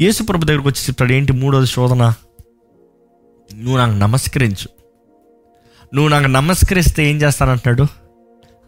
యేసుప్రభు 0.00 0.44
దగ్గరకు 0.44 0.68
వచ్చి 0.68 0.84
చెప్తాడు 0.84 1.12
ఏంటి 1.12 1.32
మూడోది 1.32 1.66
శోధన? 1.66 2.14
నువ్వు 3.54 3.78
నాకు 3.78 3.90
నమస్కరించు. 3.90 4.68
నువ్వు 5.94 6.08
నాకు 6.08 6.26
నమస్కరిస్తే 6.26 7.10
ఏం 7.10 7.16
చేస్తానంటున్నాడు? 7.16 7.86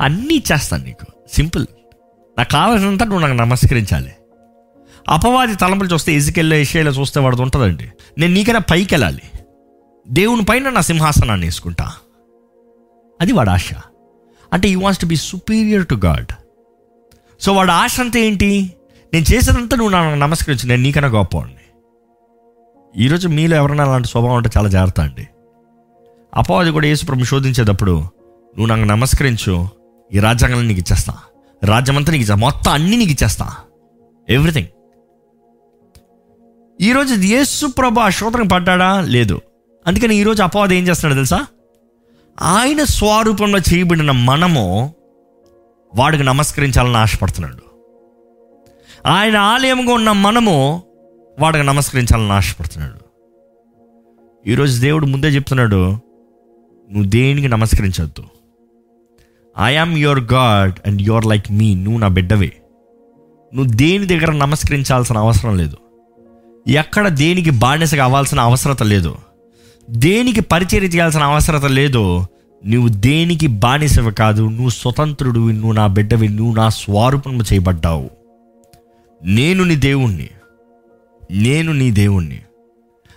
అన్నీ 0.01 0.43
చేస్తాను 0.53 0.85
నీకు. 0.85 1.07
సింపుల్. 1.33 1.67
నాకు 2.39 2.51
కావాల్సినంత 2.51 3.03
నువ్వు 3.03 3.21
నాకు 3.21 3.33
నమస్కరించాలి. 3.33 4.13
అపవాది 5.09 5.55
తలంపులు 5.55 5.89
చూస్తే 5.89 6.13
ఇసుకెళ్ళో 6.13 6.57
ఏషియాలో 6.57 6.91
చూస్తే 6.91 7.21
వాడు 7.21 7.37
ఉంటుందండి. 7.37 7.93
నేను 8.19 8.35
నీకైనా 8.35 8.59
పైకి 8.59 8.95
వెళ్ళాలి 8.95 9.23
దేవుని 10.09 10.45
పైన 10.45 10.71
నా 10.71 10.81
సింహాసనాన్ని 10.81 11.47
వేసుకుంటా. 11.47 11.93
అది 13.21 13.33
వాడు 13.33 13.51
ఆశ. 13.51 13.71
అంటే 14.53 14.69
you 14.69 14.81
wants 14.81 15.03
to 15.03 15.07
be 15.07 15.17
superior 15.17 15.87
to 15.87 15.95
God 15.95 16.33
so 17.41 17.53
వాడు 17.53 17.71
ఆశ 17.71 18.01
అంతా 18.01 18.21
ఏంటి? 18.21 18.73
నేను 19.15 19.35
చేసేదంతా 19.35 19.77
నువ్వు 19.77 19.93
నాకు 19.93 20.15
నమస్కరించు 20.15 20.69
నేను 20.69 20.83
నీకన్నా 20.83 21.09
గొప్పవాడిని. 21.09 21.57
ఈరోజు 23.05 23.29
మీలో 23.29 23.57
ఎవరైనా 23.57 23.85
అలాంటి 23.85 24.09
స్వభావం 24.09 24.35
ఉంటే 24.35 24.51
చాలా 24.57 24.69
జాగ్రత్త 24.69 25.01
అండి. 25.01 25.29
అపవాది 26.37 26.71
కూడా 26.71 26.87
యేసుప్రభు 26.87 27.25
శోధించేటప్పుడు 27.25 27.91
నువ్వు 27.91 28.67
నాకు 28.67 28.81
నమస్కరించు 28.81 29.69
ఈ 30.15 30.19
రాజ్యాంగాలను 30.19 30.69
నీకు 30.69 30.81
ఇచ్చేస్తా. 30.81 31.15
రాజ్యమంతా 31.65 32.13
నీకు 32.13 32.23
ఇచ్చా 32.23 32.35
మొత్తం 32.35 32.73
అన్నీ 32.73 32.97
నీకు 32.97 33.11
ఇచ్చేస్తా. 33.11 33.57
ఎవ్రీథింగ్ 34.29 34.67
ఈరోజు 36.81 37.15
యేసు 37.15 37.67
ప్రభు 37.67 38.01
ఆ 38.01 38.09
శోధనకు 38.09 38.49
పడ్డాడా? 38.49 39.01
లేదు. 39.01 39.41
అందుకని 39.87 40.17
ఈరోజు 40.17 40.43
అపవాది 40.43 40.77
ఏం 40.77 40.89
చేస్తున్నాడు 40.89 41.15
తెలుసా? 41.15 41.47
ఆయన 42.43 42.85
స్వరూపంలో 42.85 43.59
చేయబడిన 43.59 44.11
మనము 44.11 44.95
వాడికి 45.97 46.23
నమస్కరించాలని 46.23 46.97
ఆశపడుతున్నాడు. 46.97 47.71
ఆయన 49.07 49.37
ఆలయంగా 49.37 49.95
ఉన్న 49.95 50.13
మనము 50.13 50.83
వాడికి 51.41 51.65
నమస్కరించాలని 51.65 52.33
ఆశపడుతున్నాడు. 52.33 53.11
ఈరోజు 54.49 54.81
దేవుడు 54.81 55.07
ముందే 55.07 55.29
చెప్తున్నాడు 55.29 55.91
నువ్వు 56.91 57.05
దేనికి 57.05 57.49
నమస్కరించవద్దు 57.49 58.25
I 59.65 59.77
am 59.77 59.99
your 59.99 60.21
God 60.21 60.89
and 60.89 61.03
your 61.03 61.27
like 61.27 61.53
me 61.53 61.75
నువ్వు 61.75 62.01
నా 62.01 62.09
బిడ్డవే. 62.09 62.53
నువ్వు 63.55 63.73
దేని 63.73 64.07
దగ్గర 64.07 64.33
నమస్కరించాల్సిన 64.33 65.19
అవసరం 65.19 65.57
లేదు. 65.57 65.77
ఎక్కడ 66.69 67.09
దేనికి 67.09 67.51
బానిసగా 67.51 68.05
అవ్వాల్సిన 68.05 68.41
అవసరత 68.41 68.83
లేదు. 68.83 69.17
దేనికి 69.91 70.41
పరిచర్య 70.41 70.87
చేయాల్సిన 70.87 71.23
అవసరత 71.23 71.65
లేదు. 71.65 72.27
నువ్వు 72.67 72.89
దేనికి 72.89 73.47
బానిసవి 73.47 74.13
కాదు. 74.13 74.43
నువ్వు 74.43 74.69
స్వతంత్రుడివి 74.69 75.53
నువ్వు 75.53 75.73
నా 75.73 75.87
బిడ్డవి 75.87 76.29
నువ్వు 76.29 76.55
నా 76.55 76.69
స్వరూపము 76.69 77.43
చేయబడ్డావు. 77.43 78.11
నేను 79.25 79.65
నీ 79.65 79.77
దేవుణ్ణి. 79.77 80.29
నేను 81.31 81.73
నీ 81.73 81.91
దేవుణ్ణి. 81.91 82.39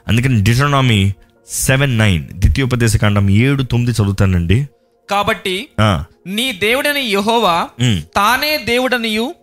అందుకని 0.07 0.43
డిటోనామీ 0.43 1.13
సెవెన్ 1.47 1.97
నైన్ 1.97 2.28
ద్వితీయోపదేశ 2.28 2.97
కాండం 2.97 3.30
ఏడు 3.30 3.63
తొమ్మిది 3.63 4.03
చదువుతానండి. 4.03 4.67
కాబట్టి 5.09 5.69
నీ 6.28 6.51
దేవుడని 6.51 7.01
యెహోవా 7.01 7.67
తానే 8.15 8.57
దేవుడనియు 8.57 9.36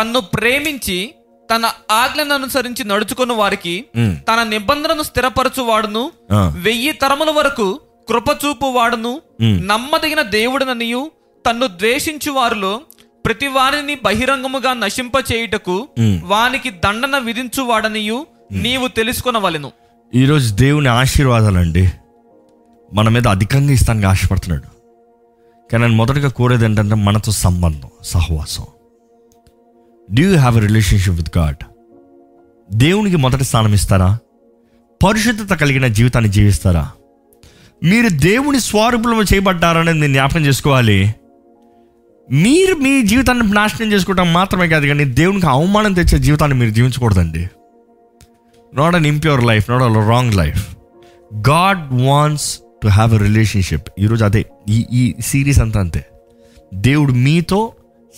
తన్ను 0.00 0.20
ప్రేమించి 0.20 1.10
తన 1.50 1.70
ఆజ్ఞను 1.90 2.34
అనుసరించి 2.34 2.84
నడుచుకున్న 2.84 3.32
వారికి 3.32 3.84
తన 4.28 4.42
నిబంధనను 4.42 5.02
స్థిరపరచు 5.02 5.62
వాడును 5.62 6.12
వెయ్యి 6.32 6.92
తరముల 6.92 7.30
వరకు 7.30 7.80
కృపచూపు 8.08 8.66
వాడును 8.66 9.20
నమ్మదగిన 9.42 10.22
దేవుడననియు 10.22 11.10
తన్ను 11.46 11.66
ద్వేషించు 11.66 12.30
వారిలో 12.30 12.80
ప్రతి 13.24 13.46
వారిని 13.46 13.94
బహిరంగముగా 14.04 14.74
నశింపచేయుటకు 14.74 15.88
ఉమ్. 15.98 16.20
వానికి 16.24 16.70
దండన 16.70 17.18
విధించు 17.18 17.62
వాడనియు 17.62 18.26
నీవు 18.52 18.88
తెలుసుకొనవలెను. 18.88 19.72
ఈరోజు 20.14 20.54
దేవుని 20.54 20.88
ఆశీర్వాదాలండి. 20.88 21.90
మన 22.94 23.08
మీద 23.08 23.28
అధికంగా 23.28 23.72
ఇస్తానికి 23.72 24.06
ఆశపడుతున్నాడు. 24.06 24.68
కానీ 25.72 25.86
మొదటగా 25.86 26.28
కోరేది 26.28 26.64
ఏంటంటే 26.64 26.94
మనతో 26.94 27.32
సంబంధం 27.32 27.90
సహవాసం. 28.04 28.64
Do 30.14 30.22
you 30.22 30.36
have 30.36 30.56
a 30.56 30.60
relationship 30.60 31.16
with 31.16 31.38
God 31.38 31.56
దేవునికి 32.74 33.16
మొదటి 33.16 33.44
స్థానం 33.44 33.74
ఇస్తారా? 33.74 34.18
పరిశుద్ధత 35.04 35.54
కలిగిన 35.54 35.86
జీవితాన్ని 35.86 36.32
జీవిస్తారా? 36.32 36.90
మీరు 37.82 38.08
దేవుని 38.08 38.60
స్వరూపంలో 38.60 39.22
చేయబడ్డారనేది 39.22 39.98
నేను 39.98 40.12
జ్ఞాపకం 40.12 40.46
చేసుకోవాలి. 40.46 41.14
మీరు 42.32 42.74
మీ 42.74 43.02
జీవితాన్ని 43.02 43.52
నాశనం 43.52 43.92
చేసుకోవడం 43.92 44.32
మాత్రమే 44.32 44.68
కాదు 44.68 44.86
కానీ 44.86 45.04
దేవునికి 45.04 45.46
అవమానం 45.46 45.92
తెచ్చే 45.92 46.18
జీవితాన్ని 46.18 46.58
మీరు 46.58 46.70
జీవించకూడదండి. 46.70 47.50
Not 48.74 48.94
an 48.94 49.06
impure 49.06 49.44
life 49.44 49.70
not 49.70 49.82
a 49.82 50.08
wrong 50.08 50.34
life 50.34 50.76
God 51.34 52.02
wants 52.04 52.58
to 52.82 52.88
have 52.88 53.14
a 53.14 53.18
relationship 53.18 53.88
ఈరోజు 53.98 54.24
అదే 54.24 54.46
ఈ 54.68 54.86
ఈ 54.92 55.14
సిరీస్ 55.20 55.58
అంతా 55.58 55.80
అంతే. 55.80 56.04
దేవుడు 56.74 57.12
మీతో 57.12 57.72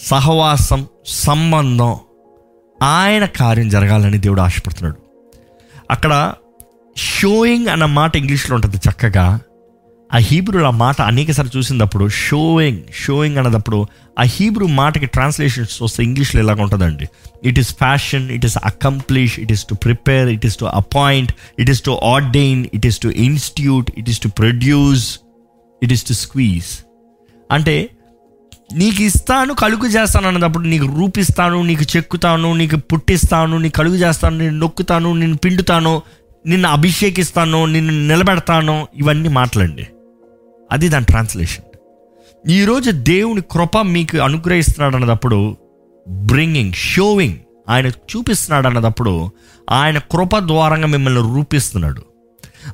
సహవాసం 0.04 0.86
సంబంధం 1.06 1.96
ఆయన 2.82 3.24
కార్యం 3.24 3.68
జరగాలని 3.68 4.18
దేవుడు 4.18 4.40
ఆశపడుతున్నాడు. 4.40 4.96
అక్కడ 5.90 6.34
షోయింగ్ 6.96 7.68
అన్న 7.68 7.84
మాట 7.84 8.16
ఇంగ్లీష్లో 8.16 8.54
ఉంటుంది 8.54 8.76
చక్కగా. 8.76 9.40
ఆ 10.14 10.16
హీబ్రూ 10.16 10.64
ఆ 10.64 10.70
మాట 10.70 11.02
అనేకసారి 11.02 11.50
చూసినప్పుడు 11.56 12.08
షోయింగ్ 12.08 12.78
షోయింగ్ 13.04 13.36
అన్నదప్పుడు 13.36 13.86
ఆ 14.18 14.22
హీబ్రూ 14.22 14.66
మాటకి 14.66 15.06
ట్రాన్స్లేషన్స్ 15.06 15.82
వస్తే 15.82 16.04
ఇంగ్లీష్లో 16.04 16.42
ఎలాగ 16.42 16.62
ఉంటుందండి? 16.62 17.08
It 17.44 17.58
is 17.58 17.68
fashion 17.74 18.30
it 18.30 18.44
is 18.44 18.58
accomplish 18.64 19.40
it 19.40 19.52
is 19.52 19.64
to 19.64 19.74
prepare 19.74 20.28
it 20.28 20.46
is 20.46 20.56
to 20.56 20.64
appoint 20.64 21.32
it 21.58 21.70
is 21.70 21.82
to 21.82 21.90
ordain 21.90 22.66
it 22.74 22.86
is 22.86 22.98
to 22.98 23.08
institute 23.08 23.92
it 23.98 24.10
is 24.10 24.20
to 24.20 24.28
produce 24.28 25.18
it 25.82 25.92
is 25.92 26.04
to 26.04 26.12
squeeze 26.12 26.78
అంటే 27.52 27.90
నీకు 28.74 29.02
ఇస్తాను 29.02 29.54
కలుగు 29.54 29.86
చేస్తాను 29.86 30.28
అన్నప్పుడు 30.28 30.64
నీకు 30.64 30.86
రూపిస్తాను 30.98 31.62
నీకు 31.62 31.82
చెక్కుతాను 31.96 32.52
నీకు 32.52 32.76
పుట్టిస్తాను 32.76 33.58
నీకు 33.58 33.74
కలుగు 33.74 33.94
చేస్తాను 33.94 34.36
నేను 34.36 34.58
నొక్కుతాను 34.58 35.12
నేను 35.12 35.36
పిండుతాను 35.36 36.02
నిన్ను 36.46 36.68
అభిషేకిస్తాను 36.68 37.64
నిన్ను 37.64 38.14
నిలబెడతాను 38.14 38.88
ఇవన్నీ 38.94 39.28
మాట్లాడండి. 39.28 39.86
అది 40.72 40.88
దాని 40.88 41.04
ట్రాన్స్లేషన్. 41.04 41.64
ఈరోజు 42.50 42.90
దేవుని 42.90 43.40
కృప 43.40 43.78
మీకు 43.78 44.18
అనుగ్రహిస్తున్నాడు 44.18 44.96
అన్నదప్పుడు 44.96 45.56
బ్రింగింగ్ 46.08 46.72
షోవింగ్ 46.72 47.34
ఆయన 47.68 47.86
చూపిస్తున్నాడు 47.86 48.66
అన్నదప్పుడు 48.66 49.30
ఆయన 49.70 49.98
కృప 49.98 50.38
ద్వారంగా 50.38 50.86
మిమ్మల్ని 50.86 51.20
రూపిస్తున్నాడు. 51.20 52.02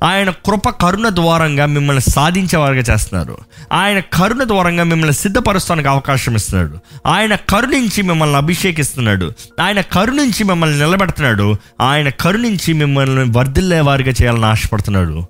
ఆయన 0.03 0.31
కృప 0.31 0.69
కరుణ 0.69 1.09
ద్వారంగా 1.09 1.67
మిమ్మల్ని 1.67 2.11
సాధించేవారుగా 2.11 2.81
చేస్తున్నారు. 2.81 3.39
ఆయన 3.73 3.99
కరుణ 3.99 4.45
ద్వారంగా 4.45 4.85
మిమ్మల్ని 4.85 5.15
సిద్ధపరుస్తానికి 5.15 5.89
అవకాశం 5.89 6.35
ఇస్తున్నాడు. 6.35 6.79
ఆయన 7.07 7.35
కరుణించి 7.35 8.03
మిమ్మల్ని 8.03 8.37
అభిషేకిస్తున్నాడు. 8.37 9.33
ఆయన 9.61 9.81
కరుణించి 9.81 10.45
మిమ్మల్ని 10.45 10.79
నిలబెడుతున్నాడు. 10.79 11.57
ఆయన 11.81 12.09
కరుణించి 12.09 12.73
మిమ్మల్ని 12.73 13.39
వర్ధిల్లే 13.39 13.81
వారిగా 13.81 14.11
చేయాలని 14.11 14.47
ఆశపడుతున్నాడు. 14.47 15.23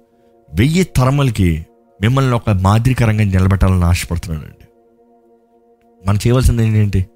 వెయ్యి 0.55 0.85
తరములకి 0.85 1.67
మిమ్మల్ని 2.03 2.35
ఒక 2.35 2.51
మాదిరికరంగా 2.51 3.25
నిలబెట్టాలని 3.25 3.85
ఆశపడుతున్నాడు 3.85 4.45
అండి. 4.45 4.67
మనం 6.09 6.17
చేయవలసింది 6.17 6.79
ఏంటి? 6.79 7.07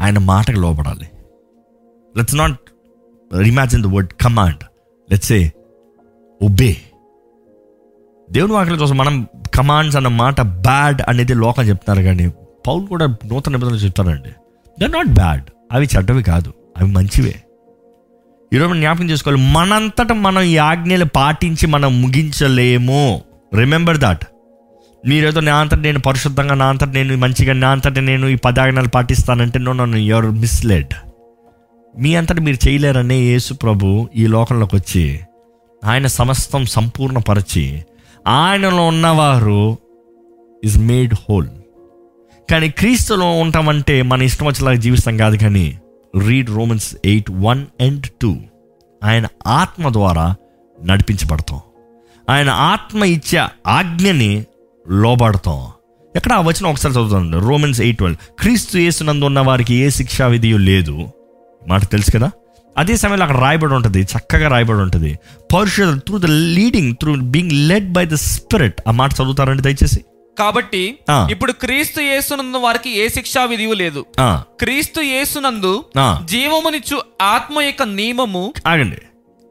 ఆయన 0.00 0.18
మాటకు 0.18 0.56
లోపడాలి 0.56 1.08
let's 2.16 2.34
not 2.34 2.60
imagine 3.46 3.82
the 3.82 3.86
word 3.86 4.12
command 4.22 4.64
let's 5.10 5.32
a 5.32 5.48
obey 6.42 6.76
దేవుని 8.32 8.52
వాక్యం 8.52 8.78
కోసం 8.78 8.96
మనం 8.96 9.26
కమాండ్స్ 9.54 9.96
అన్న 9.96 10.08
మాట 10.08 10.40
బ్యాడ్ 10.40 11.02
అనేది 11.08 11.34
లోకం 11.34 11.62
చెప్తున్నారు 11.62 12.02
కానీ 12.02 12.28
పౌలు 12.66 12.86
కూడా 12.86 13.06
నూతన 13.06 13.52
నిబంధనలు 13.52 13.78
చెప్తారండి. 13.78 14.30
ద 14.80 14.84
నాట్ 14.84 15.08
బ్యాడ్ 15.08 15.44
అవి 15.72 15.88
చెడ్డవి 15.96 16.22
కాదు. 16.22 16.54
అవి 16.76 16.90
మంచివే. 16.90 17.34
ఈరోజు 18.52 18.70
మనం 18.70 18.80
జ్ఞాపకం 18.80 19.10
చేసుకోవాలి. 19.10 19.42
మనంతట 19.52 20.12
మనం 20.12 20.42
ఈ 20.42 20.56
ఆజ్ఞలు 20.56 21.04
పాటించి 21.04 21.66
మనం 21.66 22.02
ముగించలేము. 22.02 23.22
రిమెంబర్ 23.54 23.98
దాట్ 23.98 24.24
మీరేదో 25.06 25.40
నా 25.40 25.56
అంతట 25.56 25.78
నేను 25.78 25.98
పరిశుద్ధంగా 25.98 26.54
నా 26.54 26.66
అంతటి 26.66 26.92
నేను 26.92 27.16
మంచిగా 27.16 27.52
నా 27.52 27.70
అంతట 27.70 27.98
నేను 27.98 28.26
ఈ 28.26 28.34
పదాజ్ఞలు 28.34 28.88
పాటిస్తానంటే 28.88 29.58
నో 29.58 29.72
నన్ను 29.72 29.96
యువర్ 29.96 30.30
మిస్లెడ్ 30.30 30.94
మీ 31.98 32.14
అంతట 32.14 32.40
మీరు 32.40 32.68
చేయలేరనే 32.68 33.16
యేసు 33.16 33.54
ప్రభు 33.54 34.08
ఈ 34.16 34.26
లోకంలోకి 34.26 34.76
వచ్చి 34.76 35.20
ఆయన 35.84 36.06
సమస్తం 36.06 36.64
సంపూర్ణపరిచి 36.64 37.84
ఆయనలో 38.28 38.86
ఉన్నవారు 38.86 39.78
ఇస్ 40.64 40.78
మేడ్ 40.78 41.14
హోల్ 41.14 41.48
కానీ 42.50 42.68
క్రీస్తులో 42.68 43.38
ఉంటామంటే 43.38 44.02
మన 44.02 44.22
ఇష్టం 44.22 44.46
వచ్చేలాగా 44.46 44.74
జీవిస్తాం 44.74 45.16
కాదు 45.16 45.36
కానీ 45.36 45.78
read 46.26 46.50
Romans 46.50 46.96
eight 47.04 47.30
one 47.30 47.66
and 47.80 48.06
two 48.22 48.36
ఆయన 49.04 49.26
ఆత్మ 49.46 49.92
ద్వారా 49.92 50.34
నడిపించబడతాం. 50.84 51.60
ఆయన 52.30 52.50
ఆత్మ 52.50 53.04
ఇచ్చే 53.04 53.42
ఆజ్ఞని 53.66 54.44
లోబడతాం. 54.88 55.68
ఎక్కడ 56.16 56.32
ఆ 56.32 56.40
వచనం 56.40 56.70
ఒకసారి 56.70 56.94
చదువుతుంది 56.94 57.38
రోమన్స్ 57.38 57.80
ఎయిట్ 57.80 57.98
ట్వెల్వ్ 57.98 58.40
క్రీస్తు 58.40 58.78
యేసునందు 58.78 59.24
ఉన్న 59.24 59.40
వారికి 59.40 59.74
ఏ 59.74 59.90
శిక్షా 59.90 60.26
విధియు 60.26 60.56
లేదు. 60.56 61.08
మాట 61.68 61.84
తెలుసు 61.84 62.10
కదా? 62.10 62.30
అదే 62.78 62.96
సమయంలో 62.96 63.22
అక్కడ 63.22 63.38
రాయబడి 63.38 63.74
ఉంటుంది 63.74 64.00
చక్కగా 64.02 64.48
రాయబడి 64.48 64.78
ఉంటుంది. 64.78 65.18
పరిశుద్ధ 65.54 66.00
through 66.00 66.18
the 66.18 66.24
leading 66.24 66.94
through 66.96 67.16
being 67.16 67.52
led 67.52 67.92
by 67.92 68.06
the 68.06 68.14
spirit 68.14 68.82
ఆ 68.88 68.90
మాట 68.90 69.12
చదువుతారండి 69.12 69.62
దయచేసి. 69.62 70.04
కాబట్టి. 70.38 70.98
ఇప్పుడు 71.30 71.52
క్రీస్తు 71.52 72.00
యేసునందు 72.00 72.56
వారికి 72.56 72.98
ఏ 72.98 73.08
శిక్షా 73.08 73.44
విధియు 73.44 73.72
లేదు. 73.72 74.06
క్రీస్తు 74.60 75.00
యేసునందు 75.00 75.84
జీవమునిచ్చు 76.24 77.02
ఆత్మ 77.22 77.60
యొక్క 77.60 77.82
నియమము 77.82 78.52
ఆగండి. 78.66 78.96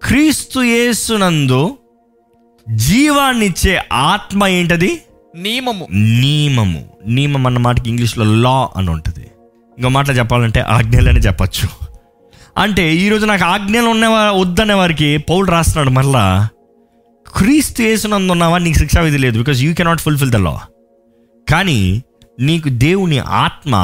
క్రీస్తు 0.04 0.60
యేసునందు 0.60 1.78
జీవాన్నిచ్చే 2.76 3.82
ఆత్మ 3.94 4.48
ఏంటది? 4.48 5.02
నియమము. 5.36 5.88
నియమము. 5.92 6.90
నియమం 7.06 7.48
అన్న 7.48 7.58
మాటకి 7.58 7.90
ఇంగ్లీష్లో 7.90 8.26
లా 8.26 8.70
అని 8.78 8.90
ఉంటుంది. 8.90 9.28
ఇంకో 9.78 9.90
మాటలో 9.90 10.16
చెప్పాలంటే 10.16 10.60
ఆజ్ఞలని 10.60 11.20
చెప్పచ్చు. 11.20 11.89
అంటే 12.58 12.95
ఈరోజు 12.95 13.26
నాకు 13.26 13.43
ఆజ్ఞలు 13.43 13.88
ఉన్న 13.88 14.08
వద్దనే 14.08 14.74
వారికి 14.74 15.18
పౌలు 15.18 15.45
రాస్తున్నాడు 15.45 15.89
మరలా 15.89 16.50
క్రీస్తు 17.38 17.82
యేసునందు 17.82 18.32
ఉన్నావా? 18.32 18.58
నీకు 18.58 18.78
శిక్షా 18.78 19.02
విధి 19.02 19.18
లేదు. 19.18 19.38
Because 19.38 19.64
you 19.64 19.74
cannot 19.74 20.02
fulfil 20.02 20.32
the 20.32 20.36
law 20.36 20.62
కానీ 21.50 22.04
నీకు 22.39 22.70
దేవుని 22.70 23.20
ఆత్మ 23.20 23.76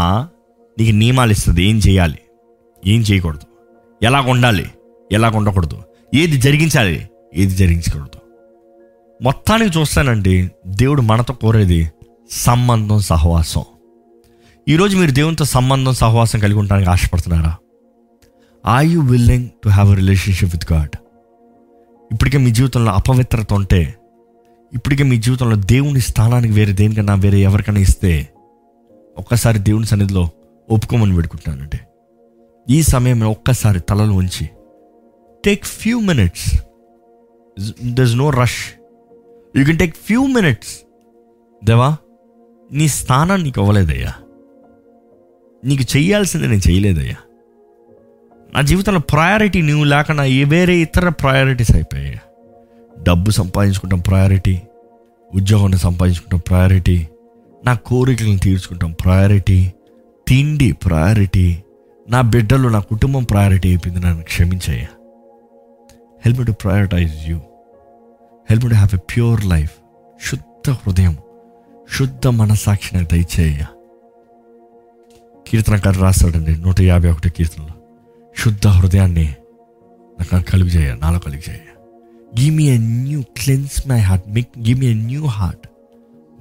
నీకు 0.79 0.95
నియమాలు 0.95 1.31
ఇస్తుంది. 1.31 1.63
ఏం 1.63 1.77
చేయాలి? 1.77 2.19
ఏం 2.87 3.01
చేయకూడదు. 3.01 3.41
ఎలాగ 4.05 4.29
ఉండాలి? 4.29 4.65
ఎలాగ 5.11 5.37
ఉండకూడదు? 5.37 5.83
ఏది 6.15 6.37
జరిగించాలి? 6.37 7.09
ఏది 7.35 7.55
జరిగించకూడదు? 7.55 8.19
మొత్తానికి 9.23 9.79
చూస్తానండి 9.79 10.49
దేవుడు 10.67 11.01
మనతో 11.01 11.33
కోరేది 11.33 11.91
సంబంధం 12.31 12.99
సహవాసం. 12.99 13.63
ఈరోజు 14.69 14.97
మీరు 14.97 15.11
దేవునితో 15.11 15.45
సంబంధం 15.45 15.93
సహవాసం 15.93 16.39
కలిగి 16.39 16.59
ఉండడానికి 16.59 16.89
ఆశపడుతున్నారా? 16.89 17.55
Are 18.65 18.85
you 18.85 19.01
willing 19.01 19.49
to 19.63 19.69
have 19.69 19.91
a 19.91 19.95
relationship 19.95 20.51
with 20.51 20.73
God 20.73 20.95
ఇప్పటికే 22.11 22.37
మీ 22.37 22.51
జీవితంలో 22.51 22.91
అపవిత్రత 22.91 23.53
ఉంటే 23.53 23.81
ఇప్పటికే 24.73 25.03
మీ 25.03 25.17
జీవితంలో 25.17 25.55
దేవుని 25.55 25.99
స్థానానికి 26.01 26.53
వేరే 26.53 26.73
దేనికన్నా 26.73 27.15
వేరే 27.15 27.39
ఎవరికైనా 27.39 27.79
ఇస్తే 27.79 28.29
ఒక్కసారి 29.17 29.59
దేవుని 29.59 29.85
సన్నిధిలో 29.85 30.23
ఒప్పుకోమని 30.69 31.15
పెడుకుంటున్నానంటే 31.15 31.79
ఈ 32.67 32.81
సమయంలో 32.83 33.31
ఒక్కసారి 33.31 33.79
తలలు 33.79 34.13
ఉంచి 34.13 34.45
take 35.43 35.65
few 35.65 35.99
minutes 35.99 36.47
there 37.93 38.17
no 38.17 38.29
rush 38.29 38.61
you 39.55 39.65
can 39.65 39.79
take 39.79 39.95
few 39.97 40.27
minutes 40.27 40.73
దేవా 41.63 41.89
నీ 42.71 42.87
స్థానం 42.87 43.43
నీకు 43.43 43.61
అవ్వలేదయ్యా 43.61 44.13
నీకు 45.63 45.97
చేయాల్సింది 45.97 46.47
నేను 46.47 46.61
చేయలేదయ్యా. 46.69 47.19
నా 48.55 48.61
జీవితంలో 48.61 48.99
ప్రయారిటీ 48.99 49.61
నువ్వు 49.61 49.83
లేకుండా 49.83 50.23
వేరే 50.23 50.75
ఇతర 50.77 51.09
ప్రయారిటీస్ 51.09 51.71
అయిపోయాయి. 51.75 52.21
డబ్బు 53.03 53.31
సంపాదించుకుంటాం 53.31 53.99
ప్రయారిటీ 53.99 54.61
ఉద్యోగాన్ని 55.35 55.77
సంపాదించుకుంటాం 55.77 56.39
ప్రయారిటీ 56.39 57.07
నా 57.65 57.73
కోరికలను 57.73 58.37
తీర్చుకుంటాం 58.37 58.91
ప్రయారిటీ 58.91 59.73
తిండి 60.27 60.71
ప్రయారిటీ 60.71 61.63
నా 62.09 62.21
బిడ్డలు 62.21 62.69
నా 62.69 62.79
కుటుంబం 62.79 63.23
ప్రయారిటీ 63.23 63.69
అయిపోయింది 63.69 64.05
నన్ను 64.05 64.23
క్షమించయ్యా. 64.23 64.87
Help 66.25 66.47
to 66.47 66.51
prioritise 66.51 67.29
you 67.29 67.37
help 68.49 68.63
to 68.63 68.75
have 68.75 68.95
a 68.95 68.97
pure 68.97 69.45
life 69.45 69.71
శుద్ధ 70.29 70.69
హృదయం. 70.69 71.17
శుద్ధ 71.97 72.27
మనసాక్షి 72.27 72.95
నాకు 72.95 73.09
దయచేయ 73.11 73.65
కీర్తనకారు 75.47 75.99
రాస్తాడండి 75.99 76.57
నూట 76.57 76.81
యాభై 76.81 77.11
ఒకటి 77.11 77.29
కీర్తనలో. 77.29 77.84
శుద్ధ 78.43 78.67
హృదయాన్ని 78.67 79.35
నాకు 80.21 80.51
కలిగి 80.51 80.69
చేయ 80.69 80.95
నాలో 80.95 81.19
కలిగి 81.19 81.41
చేయ. 81.49 81.57
Give 82.41 82.55
me 82.55 82.69
a 82.69 82.77
new 82.77 83.21
cleanse 83.21 83.87
my 83.87 83.99
heart 83.99 84.29
me 84.29 84.41
give 84.41 84.79
me 84.79 84.87
a 84.87 84.93
new 84.93 85.25
heart 85.25 85.67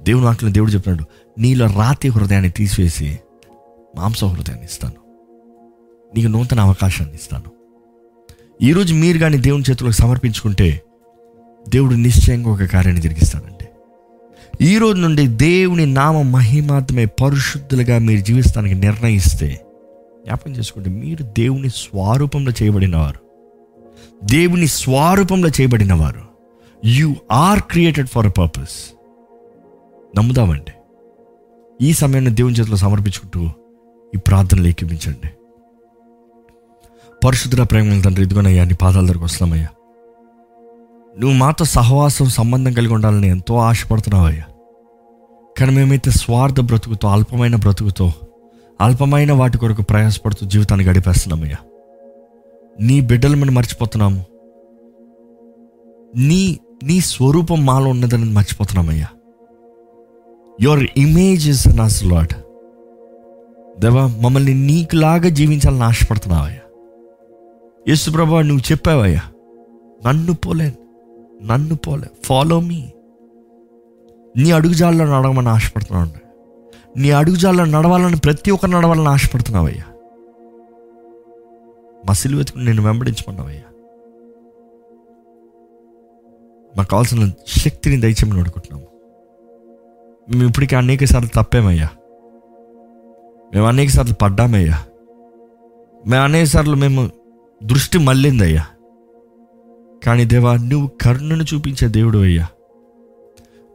దేవుడు 0.03 0.25
వాటిని 0.25 0.51
దేవుడు 0.51 0.71
చెప్పినాడు 0.71 1.03
నీలో 1.39 1.65
రాతి 1.65 2.07
హృదయాన్ని 2.07 2.49
తీసివేసి 2.49 3.19
మాంస 3.95 4.23
హృదయాన్ని 4.23 4.65
ఇస్తాను. 4.65 4.95
నీకు 6.15 6.27
నూతన 6.27 6.59
అవకాశాన్ని 6.59 7.15
ఇస్తాను. 7.15 7.51
ఈరోజు 8.61 8.93
మీరు 8.93 9.17
కానీ 9.17 9.37
దేవుని 9.37 9.63
చేతులకు 9.69 9.93
సమర్పించుకుంటే 9.93 10.81
దేవుడు 11.69 11.95
నిశ్చయంగా 11.95 12.49
ఒక 12.49 12.63
కార్యాన్ని 12.63 13.01
జరిగిస్తాడండి. 13.01 13.65
ఈ 14.65 14.77
రోజు 14.77 14.97
నుండి 14.97 15.27
దేవుని 15.27 15.85
నామ 15.85 16.21
మహిమాత్మే 16.21 17.05
పరిశుద్ధులుగా 17.05 17.99
మీరు 17.99 18.21
జీవిస్తానికి 18.21 18.75
నిర్ణయిస్తే 18.75 19.64
జ్ఞాపకం 20.25 20.51
చేసుకుంటే 20.51 20.89
మీరు 20.89 21.23
దేవుని 21.23 21.69
స్వరూపంలో 21.69 22.51
చేయబడినవారు. 22.63 23.19
దేవుని 24.23 24.67
స్వరూపంలో 24.67 25.49
చేయబడినవారు. 25.49 26.21
You 26.85 27.15
are 27.31 27.59
created 27.59 28.07
for 28.07 28.25
a 28.25 28.29
purpose 28.29 28.93
నమ్ముదామండి. 30.17 30.71
ఈ 31.81 31.93
సమయాన్ని 31.93 32.31
దేవుని 32.31 32.55
చేతిలో 32.55 32.77
సమర్పించుకుంటూ 32.77 33.49
ఈ 34.15 34.17
ప్రార్థనలు 34.17 34.67
ఏకీపించండి 34.67 35.29
పరిశుద్ధ 37.25 37.61
ప్రేమ 37.61 38.01
తండ్రి 38.01 38.25
ఇదిగోనయ్యా 38.25 38.65
నీ 38.65 38.73
పాదాల 38.73 39.05
దగ్గరకు 39.05 39.23
వస్తామయ్యా 39.23 39.67
నువ్వు 41.19 41.37
మాతో 41.37 41.65
సహవాసం 41.65 42.25
సంబంధం 42.25 42.73
కలిగి 42.73 42.93
ఉండాలని 42.93 43.27
ఎంతో 43.27 43.55
ఆశపడుతున్నావయ్యా. 43.55 44.43
కానీ 45.59 45.75
మేమైతే 45.75 46.11
స్వార్థ 46.11 46.59
బ్రతుకుతో 46.59 47.07
అల్పమైన 47.07 47.55
బ్రతుకుతో 47.55 48.13
అల్పమైన 48.79 49.31
వాటి 49.31 49.57
కొరకు 49.57 49.81
ప్రయాసపడుతూ 49.81 50.45
జీవితాన్ని 50.45 50.85
గడిపేస్తున్నామయ్యా 50.85 51.57
నీ 52.79 53.01
బిడ్డలు 53.01 53.37
మనం 53.37 53.53
మర్చిపోతున్నాము. 53.53 54.21
నీ 56.15 56.59
నీ 56.83 56.99
స్వరూపం 56.99 57.65
మాలో 57.65 57.89
ఉన్నదని 57.89 58.25
మర్చిపోతున్నామయ్యా 58.25 59.07
యువర్ 60.61 60.83
ఇమేజ్ 60.97 61.47
ఇస్ 61.49 61.77
నాస్ 61.77 62.05
లాడ్ 62.05 62.33
దేవా 63.79 64.07
మమ్మల్ని 64.07 64.53
నీకులాగా 64.53 65.29
జీవించాలని 65.29 65.83
ఆశపడుతున్నావయ్యా 65.83 66.61
యేసు 67.87 68.11
ప్రభా 68.11 68.41
నువ్వు 68.41 68.71
చెప్పావయ్యా 68.71 69.23
నన్ను 70.05 70.33
పోలే 70.33 70.69
నన్ను 71.41 71.75
పోలే 71.75 72.07
ఫాలో 72.25 72.59
మీ 72.59 72.81
నీ 74.37 74.51
అడుగుజాల్లో 74.51 75.05
నడవమని 75.05 75.49
ఆశపడుతున్నావు 75.49 76.24
నీ 76.97 77.11
అడుగుజాల్లో 77.11 77.65
నడవాలని 77.65 78.17
ప్రతి 78.17 78.51
ఒక్కరు 78.51 78.71
నడవాలని 78.71 79.07
ఆశపడుతున్నావయ్యా. 79.07 79.83
మా 82.07 82.13
సిలువ 82.13 82.43
నేను 82.57 82.81
వెంబడించమన్నావయ్యా. 82.81 83.61
మాకు 86.77 86.89
కావాల్సిన 86.89 87.31
శక్తిని 87.47 88.01
దయచేమని 88.01 88.39
అడుగుతున్నాము. 88.39 88.87
మేము 90.35 90.49
ఇప్పటికీ 90.49 90.75
అనేక 90.75 91.03
సార్లు 91.05 91.29
తప్పేమయ్యా. 91.35 91.89
మేము 93.55 93.65
అనేక 93.65 93.89
సార్లు 93.89 94.13
పడ్డామయ్యా. 94.13 94.83
మేము 96.07 96.23
అనేక 96.23 96.43
సార్లు 96.43 96.75
మేము 96.75 97.09
దృష్టి 97.63 97.97
మళ్ళిందయ్యా. 97.97 98.65
కానీ 100.05 100.25
దేవా 100.25 100.57
నువ్వు 100.57 100.89
కరుణను 101.01 101.43
చూపించే 101.43 101.87
దేవుడు 101.87 102.17
అయ్యా. 102.17 102.47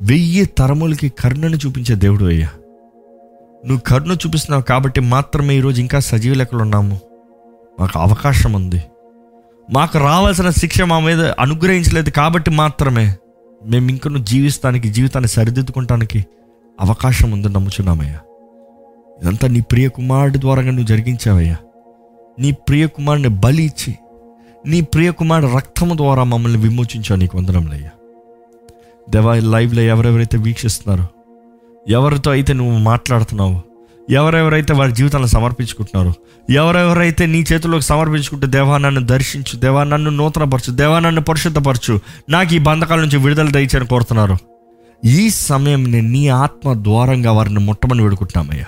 వెయ్యి 0.02 0.44
తరములకి 0.44 1.08
కరుణను 1.08 1.56
చూపించే 1.56 1.94
దేవుడు 1.94 2.24
అయ్యా. 2.24 2.50
నువ్వు 3.66 3.80
కరుణ 3.80 4.12
చూపిస్తున్నావు 4.12 4.62
కాబట్టి 4.62 5.00
మాత్రమే 5.00 5.56
ఈరోజు 5.56 5.80
ఇంకా 5.80 5.98
సజీవ 5.98 6.34
లెక్కలు 6.34 6.62
ఉన్నాము. 6.62 7.00
మాకు 7.80 7.98
అవకాశం 7.98 8.52
ఉంది. 8.52 8.84
మాకు 9.72 9.98
రావాల్సిన 9.98 10.50
శిక్ష 10.50 10.82
మా 10.82 10.98
మీద 10.98 11.24
అనుగ్రహించలేదు 11.24 12.10
కాబట్టి 12.10 12.50
మాత్రమే 12.50 13.16
మేము 13.66 13.88
ఇంకను 13.90 14.18
జీవిస్తానికి 14.18 14.88
జీవితాన్ని 14.88 15.28
సరిదిద్దుకుంటానికి 15.28 16.26
అవకాశం 16.80 17.30
ఉందని 17.30 17.52
నమ్ముచున్నామయ్యా. 17.52 18.20
ఇదంతా 19.22 19.48
నీ 19.48 19.60
ప్రియ 19.60 19.88
కుమారుడి 19.88 20.40
ద్వారా 20.40 20.62
నువ్వు 20.62 20.86
జరిగించావయ్యా. 20.86 21.56
నీ 22.38 22.52
ప్రియ 22.52 22.86
కుమారుని 22.86 23.28
బలి 23.28 23.62
ఇచ్చి 23.62 23.94
నీ 24.66 24.80
ప్రియ 24.80 25.10
కుమారుడు 25.10 25.52
రక్తము 25.52 25.96
ద్వారా 25.96 26.24
మమ్మల్ని 26.24 26.60
విమోచించావు 26.60 27.16
నీకు 27.16 27.38
వందనంలయ్యా 27.38 27.90
దేవా 29.10 29.34
లైవ్లో 29.34 29.82
ఎవరెవరైతే 29.82 30.38
వీక్షిస్తున్నారో 30.38 31.19
ఎవరితో 31.90 32.30
అయితే 32.30 32.52
నువ్వు 32.52 32.78
మాట్లాడుతున్నావు? 32.78 33.60
ఎవరెవరైతే 34.10 34.74
వారి 34.74 34.92
జీవితాలను 34.92 35.26
సమర్పించుకుంటున్నారో? 35.26 36.12
ఎవరెవరైతే 36.50 37.26
నీ 37.26 37.44
చేతుల్లోకి 37.52 37.84
సమర్పించుకుంటే 37.84 38.46
దేవా 38.46 38.78
నన్ను 38.78 39.06
దర్శించు 39.06 39.58
దేవా 39.58 39.84
నన్ను 39.84 40.10
నూతనపరచు 40.10 40.72
దేవా 40.72 40.98
నన్ను 40.98 41.20
పరిశుద్ధపరచు 41.20 42.00
నాకు 42.28 42.54
ఈ 42.54 42.58
బంధకాల 42.58 43.00
నుంచి 43.00 43.18
విడుదల 43.18 43.48
దయచని 43.48 43.86
కోరుతున్నారు. 43.86 44.36
ఈ 45.04 45.30
సమయం 45.30 45.90
నేను 45.90 46.08
నీ 46.08 46.28
ఆత్మ 46.28 46.74
ద్వారంగా 46.74 47.32
వారిని 47.32 47.58
ముట్టమని 47.58 48.02
వేడుకుంటున్నామయ్యా. 48.02 48.64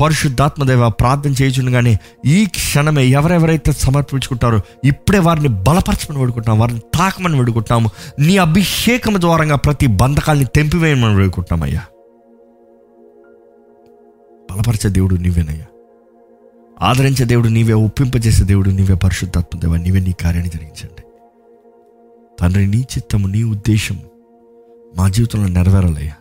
పరిశుద్ధాత్మ 0.00 0.64
దేవ 0.64 0.88
ప్రార్థన 0.88 1.70
కానీ 1.70 1.98
ఈ 2.26 2.46
క్షణమే 2.46 3.06
ఎవరెవరైతే 3.06 3.72
సమర్పించుకుంటారో 3.72 4.60
ఇప్పుడే 4.84 5.18
వారిని 5.18 5.48
బలపరచమని 5.48 6.18
వేడుకుంటున్నాం 6.18 6.60
వారిని 6.60 6.80
తాకమని 6.80 7.38
వేడుకుంటున్నాము. 7.38 7.90
నీ 8.18 8.36
అభిషేకం 8.36 9.20
ద్వారంగా 9.20 9.56
ప్రతి 9.56 9.86
బంధకాల్ని 9.86 10.44
తెంపివేయమని 10.44 11.14
వేడుకుంటున్నామయ్యా. 11.14 11.80
బలపరిచే 14.52 14.90
దేవుడు 14.90 15.14
నీవేనయ్యా. 15.14 15.66
ఆదరించే 16.80 17.24
దేవుడు 17.24 17.48
నీవే 17.48 17.72
ఒప్పింపజేసే 17.72 18.44
దేవుడు 18.44 18.70
నీవే 18.70 18.94
పరిశుద్ధాత్మ 18.94 19.58
దేవ 19.58 19.76
నీవే 19.76 20.00
నీ 20.00 20.12
కార్యాన్ని 20.12 20.50
జరిగించండి. 20.50 21.02
తండ్రి 22.40 22.66
నీ 22.66 22.78
చిత్తము 22.78 23.26
నీ 23.26 23.42
ఉద్దేశం 23.42 24.00
మా 24.96 25.08
జీవితంలో 25.08 25.48
నెరవేరాలయ్యా. 25.48 26.12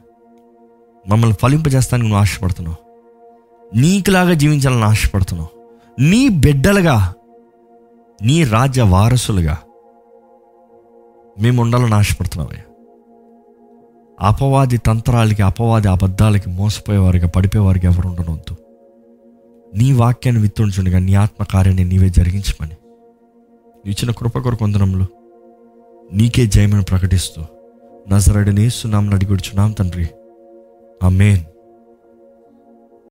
మమ్మల్ని 1.07 1.37
ఫలింపజేస్తానికి 1.41 2.09
నువ్వు 2.09 2.21
ఆశపడుతున్నావు. 2.21 2.91
నీకులాగా 3.77 4.33
జీవించాలని 4.33 4.83
ఆశపడుతున్నావు. 4.83 5.61
నీ 6.01 6.29
బిడ్డలుగా 6.29 7.13
నీ 8.21 8.43
రాజ్య 8.43 8.81
వారసులుగా 8.81 9.57
మేము 11.41 11.61
ఉండాలని 11.61 11.95
ఆశపడుతున్నావయ్యా. 11.95 12.70
అపవాది 14.21 14.77
తంత్రాలకి 14.77 15.41
అపవాది 15.41 15.87
అబద్ధాలకి 15.87 16.49
మోసపోయేవారిగా 16.49 17.27
పడిపోయేవారికి 17.27 17.85
ఎవరు 17.85 18.07
ఉండనవద్దు 18.07 18.55
నీ 19.77 19.91
వాక్యాన్ని 19.91 20.41
విత్తుంచుండగా 20.41 20.99
నీ 20.99 21.13
ఆత్మకార్యాన్ని 21.13 21.83
నీవే 21.83 22.09
జరిగించమని. 22.09 22.71
ఇచ్చిన 23.85 24.11
కృప 24.11 24.37
కొరకు 24.37 24.63
నీకే 26.13 26.45
జయమని 26.45 26.83
ప్రకటిస్తూ. 26.83 27.43
నజరడిని 28.09 28.69
సున్నామని 28.69 29.15
అడిగుడుచున్నాం 29.15 29.71
తండ్రి. 29.71 30.07
మేన్ 31.09 31.39